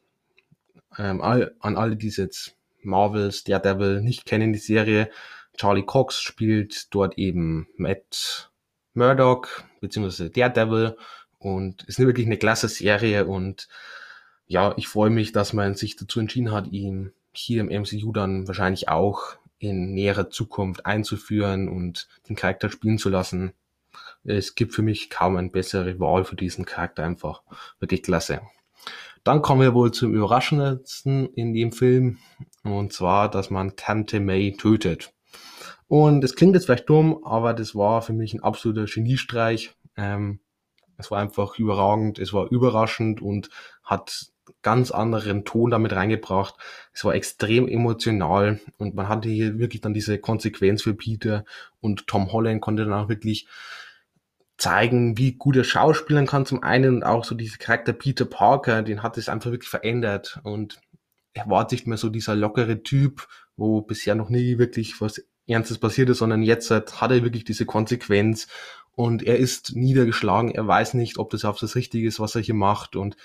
ähm, 0.96 1.20
all, 1.20 1.54
an 1.60 1.76
alle, 1.76 1.96
die 1.96 2.08
jetzt 2.08 2.56
Marvels 2.80 3.44
Daredevil 3.44 4.00
nicht 4.00 4.24
kennen, 4.24 4.54
die 4.54 4.58
Serie. 4.58 5.10
Charlie 5.54 5.84
Cox 5.84 6.22
spielt 6.22 6.94
dort 6.94 7.18
eben 7.18 7.68
Matt 7.76 8.50
Murdock, 8.94 9.64
beziehungsweise 9.82 10.30
Daredevil 10.30 10.96
und 11.38 11.82
ist 11.84 11.98
wirklich 11.98 12.26
eine 12.26 12.38
klasse 12.38 12.68
Serie 12.68 13.26
und 13.26 13.68
ja, 14.46 14.74
ich 14.76 14.88
freue 14.88 15.11
mich, 15.11 15.33
dass 15.33 15.52
man 15.52 15.74
sich 15.74 15.96
dazu 15.96 16.20
entschieden 16.20 16.52
hat, 16.52 16.68
ihn 16.68 17.12
hier 17.33 17.61
im 17.61 17.83
MCU 17.83 18.12
dann 18.12 18.46
wahrscheinlich 18.46 18.88
auch 18.88 19.37
in 19.59 19.94
näherer 19.94 20.30
Zukunft 20.30 20.85
einzuführen 20.87 21.68
und 21.68 22.09
den 22.28 22.37
Charakter 22.37 22.68
spielen 22.70 22.98
zu 22.98 23.09
lassen. 23.09 23.52
Es 24.24 24.54
gibt 24.54 24.74
für 24.74 24.83
mich 24.83 25.11
kaum 25.11 25.37
eine 25.37 25.50
bessere 25.50 25.98
Wahl 26.00 26.24
für 26.24 26.37
diesen 26.37 26.64
Charakter 26.64 27.04
einfach. 27.04 27.42
Wirklich 27.78 28.02
klasse. 28.02 28.42
Dann 29.22 29.40
kommen 29.40 29.62
wir 29.62 29.74
wohl 29.74 29.92
zum 29.92 30.12
überraschendsten 30.14 31.33
in 31.35 31.54
dem 31.54 31.72
Film. 31.72 32.18
Und 32.62 32.92
zwar, 32.92 33.30
dass 33.30 33.50
man 33.50 33.76
Tante 33.76 34.20
May 34.20 34.57
tötet. 34.57 35.12
Und 35.88 36.22
das 36.22 36.35
klingt 36.35 36.54
jetzt 36.54 36.66
vielleicht 36.66 36.88
dumm, 36.88 37.22
aber 37.24 37.54
das 37.54 37.74
war 37.74 38.02
für 38.02 38.12
mich 38.12 38.35
ein 38.35 38.42
absoluter 38.42 38.85
Geniestreich. 38.85 39.74
Ähm, 39.96 40.40
es 40.96 41.11
war 41.11 41.20
einfach 41.20 41.59
überragend, 41.59 42.18
es 42.18 42.33
war 42.33 42.50
überraschend 42.50 43.20
und 43.20 43.50
hat 43.83 44.26
ganz 44.64 44.90
anderen 44.90 45.44
Ton 45.44 45.70
damit 45.70 45.92
reingebracht. 45.92 46.57
Es 46.92 47.05
war 47.05 47.14
extrem 47.14 47.68
emotional 47.68 48.59
und 48.79 48.96
man 48.96 49.09
hatte 49.09 49.29
hier 49.29 49.61
wirklich 49.61 49.83
dann 49.83 49.94
diese 49.94 50.18
Konsequenz 50.18 50.83
für 50.83 50.94
Peter 50.94 51.44
und 51.81 52.09
Tom 52.09 52.33
Holland 52.33 52.61
konnte 52.61 52.85
dann 52.85 52.94
auch 52.94 53.09
wirklich 53.09 53.46
zeigen, 54.57 55.18
wie 55.18 55.33
gut 55.33 55.57
er 55.57 55.64
schauspielen 55.64 56.27
kann 56.27 56.46
zum 56.46 56.62
einen 56.62 56.96
und 56.96 57.03
auch 57.05 57.24
so 57.24 57.35
dieser 57.35 57.59
Charakter 57.59 57.92
Peter 57.92 58.24
Parker, 58.24 58.83
den 58.83 59.03
hat 59.03 59.18
es 59.18 59.29
einfach 59.29 59.50
wirklich 59.50 59.70
verändert 59.70 60.40
und 60.42 60.81
er 61.35 61.48
war 61.48 61.68
nicht 61.70 61.87
mehr 61.87 61.98
so 61.98 62.09
dieser 62.09 62.35
lockere 62.35 62.83
Typ, 62.83 63.29
wo 63.57 63.83
bisher 63.83 64.14
noch 64.14 64.31
nie 64.31 64.59
wirklich 64.59 65.00
was 65.00 65.22
Ernstes 65.46 65.79
passiert 65.79 66.09
ist, 66.09 66.18
sondern 66.18 66.42
jetzt 66.42 66.70
hat 66.70 67.11
er 67.11 67.22
wirklich 67.22 67.44
diese 67.44 67.66
Konsequenz 67.66 68.48
und 68.96 69.22
er 69.22 69.38
ist 69.38 69.74
niedergeschlagen, 69.74 70.50
er 70.52 70.66
weiß 70.66 70.94
nicht, 70.94 71.18
ob 71.18 71.30
das 71.30 71.44
auf 71.44 71.59
das 71.59 71.74
Richtige 71.74 72.07
ist, 72.07 72.20
was 72.20 72.35
er 72.35 72.42
hier 72.42 72.54
macht 72.54 72.96
und 72.96 73.16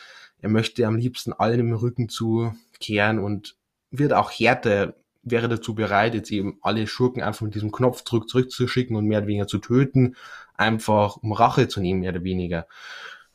er 0.42 0.50
möchte 0.50 0.86
am 0.88 0.96
liebsten 0.96 1.34
allen 1.34 1.60
im 1.60 1.74
Rücken 1.74 2.10
zukehren 2.10 3.20
und 3.20 3.56
wird 3.92 4.14
auch 4.14 4.32
härter, 4.32 4.96
wäre 5.22 5.50
dazu 5.50 5.76
bereit, 5.76 6.14
jetzt 6.14 6.32
eben 6.32 6.58
alle 6.62 6.88
Schurken 6.88 7.22
einfach 7.22 7.42
mit 7.42 7.56
diesem 7.56 7.72
Knopfdruck 7.72 8.30
zurückzuschicken 8.30 8.96
und 8.96 9.06
mehr 9.06 9.20
oder 9.20 9.28
weniger 9.28 9.48
zu 9.48 9.60
töten, 9.60 10.16
einfach 10.56 11.18
um 11.18 11.34
Rache 11.34 11.68
zu 11.68 11.82
nehmen, 11.82 12.00
mehr 12.00 12.12
oder 12.12 12.24
weniger. 12.24 12.68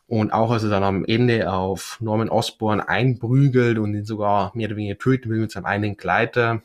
Und 0.07 0.33
auch 0.33 0.51
als 0.51 0.62
er 0.62 0.70
dann 0.70 0.85
am 0.85 1.05
Ende 1.05 1.51
auf 1.53 1.99
Norman 2.01 2.29
Osborn 2.29 2.81
einprügelt 2.81 3.79
und 3.79 3.94
ihn 3.94 4.05
sogar 4.05 4.53
mehr 4.55 4.68
oder 4.68 4.77
weniger 4.77 4.99
töten 4.99 5.31
will 5.31 5.40
mit 5.40 5.51
seinem 5.51 5.66
einen 5.66 5.97
Gleiter, 5.97 6.62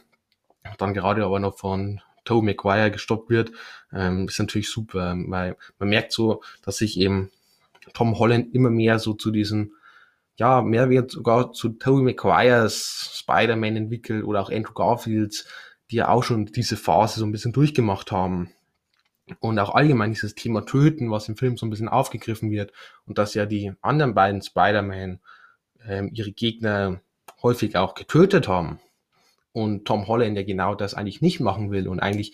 dann 0.78 0.94
gerade 0.94 1.24
aber 1.26 1.40
noch 1.40 1.58
von 1.58 2.02
Toe 2.30 2.44
McGuire 2.44 2.92
gestoppt 2.92 3.32
wird, 3.32 3.52
ähm, 3.92 4.28
ist 4.28 4.38
natürlich 4.38 4.70
super, 4.70 5.16
weil 5.18 5.58
man 5.80 5.90
merkt 5.90 6.12
so, 6.12 6.44
dass 6.64 6.78
sich 6.78 7.00
eben 7.00 7.32
Tom 7.96 8.20
Holland 8.20 8.54
immer 8.54 8.70
mehr 8.70 9.00
so 9.00 9.16
zu 9.16 9.32
diesem, 9.32 9.74
ja, 10.36 10.62
mehr 10.62 10.92
wird 10.92 11.10
sogar 11.10 11.54
zu 11.54 11.70
Tobey 11.70 12.04
McGuires 12.04 13.16
Spider-Man 13.16 13.76
entwickelt 13.76 14.24
oder 14.24 14.42
auch 14.42 14.52
Andrew 14.52 14.74
Garfields, 14.74 15.48
die 15.90 15.96
ja 15.96 16.10
auch 16.10 16.24
schon 16.24 16.46
diese 16.46 16.78
Phase 16.78 17.20
so 17.20 17.26
ein 17.26 17.32
bisschen 17.32 17.52
durchgemacht 17.52 18.12
haben. 18.12 18.52
Und 19.40 19.58
auch 19.58 19.74
allgemein 19.74 20.12
dieses 20.12 20.36
Thema 20.36 20.68
Töten, 20.68 21.10
was 21.10 21.30
im 21.30 21.36
Film 21.36 21.58
so 21.58 21.66
ein 21.66 21.72
bisschen 21.72 21.90
aufgegriffen 21.90 22.52
wird 22.52 22.74
und 23.08 23.18
dass 23.18 23.34
ja 23.34 23.48
die 23.48 23.74
anderen 23.82 24.14
beiden 24.14 24.44
Spider-Man 24.44 25.20
ähm, 25.88 26.12
ihre 26.14 26.32
Gegner 26.32 27.02
häufig 27.42 27.76
auch 27.76 27.96
getötet 27.96 28.48
haben 28.48 28.80
und 29.52 29.86
Tom 29.86 30.08
Holland 30.08 30.38
ja 30.38 30.44
genau 30.44 30.76
das 30.76 30.94
eigentlich 30.94 31.22
nicht 31.22 31.40
machen 31.40 31.72
will 31.72 31.88
und 31.88 32.00
eigentlich 32.00 32.34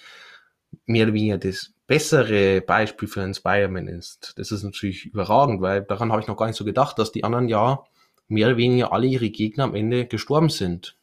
mehr 0.85 1.05
oder 1.05 1.13
weniger 1.13 1.37
das 1.37 1.73
bessere 1.87 2.61
Beispiel 2.61 3.07
für 3.07 3.21
einen 3.21 3.33
Spider-Man 3.33 3.87
ist. 3.87 4.33
Das 4.37 4.51
ist 4.51 4.63
natürlich 4.63 5.05
überragend, 5.05 5.61
weil 5.61 5.83
daran 5.83 6.11
habe 6.11 6.21
ich 6.21 6.27
noch 6.27 6.37
gar 6.37 6.47
nicht 6.47 6.57
so 6.57 6.65
gedacht, 6.65 6.99
dass 6.99 7.11
die 7.11 7.23
anderen 7.23 7.47
ja 7.47 7.83
mehr 8.27 8.47
oder 8.47 8.57
weniger 8.57 8.91
alle 8.91 9.07
ihre 9.07 9.29
Gegner 9.29 9.65
am 9.65 9.75
Ende 9.75 10.07
gestorben 10.07 10.49
sind. 10.49 10.97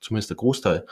Zumindest 0.00 0.30
der 0.30 0.36
Großteil. 0.36 0.86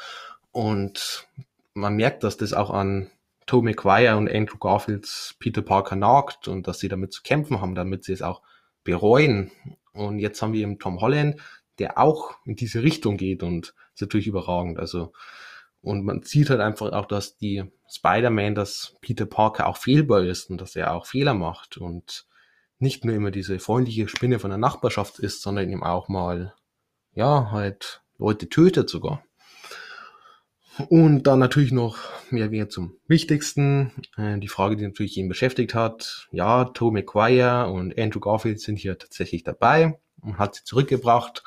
Und 0.53 1.29
man 1.75 1.97
merkt, 1.97 2.23
dass 2.23 2.37
das 2.37 2.53
auch 2.53 2.71
an 2.71 3.11
Tobey 3.47 3.71
Maguire 3.71 4.17
und 4.17 4.31
Andrew 4.31 4.59
Garfields 4.59 5.35
Peter 5.39 5.63
Parker 5.63 5.97
nagt 5.97 6.47
und 6.47 6.69
dass 6.69 6.79
sie 6.79 6.89
damit 6.89 7.13
zu 7.13 7.23
kämpfen 7.23 7.61
haben, 7.61 7.75
damit 7.75 8.05
sie 8.05 8.13
es 8.13 8.23
auch 8.23 8.43
bereuen. 8.85 9.51
Und 9.93 10.19
jetzt 10.19 10.41
haben 10.43 10.53
wir 10.53 10.61
eben 10.61 10.79
Tom 10.79 11.01
Holland, 11.01 11.41
der 11.79 11.99
auch 11.99 12.37
in 12.45 12.57
diese 12.57 12.83
Richtung 12.83 13.17
geht 13.17 13.43
und 13.43 13.75
ist 14.01 14.09
natürlich 14.09 14.27
überragend. 14.27 14.79
Also, 14.79 15.13
und 15.83 16.05
man 16.05 16.23
sieht 16.23 16.51
halt 16.51 16.61
einfach 16.61 16.93
auch, 16.93 17.07
dass 17.07 17.37
die 17.37 17.65
Spider-Man, 17.89 18.55
dass 18.55 18.97
Peter 19.01 19.27
Parker 19.27 19.67
auch 19.67 19.77
fehlbar 19.77 20.23
ist 20.25 20.51
und 20.51 20.61
dass 20.61 20.77
er 20.77 20.95
auch 20.95 21.07
Fehler 21.07 21.35
macht 21.35 21.77
und 21.77 22.27
nicht 22.79 23.05
nur 23.05 23.15
immer 23.15 23.31
diese 23.31 23.59
freundliche 23.59 24.09
Spinne 24.09 24.39
von 24.39 24.51
der 24.51 24.59
Nachbarschaft 24.59 25.19
ist, 25.19 25.43
sondern 25.43 25.71
eben 25.71 25.83
auch 25.83 26.09
mal, 26.09 26.55
ja, 27.15 27.51
halt 27.51 28.03
Leute 28.19 28.49
tötet 28.49 28.89
sogar. 28.89 29.23
Und 30.89 31.25
dann 31.25 31.41
natürlich 31.41 31.73
noch 31.73 31.99
mehr 32.31 32.51
wieder 32.51 32.71
zum 32.71 32.97
Wichtigsten. 33.07 33.93
Äh, 34.17 34.39
die 34.39 34.49
Frage, 34.49 34.77
die 34.77 34.85
natürlich 34.85 35.17
ihn 35.19 35.29
beschäftigt 35.29 35.75
hat. 35.75 36.29
Ja, 36.31 36.65
Toe 36.65 36.93
McGuire 36.93 37.71
und 37.71 37.99
Andrew 37.99 38.21
Garfield 38.21 38.61
sind 38.61 38.77
hier 38.77 38.97
tatsächlich 38.97 39.43
dabei 39.43 39.99
und 40.23 40.39
hat 40.39 40.55
sie 40.55 40.65
zurückgebracht 40.65 41.43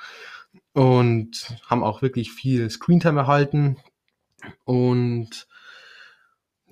und 0.73 1.55
haben 1.67 1.83
auch 1.83 2.01
wirklich 2.01 2.31
viel 2.31 2.69
Screentime 2.69 3.21
erhalten. 3.21 3.77
Und 4.65 5.47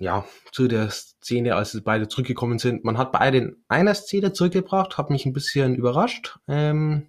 ja, 0.02 0.24
zu 0.50 0.66
der 0.66 0.90
Szene, 0.90 1.54
als 1.54 1.72
sie 1.72 1.80
beide 1.80 2.08
zurückgekommen 2.08 2.58
sind. 2.58 2.84
Man 2.84 2.98
hat 2.98 3.12
beide 3.12 3.38
in 3.38 3.56
einer 3.68 3.94
Szene 3.94 4.32
zurückgebracht, 4.32 4.98
hat 4.98 5.10
mich 5.10 5.26
ein 5.26 5.32
bisschen 5.32 5.76
überrascht. 5.76 6.38
Ähm, 6.48 7.06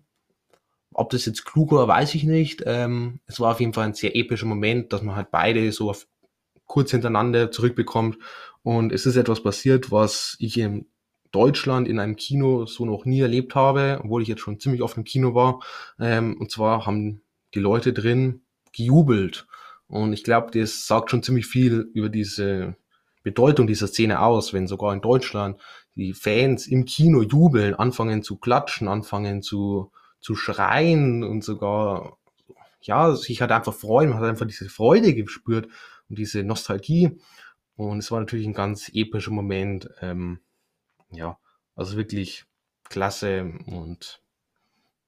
ob 0.93 1.09
das 1.09 1.25
jetzt 1.25 1.43
klug 1.43 1.71
war, 1.71 1.87
weiß 1.87 2.13
ich 2.13 2.23
nicht. 2.23 2.61
Ähm, 2.67 3.19
es 3.25 3.39
war 3.39 3.51
auf 3.51 3.59
jeden 3.59 3.73
Fall 3.73 3.85
ein 3.85 3.95
sehr 3.95 4.15
epischer 4.15 4.45
Moment, 4.45 4.93
dass 4.93 5.01
man 5.01 5.15
halt 5.15 5.31
beide 5.31 5.71
so 5.71 5.93
kurz 6.65 6.91
hintereinander 6.91 7.51
zurückbekommt. 7.51 8.17
Und 8.61 8.91
es 8.93 9.07
ist 9.07 9.15
etwas 9.15 9.41
passiert, 9.41 9.91
was 9.91 10.35
ich 10.39 10.59
in 10.59 10.85
Deutschland 11.33 11.87
in 11.87 11.99
einem 11.99 12.15
Kino 12.15 12.65
so 12.65 12.85
noch 12.85 13.05
nie 13.05 13.19
erlebt 13.19 13.55
habe, 13.55 13.99
obwohl 14.03 14.21
ich 14.21 14.27
jetzt 14.27 14.41
schon 14.41 14.59
ziemlich 14.59 14.81
oft 14.81 14.95
im 14.97 15.03
Kino 15.03 15.33
war. 15.33 15.59
Ähm, 15.99 16.37
und 16.39 16.51
zwar 16.51 16.85
haben 16.85 17.21
die 17.53 17.59
Leute 17.59 17.91
drin 17.91 18.43
gejubelt. 18.71 19.47
Und 19.87 20.13
ich 20.13 20.23
glaube, 20.23 20.57
das 20.57 20.87
sagt 20.87 21.11
schon 21.11 21.23
ziemlich 21.23 21.47
viel 21.47 21.89
über 21.93 22.09
diese 22.09 22.75
Bedeutung 23.23 23.67
dieser 23.67 23.87
Szene 23.87 24.21
aus, 24.21 24.53
wenn 24.53 24.67
sogar 24.67 24.93
in 24.93 25.01
Deutschland 25.01 25.59
die 25.95 26.13
Fans 26.13 26.67
im 26.67 26.85
Kino 26.85 27.21
jubeln, 27.23 27.73
anfangen 27.73 28.21
zu 28.21 28.37
klatschen, 28.37 28.87
anfangen 28.87 29.41
zu, 29.41 29.91
zu 30.19 30.35
schreien 30.35 31.23
und 31.23 31.43
sogar, 31.43 32.17
ja, 32.81 33.15
sich 33.15 33.41
halt 33.41 33.51
einfach 33.51 33.73
freuen, 33.73 34.09
man 34.09 34.19
hat 34.19 34.29
einfach 34.29 34.47
diese 34.47 34.69
Freude 34.69 35.13
gespürt 35.13 35.67
und 36.09 36.19
diese 36.19 36.43
Nostalgie. 36.43 37.19
Und 37.75 37.99
es 37.99 38.11
war 38.11 38.19
natürlich 38.19 38.45
ein 38.45 38.53
ganz 38.53 38.91
epischer 38.93 39.31
Moment. 39.31 39.89
Ähm, 40.01 40.39
ja, 41.13 41.37
also 41.75 41.97
wirklich 41.97 42.45
klasse 42.89 43.53
und 43.65 44.21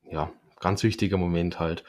ja, 0.04 0.32
ganz 0.60 0.84
wichtiger 0.84 1.18
Moment 1.18 1.60
halt. 1.60 1.84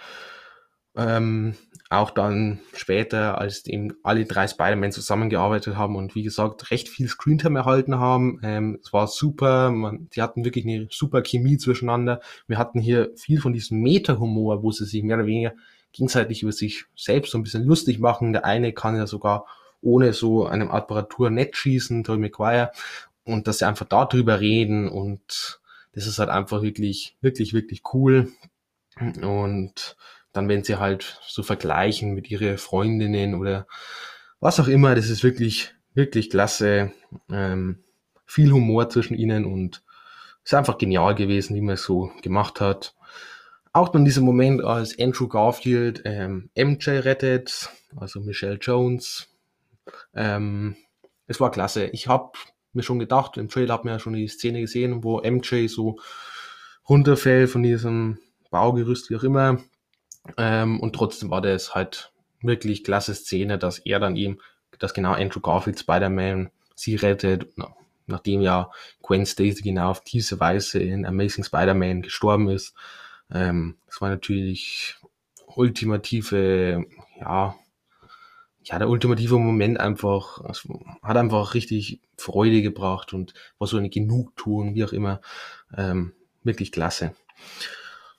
Ähm, 0.99 1.55
auch 1.91 2.11
dann 2.11 2.61
später, 2.75 3.39
als 3.39 3.67
eben 3.67 3.95
alle 4.03 4.25
drei 4.25 4.49
Spider-Man 4.49 4.93
zusammengearbeitet 4.93 5.77
haben 5.77 5.95
und 5.95 6.15
wie 6.15 6.23
gesagt 6.23 6.71
recht 6.71 6.89
viel 6.89 7.07
Screentime 7.07 7.59
erhalten 7.59 7.99
haben. 7.99 8.41
Ähm, 8.43 8.79
es 8.83 8.95
war 8.95 9.07
super, 9.07 9.71
man, 9.71 10.09
die 10.15 10.23
hatten 10.23 10.45
wirklich 10.47 10.65
eine 10.65 10.89
super 10.91 11.23
Chemie 11.23 11.59
zwischeneinander. 11.59 12.21
Wir 12.47 12.57
hatten 12.57 12.81
hier 12.81 13.13
viel 13.17 13.41
von 13.41 13.53
diesem 13.53 13.81
Meta-Humor, 13.83 14.63
wo 14.63 14.73
sie 14.73 14.87
sich 14.87 15.03
mehr 15.03 15.17
oder 15.17 15.27
weniger 15.27 15.53
gegenseitig 15.93 16.43
über 16.43 16.53
sich 16.53 16.87
selbst 16.97 17.33
so 17.33 17.39
ein 17.39 17.43
bisschen 17.43 17.65
lustig 17.65 17.99
machen. 17.99 18.33
Der 18.33 18.47
eine 18.47 18.73
kann 18.73 18.97
ja 18.97 19.07
sogar 19.07 19.47
ohne 19.83 20.15
so 20.15 20.47
einem 20.47 20.71
Apparatur 20.71 21.31
nett 21.31 21.57
schießen, 21.57 22.05
Tobey 22.05 22.21
Maguire, 22.21 22.73
und 23.27 23.47
dass 23.47 23.59
sie 23.59 23.67
einfach 23.67 23.87
darüber 23.87 24.41
reden 24.41 24.89
und 24.89 25.61
das 25.93 26.07
ist 26.07 26.19
halt 26.19 26.31
einfach 26.31 26.63
wirklich, 26.63 27.17
wirklich, 27.21 27.53
wirklich 27.53 27.83
cool. 27.93 28.33
Und 28.99 29.97
dann, 30.33 30.49
wenn 30.49 30.63
sie 30.65 30.77
halt 30.77 31.21
so 31.27 31.43
vergleichen 31.43 32.15
mit 32.15 32.31
ihren 32.31 32.59
Freundinnen 32.59 33.35
oder 33.35 33.67
was 34.41 34.61
auch 34.61 34.69
immer, 34.69 34.95
das 34.95 35.09
ist 35.09 35.25
wirklich, 35.25 35.75
wirklich 35.95 36.31
klasse. 36.31 36.93
Ähm, 37.31 37.83
viel 38.27 38.53
Humor 38.53 38.91
zwischen 38.91 39.17
ihnen 39.17 39.45
und 39.45 39.83
ist 40.45 40.55
einfach 40.55 40.79
genial 40.79 41.15
gewesen, 41.15 41.57
wie 41.57 41.61
man 41.61 41.75
es 41.75 41.83
so 41.83 42.13
gemacht 42.23 42.61
hat. 42.61 42.95
Auch 43.73 43.89
dann 43.89 44.05
dieser 44.05 44.21
Moment, 44.21 44.63
als 44.65 44.99
Andrew 44.99 45.29
Garfield 45.29 46.03
ähm, 46.05 46.51
MJ 46.57 46.91
rettet, 46.91 47.71
also 47.97 48.21
Michelle 48.21 48.59
Jones. 48.61 49.29
Ähm, 50.15 50.77
es 51.27 51.41
war 51.41 51.51
klasse. 51.51 51.87
Ich 51.87 52.09
habe 52.09 52.33
mir 52.77 52.83
schon 52.83 52.99
gedacht, 52.99 53.37
im 53.37 53.49
Trailer 53.49 53.75
hat 53.75 53.85
man 53.85 53.95
ja 53.95 53.99
schon 53.99 54.13
die 54.13 54.29
Szene 54.29 54.61
gesehen, 54.61 55.03
wo 55.03 55.21
MJ 55.21 55.67
so 55.67 55.99
runterfällt 56.89 57.51
von 57.51 57.63
diesem 57.63 58.19
Baugerüst, 58.51 59.11
wie 59.11 59.17
auch 59.17 59.23
immer. 59.23 59.59
Ähm, 60.37 60.81
und 60.81 60.95
trotzdem 60.95 61.31
war 61.31 61.41
das 61.41 61.75
halt 61.75 62.13
wirklich 62.41 62.85
klasse 62.85 63.15
Szene, 63.15 63.59
dass 63.59 63.79
er 63.79 64.01
dann 64.01 64.17
ihm, 64.17 64.41
dass 64.79 64.95
genau 64.95 65.13
Andrew 65.13 65.41
Garfield 65.41 65.79
Spider-Man 65.79 66.51
sie 66.75 66.97
rettet, 66.97 67.49
nachdem 68.07 68.41
ja 68.41 68.71
Gwen 69.03 69.27
Stacy 69.27 69.63
genau 69.63 69.91
auf 69.91 70.03
diese 70.03 70.39
Weise 70.39 70.79
in 70.79 71.07
Amazing 71.07 71.45
Spider-Man 71.45 72.03
gestorben 72.03 72.49
ist. 72.49 72.75
Ähm, 73.33 73.77
das 73.87 74.01
war 74.01 74.11
natürlich 74.11 74.97
ultimative, 75.47 76.85
ja, 77.19 77.57
ja, 78.67 78.81
der 78.81 78.89
ultimative 78.89 79.39
Moment 79.39 79.79
einfach, 79.79 80.41
hat 81.03 81.17
einfach 81.17 81.55
richtig 81.55 82.01
Freude 82.19 82.63
gebracht 82.63 83.13
und 83.13 83.33
war 83.59 83.69
so 83.69 83.77
eine 83.77 83.91
Genugtuung, 83.91 84.75
wie 84.75 84.85
auch 84.85 84.93
immer, 84.93 85.21
ähm, 85.77 86.15
wirklich 86.43 86.73
klasse. 86.73 87.15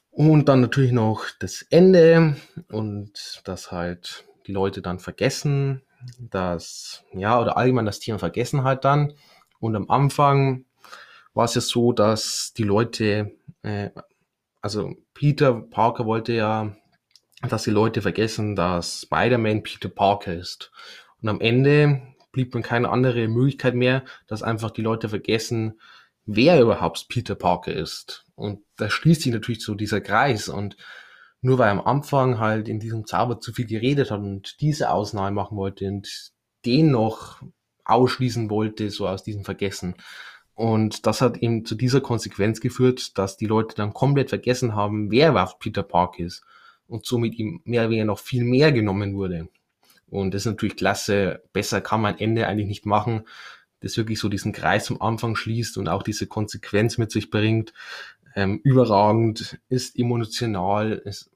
Und 0.10 0.48
dann 0.48 0.62
natürlich 0.62 0.94
noch 0.94 1.26
das 1.40 1.64
Ende 1.70 2.38
und 2.70 3.42
dass 3.44 3.72
halt 3.72 4.26
die 4.48 4.54
Leute 4.54 4.82
dann 4.82 5.00
vergessen, 5.00 5.82
dass, 6.18 7.04
ja, 7.14 7.40
oder 7.40 7.58
allgemein 7.58 7.86
das 7.86 8.00
Thema 8.00 8.18
vergessen 8.18 8.64
halt 8.64 8.86
dann. 8.86 9.14
Und 9.60 9.76
am 9.76 9.90
Anfang 9.90 10.64
war 11.34 11.46
es 11.46 11.56
ja 11.56 11.62
so, 11.62 11.92
dass 11.92 12.54
die 12.56 12.64
Leute, 12.64 13.34
äh, 13.64 13.90
also 14.62 14.94
Peter 15.14 15.54
Parker 15.54 16.06
wollte 16.06 16.34
ja 16.34 16.74
dass 17.42 17.64
die 17.64 17.72
Leute 17.72 18.02
vergessen, 18.02 18.56
dass 18.56 19.02
Spider-Man 19.02 19.64
Peter 19.64 19.90
Parker 19.90 20.34
ist. 20.34 20.72
Und 21.22 21.30
am 21.30 21.42
Ende 21.42 22.02
blieb 22.32 22.54
mir 22.56 22.62
keine 22.62 22.90
andere 22.90 23.28
Möglichkeit 23.28 23.76
mehr, 23.76 24.04
dass 24.28 24.44
einfach 24.44 24.72
die 24.72 24.82
Leute 24.82 25.10
vergessen, 25.10 25.80
wer 26.26 26.60
überhaupt 26.60 27.08
Peter 27.10 27.36
Parker 27.36 27.74
ist. 27.74 28.26
Und 28.36 28.62
da 28.78 28.90
schließt 28.90 29.22
sich 29.22 29.34
natürlich 29.34 29.64
so 29.64 29.76
dieser 29.76 30.02
Kreis. 30.02 30.50
Und 30.50 30.78
nur 31.42 31.60
weil 31.60 31.70
am 31.70 31.82
Anfang 31.82 32.40
halt 32.40 32.68
in 32.68 32.80
diesem 32.80 33.06
Zauber 33.06 33.40
zu 33.40 33.54
viel 33.54 33.68
geredet 33.68 34.12
hat 34.12 34.20
und 34.20 34.60
diese 34.62 34.90
Ausnahme 34.90 35.32
machen 35.32 35.58
wollte 35.58 35.88
und 35.88 36.32
den 36.66 36.92
noch 36.92 37.42
ausschließen 37.86 38.50
wollte, 38.50 38.90
so 38.90 39.08
aus 39.08 39.24
diesem 39.24 39.46
Vergessen. 39.46 39.96
Und 40.56 41.06
das 41.06 41.22
hat 41.22 41.38
eben 41.38 41.66
zu 41.66 41.76
dieser 41.76 42.02
Konsequenz 42.02 42.60
geführt, 42.60 43.18
dass 43.18 43.38
die 43.38 43.46
Leute 43.46 43.76
dann 43.76 43.94
komplett 43.94 44.30
vergessen 44.30 44.76
haben, 44.76 45.12
wer 45.12 45.30
überhaupt 45.30 45.60
Peter 45.60 45.84
Parker 45.84 46.24
ist 46.24 46.44
und 46.88 47.06
somit 47.06 47.36
ihm 47.36 47.62
mehr 47.66 47.82
oder 47.82 47.90
weniger 47.90 48.06
noch 48.06 48.20
viel 48.20 48.44
mehr 48.44 48.72
genommen 48.72 49.16
wurde. 49.16 49.50
Und 50.10 50.34
das 50.34 50.44
ist 50.44 50.48
natürlich 50.48 50.78
klasse. 50.78 51.44
Besser 51.54 51.82
kann 51.82 52.02
man 52.02 52.18
Ende 52.18 52.48
eigentlich 52.48 52.68
nicht 52.68 52.86
machen, 52.86 53.28
das 53.82 53.98
wirklich 53.98 54.20
so 54.20 54.30
diesen 54.30 54.54
Kreis 54.54 54.86
zum 54.86 55.02
Anfang 55.02 55.36
schließt 55.36 55.78
und 55.78 55.90
auch 55.90 56.04
diese 56.04 56.28
Konsequenz 56.28 56.98
mit 56.98 57.12
sich 57.12 57.30
bringt. 57.30 57.74
Ähm, 58.36 58.60
überragend, 58.64 59.60
ist 59.68 59.98
emotional, 59.98 60.94
ist, 60.94 61.30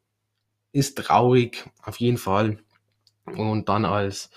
ist 0.72 0.97
traurig, 0.97 1.70
auf 1.84 1.97
jeden 1.97 2.18
Fall. 2.18 2.60
Und 3.26 3.70
dann 3.70 3.86
als 3.86 4.30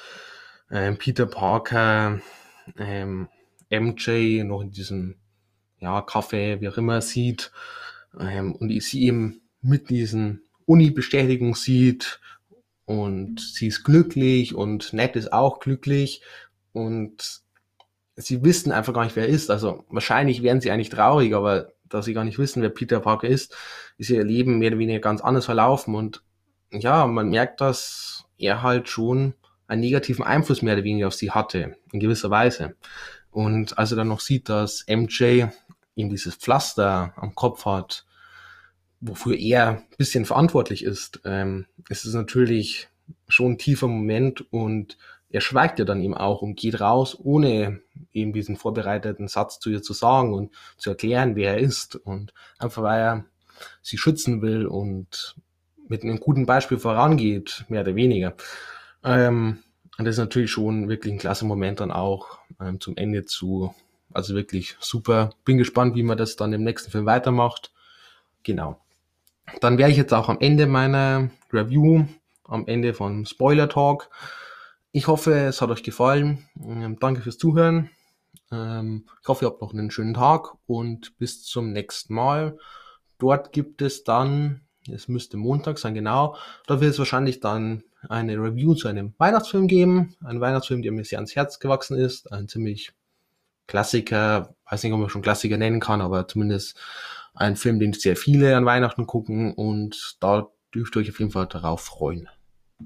ähm, 0.71 0.99
Peter 0.99 1.27
Parker, 1.27 2.21
ähm, 2.79 3.29
MJ 3.71 4.43
noch 4.45 4.63
in 4.63 4.71
diesem 4.71 5.17
ja, 5.79 6.01
Kaffee, 6.03 6.61
wie 6.61 6.69
auch 6.69 6.79
immer, 6.79 7.01
sieht 7.01 7.53
ähm, 8.19 8.55
und 8.55 8.71
ich 8.71 8.87
sie 8.87 9.03
eben 9.05 9.43
mit 9.61 9.91
diesen 9.91 10.44
Uni-Bestätigung 10.67 11.55
sieht 11.55 12.21
und 12.85 13.41
sie 13.41 13.69
ist 13.69 13.85
glücklich 13.85 14.55
und 14.55 14.93
Ned 14.93 15.17
ist 15.17 15.33
auch 15.33 15.61
glücklich 15.61 16.23
und 16.73 17.41
sie 18.17 18.45
wissen 18.45 18.73
einfach 18.73 18.93
gar 18.93 19.05
nicht, 19.05 19.17
wer 19.17 19.27
er 19.27 19.35
ist. 19.35 19.51
Also 19.51 19.85
wahrscheinlich 19.89 20.43
wären 20.43 20.61
sie 20.61 20.71
eigentlich 20.71 20.91
traurig, 20.91 21.35
aber 21.35 21.73
da 21.85 22.03
sie 22.03 22.15
gar 22.15 22.25
nicht 22.25 22.39
wissen, 22.39 22.63
wer 22.63 22.71
Peter 22.71 23.01
Parker 23.01 23.29
ist, 23.29 23.55
ist 23.99 24.11
ihr 24.11 24.25
Leben 24.25 24.59
mehr 24.59 24.71
oder 24.71 24.79
weniger 24.79 25.01
ganz 25.01 25.21
anders 25.21 25.45
verlaufen 25.45 25.95
und 25.95 26.23
ja, 26.71 27.07
man 27.07 27.31
merkt, 27.31 27.61
dass 27.61 28.25
er 28.37 28.63
halt 28.63 28.89
schon 28.89 29.35
einen 29.67 29.81
negativen 29.81 30.25
Einfluss 30.25 30.63
mehr 30.63 30.75
oder 30.75 30.85
weniger 30.85 31.07
auf 31.07 31.15
sie 31.15 31.31
hatte, 31.31 31.77
in 31.93 32.01
gewisser 32.01 32.31
Weise. 32.31 32.77
Und 33.31 33.79
als 33.79 33.93
er 33.93 33.97
dann 33.97 34.09
noch 34.09 34.21
sieht, 34.21 34.49
dass 34.49 34.85
MJ 34.89 35.45
ihm 35.95 36.11
dieses 36.11 36.35
Pflaster 36.35 37.13
am 37.17 37.35
Kopf 37.35 37.65
hat, 37.65 38.05
wofür 39.01 39.37
er 39.37 39.69
ein 39.69 39.83
bisschen 39.99 40.25
verantwortlich 40.25 40.85
ist, 40.85 41.21
ähm, 41.25 41.67
ist 41.89 42.05
es 42.05 42.15
natürlich 42.15 42.89
schon 43.29 43.53
ein 43.53 43.59
tiefer 43.59 43.89
Moment 43.89 44.51
und 44.53 44.97
er 45.31 45.41
schweigt 45.41 45.79
ja 45.81 45.85
dann 45.85 46.01
eben 46.01 46.15
auch 46.15 46.43
und 46.43 46.55
geht 46.55 46.81
raus, 46.81 47.19
ohne 47.19 47.81
eben 48.13 48.33
diesen 48.33 48.57
vorbereiteten 48.57 49.27
Satz 49.27 49.59
zu 49.59 49.71
ihr 49.71 49.83
zu 49.83 49.93
sagen 49.93 50.33
und 50.33 50.53
zu 50.77 50.91
erklären, 50.91 51.35
wer 51.35 51.55
er 51.55 51.59
ist 51.59 51.97
und 51.97 52.33
einfach 52.59 52.83
weil 52.83 53.01
er 53.01 53.25
sie 53.83 53.99
schützen 53.99 54.43
will 54.43 54.67
und 54.67 55.35
mit 55.89 56.03
einem 56.03 56.21
guten 56.21 56.47
Beispiel 56.47 56.79
vorangeht, 56.79 57.65
mehr 57.69 57.83
oder 57.83 57.95
weniger. 57.95 58.35
Ähm, 59.03 59.63
und 59.99 60.05
das 60.05 60.15
ist 60.15 60.21
natürlich 60.21 60.51
schon 60.51 60.89
wirklich 60.89 61.13
ein 61.13 61.19
klasse 61.19 61.45
Moment 61.45 61.81
dann 61.81 61.91
auch 61.91 62.39
ähm, 62.61 62.81
zum 62.81 62.97
Ende 62.97 63.25
zu. 63.25 63.75
Also 64.13 64.35
wirklich 64.35 64.77
super. 64.81 65.31
Bin 65.45 65.59
gespannt, 65.59 65.95
wie 65.95 66.03
man 66.03 66.19
das 66.19 66.37
dann 66.37 66.53
im 66.53 66.65
nächsten 66.65 66.91
Film 66.91 67.07
weitermacht. 67.07 67.73
Genau. 68.43 68.81
Dann 69.61 69.79
wäre 69.79 69.91
ich 69.91 69.97
jetzt 69.97 70.15
auch 70.15 70.29
am 70.29 70.39
Ende 70.41 70.67
meiner 70.67 71.31
Review, 71.53 72.07
am 72.45 72.67
Ende 72.67 72.95
von 72.95 73.27
Spoiler 73.27 73.69
Talk. 73.69 74.11
Ich 74.93 75.07
hoffe, 75.07 75.35
es 75.35 75.61
hat 75.61 75.71
euch 75.71 75.83
gefallen. 75.83 76.49
Ähm, 76.61 76.99
danke 77.01 77.21
fürs 77.21 77.39
Zuhören. 77.39 77.91
Ähm, 78.51 79.07
ich 79.23 79.29
hoffe, 79.29 79.45
ihr 79.45 79.49
habt 79.49 79.61
noch 79.61 79.73
einen 79.73 79.91
schönen 79.91 80.15
Tag 80.15 80.55
und 80.67 81.19
bis 81.19 81.43
zum 81.43 81.73
nächsten 81.73 82.15
Mal. 82.15 82.59
Dort 83.19 83.53
gibt 83.53 83.83
es 83.83 84.05
dann, 84.05 84.63
es 84.91 85.09
müsste 85.09 85.37
Montag 85.37 85.79
sein, 85.79 85.95
genau, 85.95 86.37
da 86.67 86.81
wird 86.81 86.93
es 86.93 86.99
wahrscheinlich 86.99 87.41
dann 87.41 87.85
eine 88.09 88.37
Review 88.37 88.75
zu 88.75 88.89
einem 88.89 89.15
Weihnachtsfilm 89.19 89.67
geben. 89.67 90.15
Ein 90.23 90.41
Weihnachtsfilm, 90.41 90.83
der 90.83 90.93
mir 90.93 91.05
sehr 91.05 91.19
ans 91.19 91.35
Herz 91.35 91.59
gewachsen 91.59 91.97
ist. 91.97 92.31
Ein 92.33 92.49
ziemlich 92.49 92.93
Klassiker, 93.67 94.55
weiß 94.71 94.83
nicht, 94.83 94.93
ob 94.93 95.01
man 95.01 95.09
schon 95.09 95.23
Klassiker 95.23 95.57
nennen 95.57 95.81
kann, 95.81 96.03
aber 96.03 96.29
zumindest 96.29 96.79
ein 97.35 97.57
Film, 97.57 97.81
den 97.81 97.93
sehr 97.93 98.17
viele 98.17 98.57
an 98.57 98.65
Weihnachten 98.65 99.07
gucken 99.07 99.53
und 99.55 100.17
da 100.21 100.49
dürft 100.75 100.97
ihr 100.97 101.01
euch 101.01 101.11
auf 101.11 101.19
jeden 101.19 101.33
Fall 101.33 101.47
darauf 101.47 101.83
freuen. 101.83 102.29